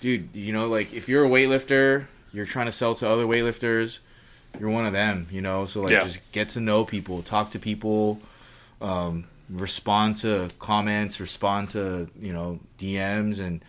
dude, 0.00 0.34
you 0.34 0.52
know, 0.52 0.68
like 0.68 0.92
if 0.92 1.08
you're 1.08 1.24
a 1.24 1.28
weightlifter, 1.28 2.06
you're 2.32 2.46
trying 2.46 2.66
to 2.66 2.72
sell 2.72 2.94
to 2.96 3.08
other 3.08 3.24
weightlifters, 3.24 3.98
you're 4.58 4.70
one 4.70 4.86
of 4.86 4.92
them, 4.92 5.28
you 5.30 5.40
know. 5.40 5.66
So 5.66 5.82
like, 5.82 5.90
Yeah. 5.92 6.04
just 6.04 6.20
get 6.32 6.48
to 6.50 6.60
know 6.60 6.84
people, 6.84 7.22
talk 7.22 7.50
to 7.52 7.58
people, 7.58 8.20
um, 8.80 9.24
respond 9.50 10.16
to 10.16 10.48
comments, 10.58 11.20
respond 11.20 11.68
to 11.70 12.08
you 12.20 12.32
know 12.32 12.60
DMs 12.78 13.38
and 13.38 13.64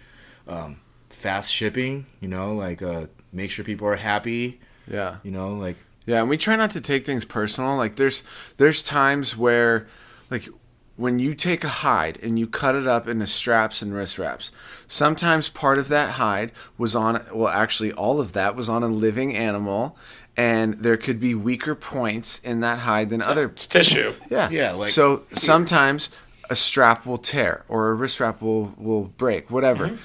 um, 0.48 0.78
fast 1.10 1.52
shipping. 1.52 2.06
You 2.22 2.28
know, 2.30 2.54
like 2.56 2.82
uh, 2.82 3.08
make 3.32 3.52
sure 3.52 3.64
people 3.66 3.88
are 3.88 3.96
happy. 3.98 4.60
Yeah. 4.90 5.18
You 5.24 5.32
know, 5.32 5.54
like 5.56 5.78
Yeah, 6.06 6.20
and 6.22 6.30
we 6.30 6.38
try 6.38 6.56
not 6.56 6.72
to 6.72 6.82
take 6.82 7.06
things 7.06 7.24
personal. 7.26 7.76
Like 7.78 7.96
there's 7.96 8.24
there's 8.58 8.84
times 8.84 9.38
where 9.38 9.88
like 10.30 10.48
when 10.96 11.18
you 11.20 11.34
take 11.34 11.64
a 11.64 11.68
hide 11.70 12.20
and 12.22 12.38
you 12.38 12.46
cut 12.48 12.76
it 12.76 12.86
up 12.88 13.08
into 13.08 13.26
straps 13.28 13.82
and 13.82 13.94
wrist 13.94 14.18
wraps, 14.20 14.52
sometimes 14.88 15.50
part 15.50 15.78
of 15.78 15.88
that 15.88 16.12
hide 16.12 16.52
was 16.78 16.96
on 16.96 17.22
well 17.34 17.48
actually 17.50 17.92
all 17.94 18.20
of 18.20 18.34
that 18.34 18.56
was 18.56 18.70
on 18.70 18.84
a 18.84 18.88
living 18.88 19.36
animal 19.36 19.98
and 20.38 20.76
there 20.76 20.98
could 20.98 21.20
be 21.20 21.36
weaker 21.36 21.76
points 21.76 22.40
in 22.40 22.60
that 22.62 22.80
hide 22.80 23.10
than 23.10 23.22
other 23.22 23.46
It's 23.48 23.68
tissue. 23.68 24.14
yeah. 24.30 24.50
Yeah, 24.50 24.72
like- 24.72 24.90
so 24.92 25.24
sometimes 25.34 26.10
a 26.50 26.56
strap 26.56 27.06
will 27.06 27.18
tear 27.18 27.64
or 27.70 27.90
a 27.90 27.94
wrist 27.94 28.20
wrap 28.20 28.42
will 28.42 28.74
will 28.78 29.04
break, 29.06 29.50
whatever. 29.50 29.88
Mm-hmm. 29.88 29.96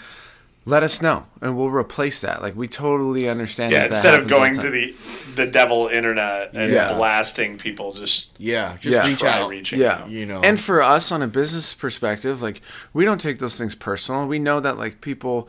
Let 0.68 0.82
us 0.82 1.00
know 1.00 1.24
and 1.40 1.56
we'll 1.56 1.70
replace 1.70 2.20
that. 2.20 2.42
Like 2.42 2.54
we 2.54 2.68
totally 2.68 3.28
understand 3.28 3.72
Yeah, 3.72 3.80
that 3.80 3.90
that 3.92 3.96
instead 3.96 4.20
of 4.20 4.28
going 4.28 4.54
the 4.54 4.62
to 4.62 4.70
the 4.70 4.94
the 5.34 5.46
devil 5.46 5.86
internet 5.88 6.50
and 6.52 6.70
Yeah. 6.72 6.92
blasting 6.94 7.56
people, 7.58 7.92
just 7.92 8.30
yeah, 8.38 8.76
just 8.78 8.92
Yeah. 8.94 9.06
reach 9.06 9.22
out. 9.24 9.48
reaching 9.48 9.78
yeah 9.80 10.02
out. 10.02 10.10
you 10.10 10.26
know. 10.26 10.40
and 10.42 10.60
for 10.60 10.82
us 10.82 11.10
on 11.12 11.22
a 11.22 11.26
business 11.28 11.72
perspective 11.74 12.42
like 12.42 12.60
we 12.92 13.04
don't 13.04 13.20
take 13.20 13.38
those 13.38 13.56
things 13.56 13.74
personal 13.74 14.26
we 14.26 14.38
know 14.38 14.58
that 14.60 14.76
like 14.76 15.00
people 15.00 15.48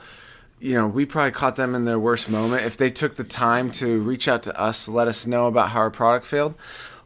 you 0.60 0.74
know 0.76 0.88
we 0.88 1.06
probably 1.06 1.32
caught 1.32 1.56
them 1.56 1.74
in 1.76 1.86
their 1.86 1.98
worst 2.00 2.30
moment 2.30 2.64
if 2.66 2.78
they 2.78 2.90
took 2.92 3.16
the 3.16 3.24
time 3.24 3.72
to 3.72 4.00
reach 4.02 4.28
out 4.28 4.44
to 4.44 4.58
us 4.60 4.88
let 4.88 5.08
us 5.08 5.26
know 5.26 5.48
about 5.48 5.70
how 5.70 5.80
our 5.80 5.90
product 5.92 6.26
failed 6.26 6.54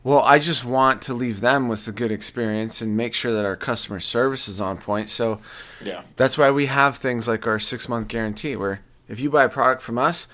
well 0.04 0.20
i 0.24 0.38
just 0.40 0.66
want 0.66 1.02
to 1.02 1.14
leave 1.14 1.40
them 1.42 1.68
with 1.68 1.88
a 1.88 1.92
good 1.92 2.12
experience 2.12 2.82
and 2.82 2.96
make 2.98 3.14
sure 3.14 3.32
that 3.34 3.46
our 3.46 3.56
customer 3.56 4.00
service 4.00 4.48
is 4.48 4.60
on 4.62 4.78
point 4.78 5.10
so 5.10 5.40
Yeah. 5.84 6.02
that's 6.16 6.38
why 6.38 6.52
we 6.52 6.66
have 6.68 6.98
things 6.98 7.28
like 7.28 7.46
our 7.48 7.60
six 7.60 7.88
month 7.90 8.08
guarantee, 8.08 8.56
where 8.56 8.82
if 9.08 9.20
you 9.20 9.30
buy 9.30 9.44
a 9.44 9.50
product 9.50 9.82
from 9.82 9.98
us, 9.98 10.28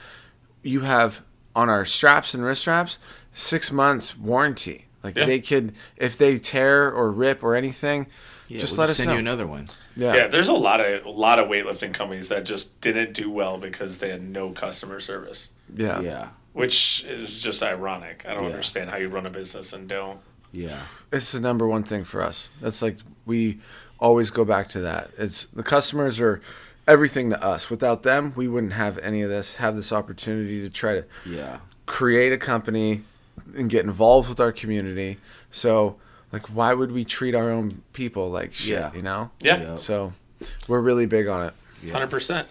you 0.62 0.82
have 0.82 1.24
on 1.56 1.70
our 1.70 1.86
straps 1.86 2.34
and 2.36 2.44
wrist 2.44 2.62
straps 2.62 3.00
six 3.34 3.72
months 3.72 4.16
warranty. 4.18 4.86
Like 5.04 5.16
Yeah. 5.16 5.26
they 5.26 5.40
could, 5.40 5.74
if 5.98 6.18
they 6.18 6.38
tear 6.38 6.92
or 6.92 7.12
rip 7.12 7.42
or 7.44 7.56
anything, 7.56 8.06
Yeah, 8.48 8.60
just 8.60 8.74
we'll 8.78 8.82
let 8.86 8.92
us 8.92 8.98
send 8.98 9.08
know. 9.08 9.14
you 9.14 9.20
another 9.20 9.48
one. 9.48 9.70
yeah. 9.96 10.14
Yeah, 10.16 10.28
there's 10.28 10.50
a 10.50 10.54
lot 10.54 10.80
of 10.82 11.06
a 11.06 11.10
lot 11.10 11.40
of 11.40 11.48
weightlifting 11.50 11.94
companies 11.94 12.30
that 12.30 12.44
just 12.44 12.80
didn't 12.82 13.14
do 13.14 13.30
well 13.32 13.58
because 13.58 13.98
they 13.98 14.10
had 14.10 14.22
no 14.22 14.52
customer 14.52 15.00
service, 15.00 15.50
yeah, 15.76 16.00
Yeah, 16.02 16.28
which 16.60 17.06
is 17.08 17.40
just 17.40 17.64
ironic. 17.64 18.26
I 18.28 18.34
don't 18.34 18.44
Yeah. 18.44 18.50
understand 18.50 18.90
how 18.90 18.98
you 18.98 19.08
run 19.08 19.26
a 19.26 19.30
business 19.30 19.72
and 19.74 19.88
don't. 19.88 20.20
yeah, 20.52 20.80
It's 21.12 21.32
the 21.32 21.40
number 21.40 21.68
one 21.68 21.84
thing 21.84 22.04
for 22.04 22.22
us. 22.22 22.50
That's 22.62 22.82
like 22.82 22.98
we 23.26 23.60
always 24.00 24.30
go 24.32 24.44
back 24.44 24.68
to 24.70 24.80
that. 24.82 25.12
It's 25.18 25.46
the 25.46 25.64
customers 25.64 26.20
are 26.20 26.42
everything 26.88 27.30
to 27.30 27.42
us. 27.44 27.70
Without 27.70 28.04
them, 28.04 28.34
we 28.36 28.48
wouldn't 28.48 28.74
have 28.74 28.98
any 29.00 29.22
of 29.22 29.30
this. 29.30 29.56
Have 29.56 29.76
this 29.76 29.94
opportunity 29.94 30.62
to 30.62 30.70
try 30.70 30.94
to 30.96 31.06
yeah. 31.26 31.58
create 31.86 32.34
a 32.34 32.38
company 32.38 33.04
and 33.56 33.70
get 33.70 33.86
involved 33.86 34.28
with 34.28 34.40
our 34.40 34.52
community. 34.52 35.18
So, 35.52 35.98
like, 36.34 36.48
why 36.48 36.74
would 36.74 36.92
we 36.92 37.06
treat 37.06 37.36
our 37.36 37.50
own 37.50 37.82
people 37.94 38.30
like 38.30 38.54
shit? 38.54 38.74
Yeah. 38.80 38.92
You 38.94 39.02
know. 39.04 39.32
Yeah, 39.40 39.62
Yeah. 39.62 39.76
So, 39.76 40.14
we're 40.68 40.82
really 40.82 41.06
big 41.06 41.28
on 41.28 41.46
it. 41.46 41.54
Yeah. 41.84 41.94
hundred 41.94 42.10
percent. 42.10 42.48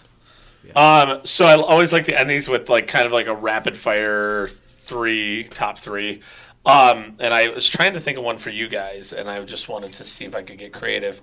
Um, 0.77 1.21
so 1.25 1.47
I 1.47 1.55
always 1.57 1.93
like 1.93 2.05
to 2.07 2.19
end 2.19 2.29
these 2.29 2.49
with 2.49 2.69
like 2.69 2.87
kind 2.89 3.07
of 3.07 3.13
like 3.13 3.27
a 3.27 3.35
rapid 3.35 3.77
fire 3.79 4.49
three, 4.49 5.45
top 5.45 5.79
three. 5.79 6.21
Um, 6.67 7.17
and 7.19 7.33
I 7.33 7.49
was 7.49 7.69
trying 7.69 7.95
to 7.95 8.01
think 8.01 8.19
of 8.19 8.25
one 8.25 8.37
for 8.39 8.51
you 8.51 8.69
guys, 8.69 9.13
and 9.13 9.31
I 9.31 9.43
just 9.45 9.69
wanted 9.69 9.95
to 9.95 10.05
see 10.05 10.25
if 10.27 10.35
I 10.35 10.43
could 10.43 10.59
get 10.59 10.73
creative. 10.73 11.23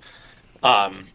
Um, 0.64 1.06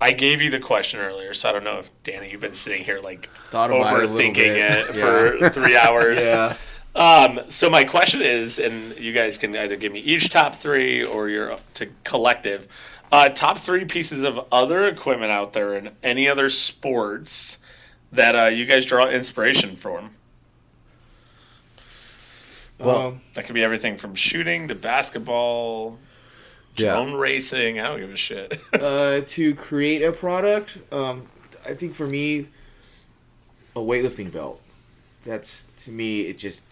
I 0.00 0.12
gave 0.12 0.42
you 0.42 0.50
the 0.50 0.60
question 0.60 1.00
earlier, 1.00 1.32
so 1.34 1.48
I 1.48 1.52
don't 1.52 1.64
know 1.64 1.78
if 1.78 1.90
Danny, 2.02 2.30
you've 2.30 2.40
been 2.40 2.54
sitting 2.54 2.84
here 2.84 3.00
like 3.02 3.30
Thought 3.50 3.70
about 3.70 4.02
it 4.02 4.10
overthinking 4.10 4.36
it 4.36 4.94
Yeah. 4.96 5.38
for 5.38 5.48
three 5.50 5.76
hours. 5.76 6.22
Yeah. 6.22 6.56
Um, 6.94 7.40
so 7.48 7.70
my 7.70 7.84
question 7.84 8.20
is, 8.22 8.58
and 8.58 8.98
you 8.98 9.12
guys 9.12 9.38
can 9.38 9.56
either 9.56 9.76
give 9.76 9.92
me 9.92 10.00
each 10.00 10.30
top 10.30 10.56
three 10.56 11.04
or 11.04 11.28
your 11.28 11.58
to 11.74 11.88
collective 12.04 12.68
uh, 13.10 13.28
top 13.30 13.58
three 13.58 13.84
pieces 13.84 14.22
of 14.22 14.40
other 14.52 14.86
equipment 14.86 15.30
out 15.32 15.52
there 15.52 15.74
in 15.76 15.90
any 16.02 16.28
other 16.28 16.50
sports 16.50 17.58
that 18.12 18.34
uh, 18.34 18.46
you 18.48 18.64
guys 18.66 18.86
draw 18.86 19.08
inspiration 19.08 19.76
from. 19.76 20.10
Well- 22.78 23.06
Um, 23.08 23.20
That 23.34 23.46
could 23.46 23.54
be 23.54 23.62
everything 23.64 23.96
from 23.96 24.14
shooting 24.14 24.68
to 24.68 24.74
basketball, 24.74 25.98
Yeah. 26.76 26.92
drone 26.94 27.14
racing. 27.14 27.80
I 27.80 27.88
don't 27.88 28.00
give 28.00 28.10
a 28.12 28.16
shit. 28.16 28.58
uh, 28.80 29.20
to 29.26 29.54
create 29.54 30.02
a 30.02 30.12
product, 30.12 30.78
um, 30.92 31.26
I 31.66 31.74
think 31.74 31.94
for 31.94 32.06
me, 32.06 32.46
a 33.74 33.80
weightlifting 33.80 34.32
belt. 34.32 34.60
That's 35.26 35.66
to 35.84 35.90
me, 35.90 36.22
it 36.22 36.38
just 36.38 36.62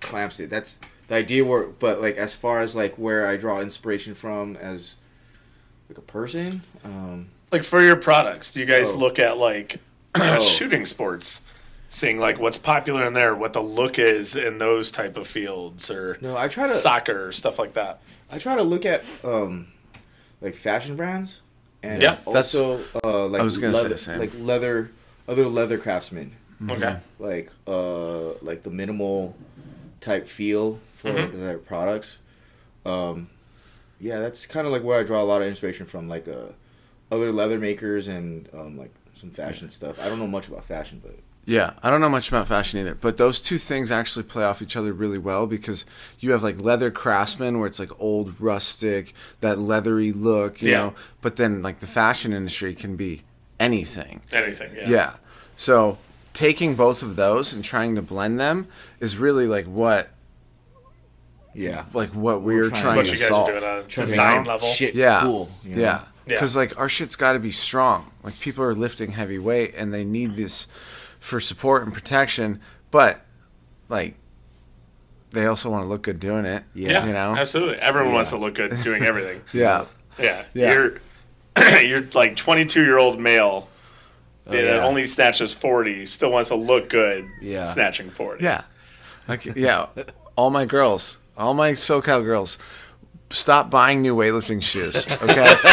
clamps 0.00 0.40
it. 0.40 0.50
That's 0.50 0.80
the 1.08 1.14
idea. 1.14 1.44
Where, 1.44 1.64
but 1.66 2.00
like 2.02 2.16
as 2.16 2.34
far 2.34 2.60
as 2.60 2.74
like 2.74 2.96
where 2.98 3.26
I 3.26 3.36
draw 3.36 3.60
inspiration 3.60 4.14
from 4.14 4.56
as 4.56 4.96
like 5.88 5.98
a 5.98 6.02
person, 6.02 6.62
um, 6.84 7.28
like 7.52 7.62
for 7.62 7.80
your 7.80 7.96
products, 7.96 8.52
do 8.52 8.60
you 8.60 8.66
guys 8.66 8.90
Oh. 8.90 8.96
look 8.96 9.18
at 9.18 9.38
like 9.38 9.78
Oh. 10.14 10.42
shooting 10.56 10.86
sports? 10.86 11.40
Seeing 11.88 12.18
like 12.18 12.38
what's 12.40 12.58
popular 12.58 13.04
in 13.06 13.12
there, 13.12 13.34
what 13.36 13.52
the 13.52 13.62
look 13.62 13.98
is 14.00 14.34
in 14.34 14.58
those 14.58 14.90
type 14.90 15.16
of 15.16 15.28
fields, 15.28 15.90
or 15.90 16.18
no, 16.20 16.36
I 16.36 16.48
try 16.48 16.66
to 16.66 16.72
soccer 16.72 17.30
stuff 17.30 17.56
like 17.58 17.74
that. 17.74 18.00
I 18.32 18.38
try 18.38 18.56
to 18.56 18.64
look 18.64 18.84
at 18.84 19.04
um, 19.24 19.68
like 20.40 20.56
fashion 20.56 20.96
brands, 20.96 21.40
and 21.84 22.02
Yeah, 22.02 22.16
that's- 22.26 22.54
also 22.54 22.80
uh, 23.04 23.26
like 23.28 23.40
I 23.40 23.44
was 23.44 23.58
gonna 23.58 23.74
say 23.74 23.82
leather, 23.82 23.88
the 23.90 23.98
same. 23.98 24.18
like 24.18 24.32
leather, 24.40 24.90
other 25.28 25.46
leather 25.46 25.78
craftsmen, 25.78 26.32
Okay. 26.68 26.96
like 27.20 27.50
uh, 27.68 28.30
like 28.42 28.64
the 28.64 28.70
minimal 28.70 29.36
type 30.00 30.26
feel 30.26 30.80
for 30.96 31.12
Mhm. 31.12 31.38
their 31.38 31.58
products. 31.58 32.18
Um, 32.84 33.28
yeah, 34.00 34.18
that's 34.18 34.46
kind 34.46 34.66
of 34.66 34.72
like 34.72 34.82
where 34.82 34.98
I 34.98 35.04
draw 35.04 35.22
a 35.22 35.24
lot 35.24 35.42
of 35.42 35.48
inspiration 35.48 35.86
from, 35.86 36.08
like 36.08 36.26
uh, 36.26 36.52
other 37.12 37.30
leather 37.30 37.58
makers 37.60 38.08
and 38.08 38.48
um, 38.52 38.76
like 38.76 38.92
some 39.14 39.30
fashion 39.30 39.68
stuff. 39.70 39.98
I 40.00 40.08
don't 40.08 40.18
know 40.18 40.26
much 40.26 40.48
about 40.48 40.64
fashion, 40.64 41.00
but 41.02 41.16
Yeah, 41.46 41.72
I 41.82 41.90
don't 41.90 42.00
know 42.00 42.08
much 42.08 42.28
about 42.28 42.46
fashion 42.48 42.80
either, 42.80 42.94
but 42.94 43.16
those 43.16 43.40
two 43.40 43.58
things 43.58 43.90
actually 43.90 44.22
play 44.24 44.44
off 44.44 44.62
each 44.62 44.76
other 44.76 44.92
really 44.92 45.18
well 45.18 45.46
because 45.46 45.84
you 46.18 46.30
have 46.32 46.42
like 46.42 46.58
leather 46.60 46.90
craftsman 46.90 47.58
where 47.58 47.66
it's 47.66 47.78
like 47.78 47.90
old 48.00 48.40
rustic, 48.40 49.12
that 49.40 49.58
leathery 49.58 50.12
look, 50.12 50.62
you 50.62 50.70
Yeah. 50.70 50.76
know, 50.78 50.94
but 51.20 51.36
then 51.36 51.62
like 51.62 51.80
the 51.80 51.86
fashion 51.86 52.32
industry 52.32 52.74
can 52.74 52.96
be 52.96 53.22
anything. 53.60 54.22
Anything. 54.32 54.74
Yeah. 54.74 54.88
Yeah. 54.88 55.12
So 55.56 55.98
taking 56.32 56.74
both 56.74 57.02
of 57.02 57.14
those 57.16 57.52
and 57.52 57.62
trying 57.62 57.94
to 57.94 58.02
blend 58.02 58.40
them 58.40 58.66
is 59.00 59.16
really 59.18 59.46
like 59.46 59.66
what 59.66 60.08
yeah, 61.56 61.84
like 61.92 62.10
what 62.10 62.42
we're, 62.42 62.68
trying 62.68 62.82
trying, 62.82 62.96
What 62.96 63.06
to 63.06 63.12
you 63.12 63.18
guys 63.18 63.28
solve. 63.28 63.48
are 63.48 63.52
doing 63.52 63.64
on 63.64 63.78
a 63.78 63.82
Trying 63.84 64.06
design 64.08 64.44
level. 64.44 64.68
shit 64.68 64.94
Yeah. 64.96 65.20
cool. 65.20 65.48
you 65.62 65.76
know? 65.76 65.82
Yeah. 65.82 66.04
Yeah. 66.26 66.34
Because 66.36 66.56
like 66.56 66.78
our 66.78 66.88
shit's 66.88 67.16
got 67.16 67.34
to 67.34 67.38
be 67.38 67.52
strong. 67.52 68.10
Like 68.22 68.38
people 68.40 68.64
are 68.64 68.74
lifting 68.74 69.12
heavy 69.12 69.38
weight 69.38 69.74
and 69.76 69.92
they 69.92 70.04
need 70.04 70.36
this 70.36 70.66
for 71.20 71.40
support 71.40 71.82
and 71.84 71.92
protection, 71.92 72.60
but 72.90 73.20
like 73.88 74.14
they 75.32 75.46
also 75.46 75.68
want 75.70 75.82
to 75.82 75.88
look 75.88 76.02
good 76.02 76.20
doing 76.20 76.44
it. 76.46 76.62
Yeah. 76.74 77.04
You 77.06 77.12
know. 77.12 77.34
Absolutely. 77.36 77.76
Everyone 77.76 78.10
Yeah. 78.10 78.14
wants 78.16 78.30
to 78.30 78.36
look 78.36 78.54
good 78.54 78.76
doing 78.82 79.04
everything. 79.06 79.42
Yeah. 79.52 79.86
Yeah. 80.18 80.44
Yeah. 80.54 80.72
You're 80.72 81.00
you're 81.82 82.06
like 82.14 82.36
22 82.36 82.82
year 82.82 82.98
old 82.98 83.20
male 83.20 83.68
oh, 84.46 84.50
that 84.50 84.64
yeah. 84.64 84.84
only 84.84 85.06
snatches 85.06 85.52
40 85.52 86.06
still 86.06 86.30
wants 86.30 86.48
to 86.48 86.54
look 86.56 86.88
good 86.88 87.28
Yeah. 87.40 87.64
snatching 87.64 88.10
40. 88.10 88.42
Yeah. 88.42 88.62
Like 89.28 89.44
yeah. 89.44 89.86
All 90.36 90.50
my 90.50 90.64
girls, 90.66 91.18
all 91.36 91.54
my 91.54 91.72
SoCal 91.72 92.24
girls, 92.24 92.58
stop 93.34 93.70
buying 93.70 94.02
new 94.02 94.16
weightlifting 94.16 94.62
shoes. 94.62 95.06
Okay. 95.22 95.54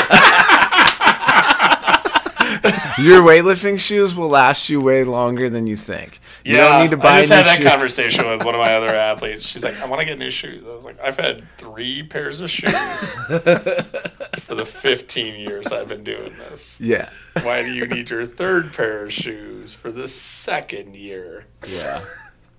Your 3.00 3.22
weightlifting 3.24 3.80
shoes 3.80 4.14
will 4.14 4.28
last 4.30 4.70
you 4.70 4.80
way 4.82 5.04
longer 5.04 5.50
than 5.50 5.66
you 5.66 5.76
think. 5.76 6.20
You 6.44 6.58
Yeah, 6.58 6.70
don't 6.70 6.82
need 6.84 6.92
to 6.92 6.98
buy 6.98 7.16
new 7.18 7.22
shoes. 7.22 7.32
I 7.32 7.38
just 7.38 7.42
had 7.42 7.46
that 7.46 7.58
shoes. 7.64 7.72
conversation 7.72 8.30
with 8.30 8.44
one 8.44 8.54
of 8.54 8.60
my 8.60 8.74
other 8.76 8.90
athletes. 8.96 9.48
She's 9.48 9.64
like, 9.64 9.80
"I 9.82 9.88
want 9.88 10.02
to 10.02 10.06
get 10.06 10.20
new 10.20 10.30
shoes." 10.30 10.64
I 10.68 10.74
was 10.74 10.86
like, 10.86 11.00
"I've 11.00 11.18
had 11.18 11.42
three 11.58 12.04
pairs 12.04 12.42
of 12.42 12.50
shoes 12.50 13.16
for 14.40 14.56
the 14.56 14.66
15 14.66 15.40
years 15.40 15.68
I've 15.68 15.88
been 15.88 16.04
doing 16.04 16.34
this. 16.50 16.80
Yeah. 16.82 17.10
Why 17.44 17.64
do 17.64 17.72
you 17.72 17.88
need 17.88 18.10
your 18.10 18.26
third 18.26 18.74
pair 18.74 19.04
of 19.04 19.14
shoes 19.14 19.74
for 19.74 19.92
the 19.92 20.08
second 20.08 20.96
year 20.96 21.46
yeah. 21.68 22.02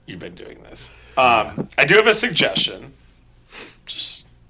you've 0.06 0.20
been 0.20 0.34
doing 0.34 0.62
this?" 0.62 0.90
Um, 1.16 1.68
I 1.78 1.84
do 1.86 1.94
have 1.96 2.06
a 2.06 2.14
suggestion. 2.14 2.94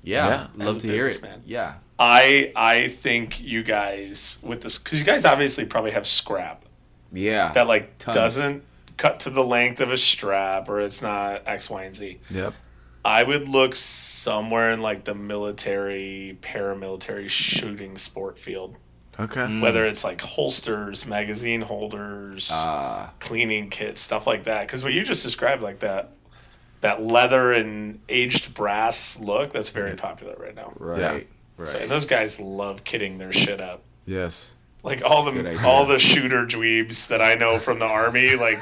Just 0.04 0.08
Yeah, 0.08 0.46
Yeah. 0.56 0.64
love 0.66 0.80
to 0.80 0.86
hear 0.88 1.06
it. 1.06 1.08
businessman. 1.10 1.42
Yeah, 1.46 1.74
I 1.98 2.52
I 2.56 2.88
think 2.88 3.40
you 3.40 3.62
guys 3.62 4.38
with 4.42 4.62
this 4.62 4.78
because 4.78 4.98
you 4.98 5.04
guys 5.04 5.24
obviously 5.24 5.64
probably 5.64 5.92
have 5.92 6.06
scrap 6.06 6.64
yeah. 7.12 7.52
that 7.52 7.66
like 7.66 7.98
Tons. 7.98 8.14
doesn't 8.14 8.64
cut 8.96 9.20
to 9.20 9.30
the 9.30 9.44
length 9.44 9.80
of 9.80 9.90
a 9.90 9.96
strap 9.98 10.68
or 10.68 10.80
it's 10.80 11.02
not 11.02 11.42
X, 11.46 11.70
Y, 11.70 11.84
and 11.84 11.94
Z. 11.94 12.18
Yep. 12.30 12.54
I 13.04 13.22
would 13.24 13.48
look 13.48 13.74
somewhere 13.74 14.70
in 14.70 14.80
like 14.80 15.04
the 15.04 15.14
military, 15.14 16.38
paramilitary 16.40 17.28
shooting 17.28 17.98
sport 17.98 18.38
field. 18.38 18.78
Okay. 19.18 19.40
Mm. 19.40 19.60
Whether 19.60 19.84
it's 19.84 20.04
like 20.04 20.20
holsters, 20.20 21.04
magazine 21.04 21.62
holders, 21.62 22.48
Ah, 22.52 23.10
cleaning 23.20 23.70
kits, 23.70 24.00
stuff 24.00 24.26
like 24.26 24.44
that. 24.44 24.66
Because 24.66 24.82
what 24.84 24.92
you 24.92 25.02
just 25.04 25.22
described, 25.22 25.62
like 25.62 25.80
that, 25.80 26.10
that 26.82 27.02
leather 27.02 27.52
and 27.52 28.00
aged 28.08 28.54
brass 28.54 29.18
look, 29.18 29.50
that's 29.52 29.70
very 29.70 29.96
popular 29.96 30.34
right 30.38 30.54
now. 30.54 30.72
right, 30.78 31.00
Yeah. 31.00 31.12
right. 31.58 31.68
So, 31.68 31.78
and 31.78 31.90
those 31.90 32.06
guys 32.06 32.38
love 32.38 32.84
kitting 32.84 33.18
their 33.18 33.32
shit 33.32 33.60
up. 33.60 33.82
Yes. 34.04 34.50
Like 34.82 35.02
all 35.04 35.24
the 35.24 35.64
all 35.64 35.86
the 35.86 35.98
shooter 35.98 36.44
dweebs 36.44 37.06
that 37.08 37.22
I 37.22 37.34
know 37.34 37.58
from 37.58 37.78
the 37.78 37.84
army, 37.86 38.34
like 38.36 38.58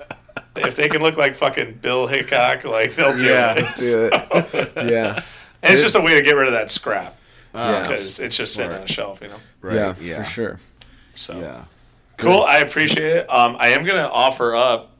if 0.56 0.76
they 0.76 0.88
can 0.88 1.00
look 1.02 1.16
like 1.16 1.34
fucking 1.34 1.78
Bill 1.80 2.06
Hickok, 2.06 2.64
like 2.64 2.94
they'll 2.94 3.16
do 3.16 3.22
Yeah. 3.24 3.54
it. 3.56 3.76
Do 3.78 4.10
it. 4.12 4.72
yeah. 4.90 5.22
And 5.62 5.72
it's 5.72 5.80
just 5.82 5.94
a 5.94 6.00
way 6.02 6.14
to 6.16 6.22
get 6.22 6.36
rid 6.36 6.46
of 6.46 6.52
that 6.52 6.68
scrap 6.70 7.16
Ah, 7.54 7.80
because 7.82 8.20
it's 8.20 8.36
just 8.36 8.52
sitting 8.52 8.72
on 8.72 8.82
a 8.82 8.86
shelf, 8.86 9.20
you 9.22 9.28
know. 9.28 9.36
right, 9.62 9.74
yeah, 9.74 9.94
yeah, 10.00 10.22
For 10.22 10.28
sure. 10.30 10.60
So 11.14 11.38
Yeah. 11.40 11.64
cool. 12.18 12.42
I 12.42 12.58
appreciate 12.58 13.16
it. 13.16 13.30
Um, 13.34 13.56
I 13.58 13.68
am 13.68 13.84
gonna 13.86 14.06
offer 14.12 14.54
up 14.54 14.90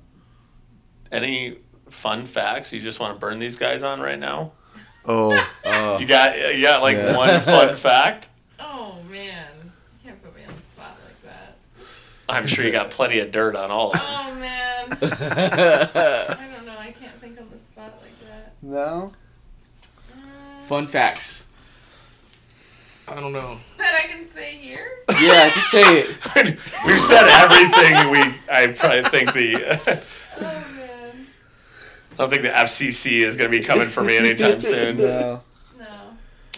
any 1.12 1.58
fun 1.94 2.26
facts 2.26 2.72
you 2.72 2.80
just 2.80 3.00
want 3.00 3.14
to 3.14 3.20
burn 3.20 3.38
these 3.38 3.56
guys 3.56 3.82
on 3.82 4.00
right 4.00 4.18
now. 4.18 4.52
Oh. 5.06 5.32
Uh, 5.64 5.96
You 6.00 6.06
got 6.06 6.36
you 6.56 6.62
got 6.62 6.82
like 6.82 6.96
Yeah. 6.96 7.16
one 7.16 7.40
fun 7.40 7.74
fact. 7.88 8.28
Oh 8.60 8.96
man, 9.10 9.46
you 9.62 9.70
can't 10.10 10.22
put 10.22 10.34
me 10.36 10.42
on 10.46 10.54
the 10.54 10.62
spot 10.62 10.96
like 11.06 11.22
that. 11.22 11.56
I'm 12.28 12.46
sure 12.46 12.64
you 12.64 12.70
got 12.72 12.90
plenty 12.90 13.18
of 13.20 13.30
dirt 13.32 13.56
on 13.56 13.70
all 13.70 13.92
of 13.92 13.94
them. 13.94 14.02
Oh 14.06 14.34
man, 14.38 14.98
I 15.02 16.46
don't 16.54 16.66
know. 16.66 16.76
I 16.78 16.92
can't 16.98 17.18
think 17.20 17.40
on 17.40 17.48
the 17.50 17.58
spot 17.58 17.94
like 18.02 18.18
that. 18.28 18.52
No. 18.62 19.12
Uh, 20.14 20.64
Fun 20.66 20.86
facts. 20.86 21.44
I 23.08 23.14
don't 23.20 23.32
know. 23.32 23.58
that 23.78 24.00
I 24.02 24.06
can 24.08 24.26
say 24.26 24.52
here. 24.56 24.86
Yeah, 25.20 25.50
just 25.50 25.70
say 25.70 25.82
it. 26.00 26.58
We've 26.86 27.00
said 27.00 27.26
everything 27.28 28.10
we. 28.10 28.18
I 28.50 28.66
probably 28.68 29.04
think 29.10 29.32
the. 29.32 30.00
Man, 30.40 30.64
I 32.14 32.22
don't 32.22 32.30
think 32.30 32.42
the 32.42 32.48
FCC 32.48 33.22
is 33.22 33.36
going 33.36 33.50
to 33.50 33.58
be 33.58 33.64
coming 33.64 33.88
for 33.88 34.02
me 34.02 34.16
anytime 34.16 34.60
soon. 34.62 34.98
No. 34.98 35.42
no. 35.78 35.86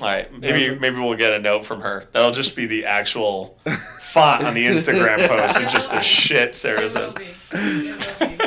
right, 0.00 0.32
maybe 0.38 0.78
maybe 0.78 0.98
we'll 0.98 1.16
get 1.16 1.32
a 1.32 1.38
note 1.38 1.64
from 1.64 1.80
her. 1.80 2.04
That'll 2.12 2.30
just 2.32 2.54
be 2.56 2.66
the 2.66 2.84
actual 2.86 3.58
font 4.00 4.44
on 4.44 4.54
the 4.54 4.66
Instagram 4.66 5.26
post 5.28 5.56
and 5.58 5.68
just 5.70 5.90
the 5.90 6.00
shit 6.00 6.54
Sarah 6.54 6.82
It 6.82 6.90
says. 6.90 7.14
be. 7.14 7.24
It 7.52 8.20
will 8.20 8.36
be. 8.36 8.42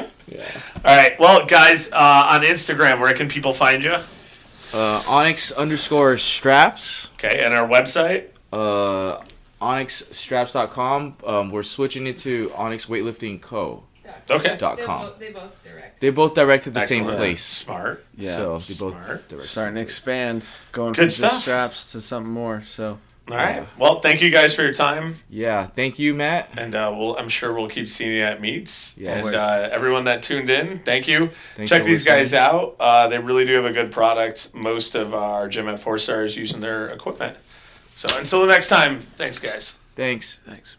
All 0.86 0.96
right, 0.96 1.20
well, 1.20 1.46
guys, 1.46 1.92
uh, 1.92 2.28
on 2.30 2.42
Instagram, 2.44 3.00
where 3.02 3.14
can 3.14 3.28
people 3.28 3.54
find 3.54 3.84
you? 3.84 3.96
Uh, 4.74 5.04
Onyx 5.08 5.52
underscore 5.52 6.18
straps. 6.18 7.10
Okay, 7.16 7.44
and 7.44 7.54
our 7.54 7.68
website. 7.68 8.28
Uh, 8.54 9.22
OnyxStraps.com. 9.62 11.16
Um, 11.26 11.50
we're 11.52 11.64
switching 11.64 12.08
it 12.08 12.18
to 12.20 12.52
Onyx 12.56 12.86
Weightlifting 12.86 13.42
Co. 13.42 13.84
Okay. 14.30 14.58
Dot 14.58 14.78
They 14.78 14.84
com. 14.86 15.02
both, 15.02 15.20
they 15.20 15.32
both 15.32 15.64
direct. 15.64 16.00
They 16.02 16.10
both 16.12 16.34
direct 16.36 16.64
to 16.66 16.70
the 16.72 16.82
same 16.82 17.00
Excellent. 17.02 17.18
place. 17.18 17.44
Smart. 17.46 18.06
Yeah. 18.18 18.36
So 18.36 18.60
they 18.60 18.74
both 18.76 18.94
Smart. 18.94 19.28
direct. 19.30 19.46
Starting 19.48 19.76
to 19.76 19.82
expand, 19.82 20.48
going 20.72 20.94
Good 20.94 21.02
from 21.04 21.10
stuff. 21.10 21.32
just 21.32 21.42
straps 21.42 21.92
to 21.94 22.02
something 22.02 22.32
more. 22.32 22.64
So 22.66 23.00
All 23.30 23.36
right. 23.38 23.68
Well, 23.78 24.00
thank 24.00 24.22
you 24.22 24.32
guys 24.32 24.56
for 24.56 24.64
your 24.64 24.74
time, 24.74 25.16
Yeah. 25.30 25.68
Thank 25.68 26.00
you, 26.00 26.14
Matt. 26.16 26.50
and 26.58 26.74
uh, 26.74 26.92
we'll, 26.98 27.16
I'm 27.18 27.30
sure 27.30 27.54
we'll 27.54 27.70
keep 27.70 27.88
seeing 27.88 28.12
you 28.14 28.24
at 28.24 28.42
meets. 28.42 28.96
Yes. 28.98 29.26
And 29.26 29.36
uh, 29.36 29.70
everyone 29.72 30.06
that 30.06 30.24
tuned 30.24 30.50
in, 30.50 30.80
thank 30.80 31.08
you. 31.08 31.30
Thanks 31.56 31.70
Check 31.70 31.84
these 31.84 32.06
listening. 32.06 32.16
guys 32.24 32.34
out. 32.34 32.76
Uh, 32.80 33.08
they 33.08 33.20
really 33.20 33.46
do 33.46 33.54
have 33.54 33.66
a 33.66 33.74
good 33.74 33.92
product. 33.92 34.54
Most 34.56 34.96
of 34.96 35.14
our 35.14 35.48
gym 35.48 35.68
at 35.70 35.80
Four 35.80 36.00
Stars 36.00 36.36
using 36.38 36.60
their 36.62 36.88
equipment. 36.88 37.38
So 37.94 38.08
until 38.18 38.42
the 38.42 38.48
next 38.48 38.68
time, 38.70 39.00
thanks, 39.02 39.38
guys. 39.40 39.78
Thanks. 39.96 40.40
thanks. 40.46 40.78